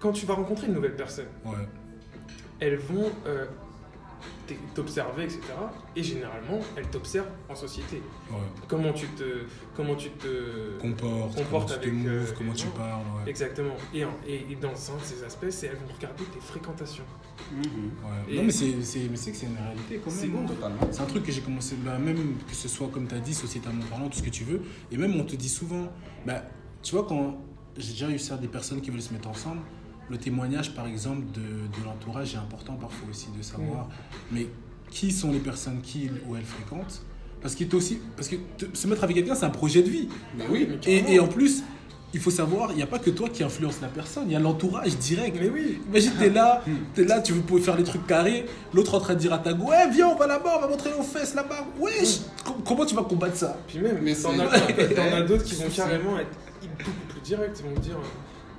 quand 0.00 0.12
tu 0.12 0.24
vas 0.24 0.34
rencontrer 0.34 0.68
une 0.68 0.74
nouvelle 0.74 0.96
personne, 0.96 1.26
ouais 1.44 1.52
elles 2.60 2.76
vont, 2.78 3.10
euh, 3.26 3.46
t'observer, 4.74 5.24
etc. 5.24 5.40
Et 5.96 6.02
généralement, 6.02 6.58
elles 6.76 6.86
t'observent 6.88 7.28
en 7.48 7.54
société. 7.54 8.02
Ouais. 8.30 8.36
Comment 8.68 8.92
tu 8.92 9.06
te, 9.08 9.44
comment 9.76 9.94
tu 9.96 10.10
te 10.10 10.78
Comporte, 10.80 11.34
Comporte 11.36 11.48
comment 11.50 11.64
tu 11.66 11.74
te 11.74 11.78
avec, 11.78 11.92
moves, 11.92 12.06
euh, 12.30 12.34
comment 12.36 12.52
tu 12.52 12.64
gens. 12.66 12.70
parles. 12.72 13.02
Ouais. 13.24 13.30
Exactement. 13.30 13.74
Et, 13.94 14.00
et, 14.26 14.46
et 14.52 14.56
dans 14.56 14.68
un 14.70 14.96
de 14.96 15.02
ces 15.02 15.22
aspects, 15.24 15.46
c'est 15.50 15.66
elles 15.66 15.76
vont 15.76 15.94
regarder 15.96 16.24
tes 16.24 16.40
fréquentations. 16.40 17.04
Mhm. 17.52 17.60
Ouais. 18.04 18.36
Non, 18.36 18.42
mais 18.44 18.50
c'est 18.52 18.82
c'est- 18.82 19.08
mais 19.10 19.16
c'est 19.16 19.30
que 19.30 19.36
c'est 19.36 19.46
une 19.46 19.56
réalité 19.56 20.00
quand 20.04 20.10
C'est 20.10 20.26
même. 20.26 20.36
bon. 20.36 20.42
hein. 20.44 20.46
Totalement. 20.54 20.80
C'est 20.90 21.00
un 21.00 21.06
truc 21.06 21.24
que 21.24 21.32
j'ai 21.32 21.40
commencé, 21.40 21.76
bah, 21.84 21.98
même 21.98 22.34
que 22.48 22.54
ce 22.54 22.68
soit 22.68 22.88
comme 22.88 23.06
tu 23.06 23.14
as 23.14 23.20
dit, 23.20 23.34
sociétalement 23.34 23.84
parlant, 23.86 24.08
tout 24.08 24.18
ce 24.18 24.22
que 24.22 24.30
tu 24.30 24.44
veux. 24.44 24.60
Et 24.90 24.96
même 24.96 25.14
on 25.18 25.24
te 25.24 25.36
dit 25.36 25.48
souvent, 25.48 25.88
bah, 26.26 26.42
tu 26.82 26.94
vois, 26.94 27.06
quand 27.08 27.38
j'ai 27.76 27.92
déjà 27.92 28.10
eu 28.10 28.18
ça, 28.18 28.36
des 28.36 28.48
personnes 28.48 28.80
qui 28.80 28.90
veulent 28.90 29.00
se 29.02 29.12
mettre 29.12 29.28
ensemble, 29.28 29.60
le 30.10 30.18
témoignage 30.18 30.74
par 30.74 30.86
exemple 30.86 31.22
de, 31.34 31.40
de 31.40 31.84
l'entourage 31.84 32.34
est 32.34 32.38
important 32.38 32.74
parfois 32.74 33.08
aussi 33.10 33.28
de 33.36 33.42
savoir. 33.42 33.88
Mais 34.32 34.46
qui 34.90 35.12
sont 35.12 35.30
les 35.32 35.38
personnes 35.40 35.80
qui 35.82 36.10
ou 36.26 36.36
elles 36.36 36.44
fréquentent? 36.44 37.02
Parce, 37.40 37.54
qu'il 37.54 37.68
est 37.68 37.74
aussi, 37.74 38.00
parce 38.16 38.26
que 38.28 38.34
te- 38.56 38.76
se 38.76 38.86
mettre 38.88 39.04
avec 39.04 39.14
quelqu'un, 39.16 39.34
c'est 39.34 39.44
un 39.44 39.50
projet 39.50 39.82
de 39.82 39.88
vie. 39.90 40.08
Mais 40.36 40.44
oui. 40.50 40.68
Mais 40.86 41.04
Et, 41.14 41.20
en 41.20 41.28
plus, 41.28 41.62
il 42.12 42.18
faut 42.18 42.30
savoir, 42.32 42.70
il 42.72 42.76
n'y 42.78 42.82
a 42.82 42.86
pas 42.86 42.98
que 42.98 43.10
toi 43.10 43.28
qui 43.28 43.44
influence 43.44 43.80
la 43.80 43.86
personne, 43.88 44.24
il 44.26 44.32
y 44.32 44.34
a 44.34 44.40
l'entourage 44.40 44.96
direct. 44.96 45.36
Mais 45.40 45.48
oui. 45.48 45.78
Imagine, 45.88 46.12
t'es 46.18 46.30
là, 46.30 46.64
t'es 46.94 47.04
là, 47.04 47.20
tu 47.20 47.34
veux 47.34 47.42
pouvoir 47.42 47.62
faire 47.64 47.76
les 47.76 47.84
trucs 47.84 48.06
carrés, 48.08 48.46
l'autre 48.74 48.94
en 48.94 49.00
train 49.00 49.14
de 49.14 49.20
dire 49.20 49.32
à 49.32 49.38
ta 49.38 49.52
go, 49.52 49.66
ouais, 49.66 49.88
viens, 49.90 50.08
on 50.08 50.16
va 50.16 50.26
là-bas, 50.26 50.54
on 50.56 50.60
va 50.62 50.68
montrer 50.68 50.90
nos 50.96 51.02
fesses 51.04 51.34
là-bas. 51.36 51.64
Wesh, 51.78 52.20
com- 52.44 52.56
comment 52.66 52.84
tu 52.84 52.94
vas 52.96 53.02
combattre 53.02 53.36
ça? 53.36 53.56
Puis 53.68 53.78
même, 53.78 53.98
Mais 54.02 54.14
t'en 54.16 54.32
as, 54.40 55.20
d'autres 55.28 55.44
qui 55.44 55.54
vont 55.54 55.68
carrément 55.68 56.18
être 56.18 56.30
beaucoup 56.78 56.90
plus 57.10 57.20
directs. 57.20 57.56
Ils 57.60 57.68
vont 57.70 57.74
te 57.76 57.80
dire 57.80 57.98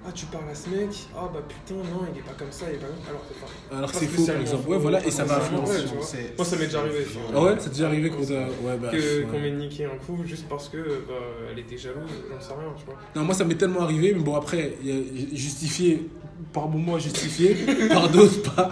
Ah, 0.09 0.11
tu 0.15 0.25
parles 0.25 0.49
à 0.51 0.55
ce 0.55 0.69
mec 0.69 0.89
Ah, 1.15 1.29
bah 1.31 1.39
putain, 1.47 1.75
non, 1.75 2.01
il 2.11 2.17
est 2.17 2.23
pas 2.23 2.33
comme 2.37 2.51
ça, 2.51 2.65
il 2.69 2.75
est 2.75 2.77
pas 2.79 2.87
comme 2.87 2.95
Alors, 3.09 3.21
c'est 3.27 3.39
pas. 3.69 3.77
Alors 3.77 3.89
c'est 3.93 4.07
faux, 4.07 4.25
par 4.25 4.41
exemple. 4.41 4.63
faux, 4.63 4.71
Ouais, 4.71 4.77
voilà, 4.79 5.05
et 5.05 5.11
ça 5.11 5.23
vois. 5.23 6.03
C'est- 6.03 6.35
Moi, 6.35 6.45
ça 6.45 6.55
m'est 6.55 6.65
déjà 6.65 6.79
arrivé. 6.79 7.05
Ah 7.35 7.41
ouais, 7.43 7.51
ça 7.59 7.63
t'est 7.65 7.69
déjà 7.69 7.87
arrivé 7.87 8.09
quand 8.09 8.25
t'as. 8.25 8.33
Ouais, 8.67 8.77
bah. 8.81 8.89
Que- 8.91 9.19
ouais. 9.19 9.27
Qu'on 9.31 9.39
m'ait 9.39 9.51
niqué 9.51 9.85
un 9.85 9.97
coup 9.97 10.23
juste 10.25 10.45
parce 10.49 10.69
que 10.69 10.77
bah, 11.07 11.13
elle 11.51 11.59
était 11.59 11.77
jalouse, 11.77 12.09
j'en 12.31 12.41
sais 12.41 12.53
rien, 12.53 12.73
tu 12.77 12.85
vois. 12.85 12.95
Non, 13.15 13.23
moi 13.23 13.35
ça 13.35 13.45
m'est 13.45 13.55
tellement 13.55 13.81
arrivé, 13.81 14.13
mais 14.15 14.21
bon, 14.23 14.35
après, 14.35 14.77
il 14.83 14.87
y 14.87 14.91
a 15.33 15.35
justifié, 15.37 16.09
par 16.53 16.67
moments 16.67 16.97
justifié, 16.99 17.55
par 17.89 18.09
d'autres 18.09 18.41
pas. 18.53 18.69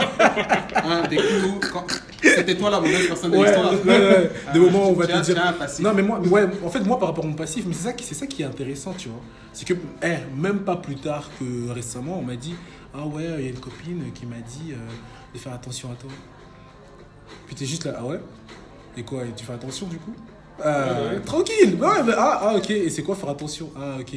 Un 0.83 1.07
des 1.07 1.17
coups, 1.17 1.69
quand- 1.71 1.85
C'était 2.21 2.55
toi 2.55 2.69
la 2.69 2.79
mauvaise 2.79 3.07
personne 3.07 3.31
de 3.31 3.37
Ouais, 3.37 3.45
l'histoire. 3.45 3.73
ouais, 3.73 3.79
ouais. 3.85 4.31
Des 4.53 4.59
moments 4.59 4.87
où 4.89 4.91
on 4.91 4.93
va 4.93 5.07
te 5.07 5.21
dire. 5.21 5.35
tiens, 5.35 5.53
passif. 5.53 5.83
Non, 5.83 5.93
mais 5.93 6.01
moi, 6.01 6.19
ouais, 6.19 6.45
en 6.65 6.69
fait, 6.69 6.79
moi 6.81 6.97
par 6.99 7.09
rapport 7.09 7.23
à 7.25 7.27
mon 7.27 7.33
passif, 7.35 7.65
mais 7.67 7.73
c'est 7.73 7.83
ça, 7.85 7.93
qui- 7.93 8.03
c'est 8.05 8.15
ça 8.15 8.25
qui 8.27 8.41
est 8.41 8.45
intéressant, 8.45 8.93
tu 8.97 9.09
vois. 9.09 9.21
C'est 9.53 9.65
que, 9.67 9.73
eh, 10.03 10.17
même 10.35 10.59
pas 10.59 10.75
plus 10.77 10.95
tard 10.95 11.29
que 11.39 11.69
récemment, 11.71 12.17
on 12.19 12.23
m'a 12.23 12.35
dit 12.35 12.55
Ah 12.93 13.05
ouais, 13.05 13.25
il 13.39 13.43
y 13.45 13.47
a 13.47 13.49
une 13.49 13.59
copine 13.59 14.11
qui 14.13 14.25
m'a 14.25 14.37
dit 14.37 14.71
euh, 14.71 14.75
de 15.33 15.39
faire 15.39 15.53
attention 15.53 15.89
à 15.91 15.95
toi. 15.95 16.09
Puis 17.45 17.55
t'es 17.55 17.65
juste 17.65 17.85
là, 17.85 17.95
ah 17.99 18.05
ouais? 18.05 18.19
Et 18.95 19.03
quoi? 19.03 19.23
Et 19.25 19.31
tu 19.35 19.45
fais 19.45 19.53
attention 19.53 19.85
du 19.87 19.97
coup? 19.97 20.13
Euh. 20.65 21.19
Tranquille 21.25 21.75
ouais, 21.79 22.03
mais, 22.05 22.13
ah, 22.17 22.39
ah, 22.43 22.55
ok, 22.55 22.69
et 22.71 22.89
c'est 22.89 23.03
quoi 23.03 23.15
faire 23.15 23.29
attention? 23.29 23.69
Ah, 23.75 23.97
ok. 23.99 24.15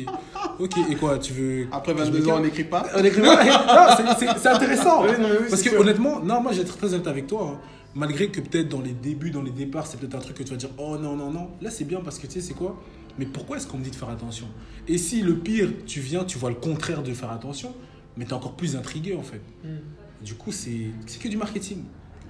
Ok, 0.58 0.72
et 0.90 0.94
quoi 0.96 1.18
Tu 1.18 1.32
veux. 1.32 1.66
Après 1.70 1.92
que 1.94 1.98
je 2.00 2.04
22 2.10 2.18
me 2.20 2.30
ans, 2.30 2.36
on 2.38 2.40
n'écrit 2.40 2.64
pas? 2.64 2.86
On 2.96 3.04
écrit 3.04 3.20
pas 3.20 3.44
Non, 3.44 4.16
c'est- 4.18 4.48
intéressant 4.48 5.04
non, 5.04 5.10
oui, 5.10 5.46
Parce 5.50 5.62
que 5.62 5.70
sûr. 5.70 5.80
honnêtement, 5.80 6.20
non, 6.20 6.40
moi 6.40 6.52
j'ai 6.52 6.62
être 6.62 6.76
très 6.76 6.92
honnête 6.94 7.06
avec 7.06 7.26
toi. 7.26 7.52
hein. 7.54 7.60
Malgré 7.94 8.28
que 8.28 8.40
peut-être 8.40 8.68
dans 8.68 8.80
les 8.80 8.92
débuts, 8.92 9.30
dans 9.30 9.42
les 9.42 9.50
départs, 9.50 9.86
c'est 9.86 9.98
peut-être 9.98 10.14
un 10.14 10.20
truc 10.20 10.36
que 10.36 10.42
tu 10.44 10.50
vas 10.50 10.56
dire 10.56 10.70
oh 10.78 10.96
non, 10.96 11.16
non, 11.16 11.30
non. 11.30 11.50
Là 11.60 11.70
c'est 11.70 11.84
bien 11.84 12.00
parce 12.00 12.18
que 12.18 12.26
tu 12.26 12.34
sais, 12.34 12.40
c'est 12.40 12.54
quoi? 12.54 12.80
Mais 13.18 13.26
pourquoi 13.26 13.56
est-ce 13.56 13.66
qu'on 13.66 13.78
me 13.78 13.82
dit 13.84 13.90
de 13.90 13.96
faire 13.96 14.08
attention? 14.10 14.46
Et 14.88 14.96
si 14.96 15.20
le 15.22 15.34
pire, 15.36 15.68
tu 15.86 16.00
viens, 16.00 16.24
tu 16.24 16.38
vois 16.38 16.50
le 16.50 16.56
contraire 16.56 17.02
de 17.02 17.12
faire 17.12 17.32
attention, 17.32 17.74
mais 18.16 18.24
t'es 18.24 18.32
encore 18.32 18.52
plus 18.52 18.76
intrigué 18.76 19.14
en 19.16 19.22
fait. 19.22 19.40
Hmm. 19.64 19.78
Du 20.24 20.34
coup, 20.34 20.52
c'est 20.52 20.90
c'est 21.06 21.20
que 21.20 21.28
du 21.28 21.36
marketing. 21.36 21.82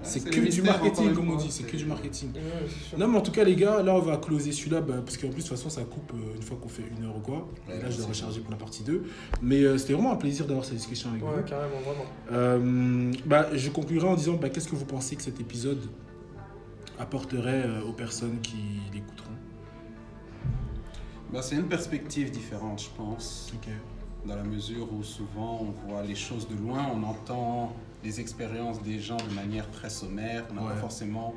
C'est 0.02 0.24
que 0.24 0.50
du 0.50 0.62
marketing, 0.62 1.12
comme 1.14 1.30
on 1.30 1.36
dit, 1.36 1.50
c'est 1.50 1.64
que 1.64 1.76
du 1.76 1.84
marketing. 1.84 2.30
Ouais. 2.34 2.98
Non, 2.98 3.08
mais 3.08 3.18
en 3.18 3.20
tout 3.20 3.32
cas, 3.32 3.44
les 3.44 3.54
gars, 3.56 3.82
là, 3.82 3.94
on 3.94 4.00
va 4.00 4.16
closer 4.16 4.52
celui-là, 4.52 4.80
bah, 4.80 4.94
parce 5.04 5.16
qu'en 5.16 5.28
plus, 5.28 5.42
de 5.44 5.48
toute 5.48 5.56
façon, 5.56 5.68
ça 5.70 5.82
coupe 5.82 6.12
euh, 6.14 6.36
une 6.36 6.42
fois 6.42 6.56
qu'on 6.60 6.68
fait 6.68 6.84
une 6.96 7.04
heure 7.04 7.16
ou 7.16 7.20
quoi. 7.20 7.48
Ouais, 7.68 7.76
et 7.78 7.82
là, 7.82 7.90
je 7.90 7.96
dois 7.98 8.06
recharger 8.06 8.40
pour 8.40 8.50
la 8.50 8.56
partie 8.56 8.82
2. 8.82 9.02
Mais 9.42 9.62
euh, 9.62 9.76
c'était 9.78 9.92
vraiment 9.92 10.12
un 10.12 10.16
plaisir 10.16 10.46
d'avoir 10.46 10.64
cette 10.64 10.76
discussion 10.76 11.10
avec 11.10 11.22
Ouais, 11.22 11.28
vous. 11.36 11.42
carrément, 11.48 11.80
vraiment. 11.80 12.04
Euh, 12.32 13.12
bah, 13.26 13.48
je 13.54 13.68
conclurai 13.70 14.06
en 14.08 14.14
disant 14.14 14.34
bah, 14.40 14.48
qu'est-ce 14.48 14.68
que 14.68 14.76
vous 14.76 14.86
pensez 14.86 15.16
que 15.16 15.22
cet 15.22 15.38
épisode 15.40 15.82
apporterait 16.98 17.62
euh, 17.66 17.82
aux 17.82 17.92
personnes 17.92 18.40
qui 18.42 18.56
l'écouteront? 18.92 19.30
Bah, 21.32 21.42
c'est 21.42 21.56
une 21.56 21.68
perspective 21.68 22.30
différente, 22.30 22.82
je 22.82 22.88
pense. 22.96 23.52
Dans 24.26 24.36
la 24.36 24.42
mesure 24.44 24.86
où 24.92 25.02
souvent 25.02 25.62
on 25.62 25.88
voit 25.88 26.02
les 26.02 26.14
choses 26.14 26.46
de 26.48 26.54
loin, 26.56 26.88
on 26.94 27.02
entend 27.04 27.74
les 28.04 28.20
expériences 28.20 28.82
des 28.82 28.98
gens 28.98 29.16
de 29.16 29.34
manière 29.34 29.70
très 29.70 29.90
sommaire, 29.90 30.44
on 30.50 30.54
n'a 30.54 30.62
Ouais. 30.62 30.68
pas 30.70 30.76
forcément 30.76 31.34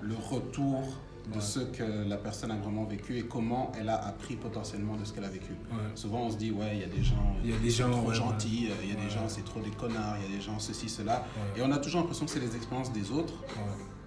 le 0.00 0.14
retour 0.14 0.82
de 1.28 1.34
Ouais. 1.36 1.40
ce 1.40 1.60
que 1.60 1.84
la 2.08 2.16
personne 2.16 2.50
a 2.50 2.56
vraiment 2.56 2.84
vécu 2.84 3.16
et 3.18 3.22
comment 3.22 3.70
elle 3.78 3.88
a 3.88 3.96
appris 4.06 4.34
potentiellement 4.34 4.96
de 4.96 5.04
ce 5.04 5.12
qu'elle 5.12 5.24
a 5.24 5.28
vécu. 5.28 5.52
Ouais. 5.70 5.78
Souvent 5.94 6.22
on 6.22 6.30
se 6.30 6.36
dit 6.36 6.50
ouais 6.50 6.70
il 6.74 6.80
y 6.80 6.84
a 6.84 6.88
des 6.88 7.02
gens, 7.02 7.36
Il 7.44 7.50
y 7.50 7.54
a 7.54 7.58
des 7.58 7.70
c'est 7.70 7.84
gens, 7.84 7.90
trop 7.90 8.12
gentils, 8.12 8.68
il 8.82 8.88
y 8.88 8.92
a 8.92 8.96
des 9.00 9.08
gens 9.10 9.28
c'est 9.28 9.44
trop 9.44 9.60
des 9.60 9.70
connards, 9.70 10.16
il 10.18 10.30
y 10.30 10.34
a 10.34 10.36
des 10.36 10.42
gens 10.42 10.58
ceci 10.58 10.88
cela 10.88 11.24
et 11.56 11.62
on 11.62 11.70
a 11.70 11.78
toujours 11.78 12.00
l'impression 12.00 12.26
que 12.26 12.32
c'est 12.32 12.40
les 12.40 12.56
expériences 12.56 12.92
des 12.92 13.12
autres 13.12 13.34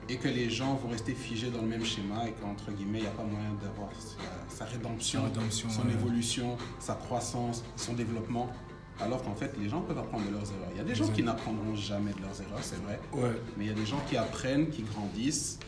et 0.10 0.18
que 0.18 0.28
les 0.28 0.50
gens 0.50 0.76
vont 0.76 0.90
rester 0.90 1.14
figés 1.14 1.50
dans 1.50 1.62
le 1.62 1.68
même 1.68 1.86
schéma 1.86 2.28
et 2.28 2.34
qu'entre 2.34 2.70
guillemets 2.72 3.00
il 3.00 3.04
n'y 3.04 3.08
a 3.08 3.12
pas 3.12 3.24
moyen 3.24 3.54
d'avoir 3.64 3.90
sa, 4.50 4.56
sa 4.58 4.66
rédemption, 4.66 5.22
Sa 5.22 5.28
rédemption, 5.28 5.70
son 5.70 5.88
évolution, 5.90 6.58
sa 6.80 6.96
croissance, 6.96 7.64
son 7.78 7.94
développement. 7.94 8.50
Alors 9.02 9.22
qu'en 9.24 9.36
fait, 9.36 9.54
les 9.60 9.68
gens 9.68 9.82
peuvent 9.82 9.98
apprendre 9.98 10.26
de 10.26 10.32
leurs 10.32 10.44
erreurs. 10.44 10.70
Il 10.72 10.78
y 10.78 10.80
a 10.80 10.84
des 10.84 10.96
gens 10.96 11.08
qui 11.10 11.22
n'apprendront 11.22 11.76
jamais 11.76 12.12
de 12.14 12.22
leurs 12.22 12.40
erreurs, 12.42 12.60
c'est 12.62 12.82
vrai. 12.84 13.00
Ouais. 13.14 13.36
Mais 13.58 13.66
il 13.66 13.68
y 13.68 13.72
a 13.72 13.76
des 13.76 13.86
gens 13.86 14.02
qui 14.10 14.16
apprennent, 14.18 14.70
qui 14.70 14.84
grandissent 14.84 15.60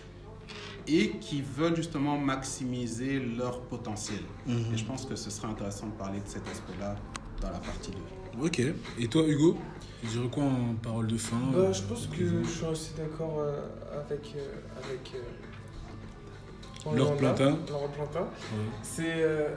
et 0.88 1.10
qui 1.20 1.42
veulent 1.42 1.76
justement 1.76 2.18
maximiser 2.18 3.20
leur 3.20 3.60
potentiel. 3.62 4.22
Mhm. 4.46 4.74
Et 4.74 4.78
je 4.78 4.86
pense 4.86 5.06
que 5.06 5.16
ce 5.18 5.30
serait 5.30 5.50
intéressant 5.50 5.88
de 5.88 5.92
parler 5.94 6.20
de 6.20 6.28
cet 6.28 6.48
aspect-là 6.48 6.96
dans 7.42 7.50
la 7.52 7.60
partie 7.60 7.92
2. 7.92 8.46
Ok. 8.46 8.62
Et 9.00 9.08
toi, 9.10 9.24
Hugo 9.28 9.58
Tu 10.00 10.08
dirais 10.08 10.30
quoi 10.32 10.44
en 10.46 10.76
parole 10.82 11.08
de 11.08 11.18
fin 11.18 11.36
Bah, 11.52 11.58
euh, 11.58 11.74
je 11.74 11.82
pense 11.84 12.08
que 12.08 12.26
je 12.44 12.48
suis 12.50 12.66
assez 12.66 12.94
d'accord 12.96 13.40
euh, 13.40 13.60
avec. 14.00 14.34
euh, 14.38 14.56
avec 14.86 15.12
euh, 15.16 16.96
Laure 16.96 17.18
Plantin. 17.18 17.58
Laure 17.68 17.90
Plantin. 17.90 18.22
Ouais. 18.22 18.70
C'est. 18.82 19.04
euh, 19.18 19.50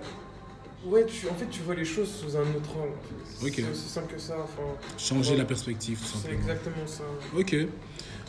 ouais, 0.86 1.06
tu, 1.06 1.28
en 1.28 1.34
fait, 1.34 1.48
tu 1.50 1.60
vois 1.62 1.74
les 1.74 1.84
choses 1.84 2.08
sous 2.08 2.36
un 2.36 2.40
autre 2.40 2.70
angle. 2.76 2.92
en 2.96 3.40
fait. 3.40 3.46
Ok. 3.46 3.54
C'est 3.56 3.70
aussi 3.70 3.88
simple 3.88 4.14
que 4.14 4.20
ça. 4.20 4.34
Enfin, 4.42 4.62
Changer 4.98 5.32
Ouais. 5.32 5.38
la 5.38 5.44
perspective, 5.44 5.98
tout 6.00 6.18
c'est 6.22 6.32
exactement 6.32 6.86
ça. 6.86 7.04
Ok. 7.36 7.56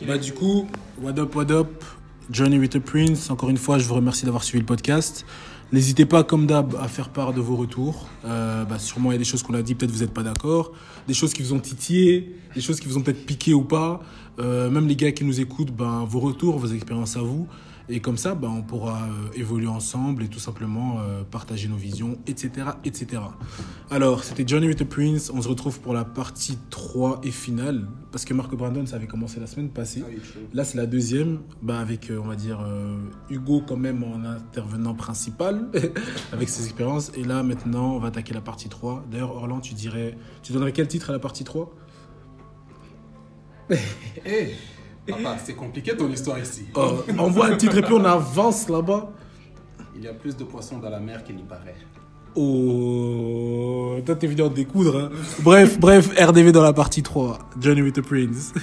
Bah 0.06 0.18
du 0.18 0.32
coup, 0.32 0.66
what 1.00 1.18
up, 1.18 1.34
what 1.36 1.50
up? 1.52 1.84
Journey 2.30 2.58
with 2.58 2.70
the 2.72 2.78
Prince. 2.78 3.30
Encore 3.30 3.50
une 3.50 3.56
fois, 3.56 3.78
je 3.78 3.86
vous 3.86 3.94
remercie 3.94 4.24
d'avoir 4.24 4.42
suivi 4.44 4.60
le 4.60 4.66
podcast. 4.66 5.24
N'hésitez 5.72 6.04
pas, 6.06 6.22
comme 6.24 6.46
d'hab, 6.46 6.74
à 6.80 6.86
faire 6.88 7.08
part 7.08 7.32
de 7.32 7.40
vos 7.40 7.56
retours. 7.56 8.08
Euh, 8.24 8.64
bah, 8.64 8.78
sûrement, 8.78 9.10
il 9.10 9.14
y 9.14 9.16
a 9.16 9.18
des 9.18 9.24
choses 9.24 9.42
qu'on 9.42 9.54
a 9.54 9.62
dit, 9.62 9.74
peut-être 9.74 9.90
vous 9.90 10.00
n'êtes 10.00 10.12
pas 10.12 10.22
d'accord. 10.22 10.72
Des 11.08 11.14
choses 11.14 11.32
qui 11.32 11.42
vous 11.42 11.52
ont 11.54 11.60
titillé, 11.60 12.34
des 12.54 12.60
choses 12.60 12.78
qui 12.80 12.88
vous 12.88 12.98
ont 12.98 13.00
peut-être 13.00 13.24
piqué 13.24 13.54
ou 13.54 13.62
pas. 13.62 14.00
Euh, 14.38 14.68
même 14.70 14.86
les 14.86 14.96
gars 14.96 15.12
qui 15.12 15.24
nous 15.24 15.40
écoutent, 15.40 15.70
ben, 15.72 16.04
vos 16.06 16.20
retours, 16.20 16.58
vos 16.58 16.68
expériences 16.68 17.16
à 17.16 17.20
vous. 17.22 17.46
Et 17.88 18.00
comme 18.00 18.16
ça, 18.16 18.34
ben, 18.34 18.48
on 18.48 18.62
pourra 18.62 19.04
euh, 19.04 19.28
évoluer 19.34 19.66
ensemble 19.66 20.22
et 20.22 20.28
tout 20.28 20.38
simplement 20.38 21.00
euh, 21.00 21.22
partager 21.24 21.68
nos 21.68 21.76
visions, 21.76 22.18
etc., 22.26 22.68
etc. 22.84 23.22
Alors, 23.90 24.24
c'était 24.24 24.46
Journey 24.46 24.68
with 24.68 24.78
the 24.78 24.84
Prince. 24.84 25.30
On 25.34 25.42
se 25.42 25.48
retrouve 25.48 25.80
pour 25.80 25.92
la 25.92 26.04
partie 26.04 26.58
3 26.70 27.20
et 27.24 27.30
finale. 27.30 27.88
Parce 28.10 28.24
que 28.24 28.34
Marco 28.34 28.56
Brandon, 28.56 28.86
ça 28.86 28.96
avait 28.96 29.06
commencé 29.06 29.40
la 29.40 29.46
semaine 29.46 29.70
passée. 29.70 30.04
Là, 30.52 30.64
c'est 30.64 30.76
la 30.76 30.86
deuxième, 30.86 31.40
bah, 31.62 31.78
avec, 31.78 32.10
euh, 32.10 32.20
on 32.22 32.28
va 32.28 32.36
dire, 32.36 32.64
Hugo 33.30 33.62
quand 33.66 33.76
même 33.76 34.04
en 34.04 34.24
intervenant 34.24 34.94
principal, 34.94 35.68
avec 36.32 36.48
ses 36.48 36.64
expériences. 36.64 37.10
Et 37.16 37.24
là, 37.24 37.42
maintenant, 37.42 37.96
on 37.96 37.98
va 37.98 38.08
attaquer 38.08 38.34
la 38.34 38.40
partie 38.40 38.68
3. 38.68 39.06
D'ailleurs, 39.10 39.34
Orlan, 39.34 39.60
tu 39.60 39.74
dirais, 39.74 40.16
tu 40.42 40.52
donnerais 40.52 40.72
quel 40.72 40.88
titre 40.88 41.10
à 41.10 41.12
la 41.12 41.18
partie 41.18 41.44
3 41.44 41.74
Hé 44.24 44.54
Papa, 45.06 45.36
c'est 45.44 45.54
compliqué 45.54 45.96
ton 45.96 46.08
histoire 46.10 46.38
ici. 46.38 46.66
Oh, 46.74 46.98
Envoie 47.18 47.46
un 47.48 47.56
titre 47.56 47.76
et 47.78 47.82
puis 47.82 47.92
on 47.94 48.04
avance 48.04 48.68
là-bas. 48.68 49.10
Il 49.96 50.02
y 50.04 50.08
a 50.08 50.12
plus 50.14 50.36
de 50.36 50.44
poissons 50.44 50.78
dans 50.78 50.90
la 50.90 51.00
mer 51.00 51.24
qu'il 51.24 51.36
n'y 51.36 51.42
paraît. 51.42 51.74
Oh, 52.34 53.96
toi, 54.06 54.14
t'es 54.16 54.26
venu 54.26 54.42
en 54.42 54.48
découdre. 54.48 54.96
hein. 54.96 55.10
Bref, 55.40 55.78
bref, 55.78 56.08
RDV 56.18 56.52
dans 56.52 56.62
la 56.62 56.72
partie 56.72 57.02
3. 57.02 57.38
Journey 57.60 57.82
with 57.82 57.94
the 57.94 58.00
Prince. 58.00 58.52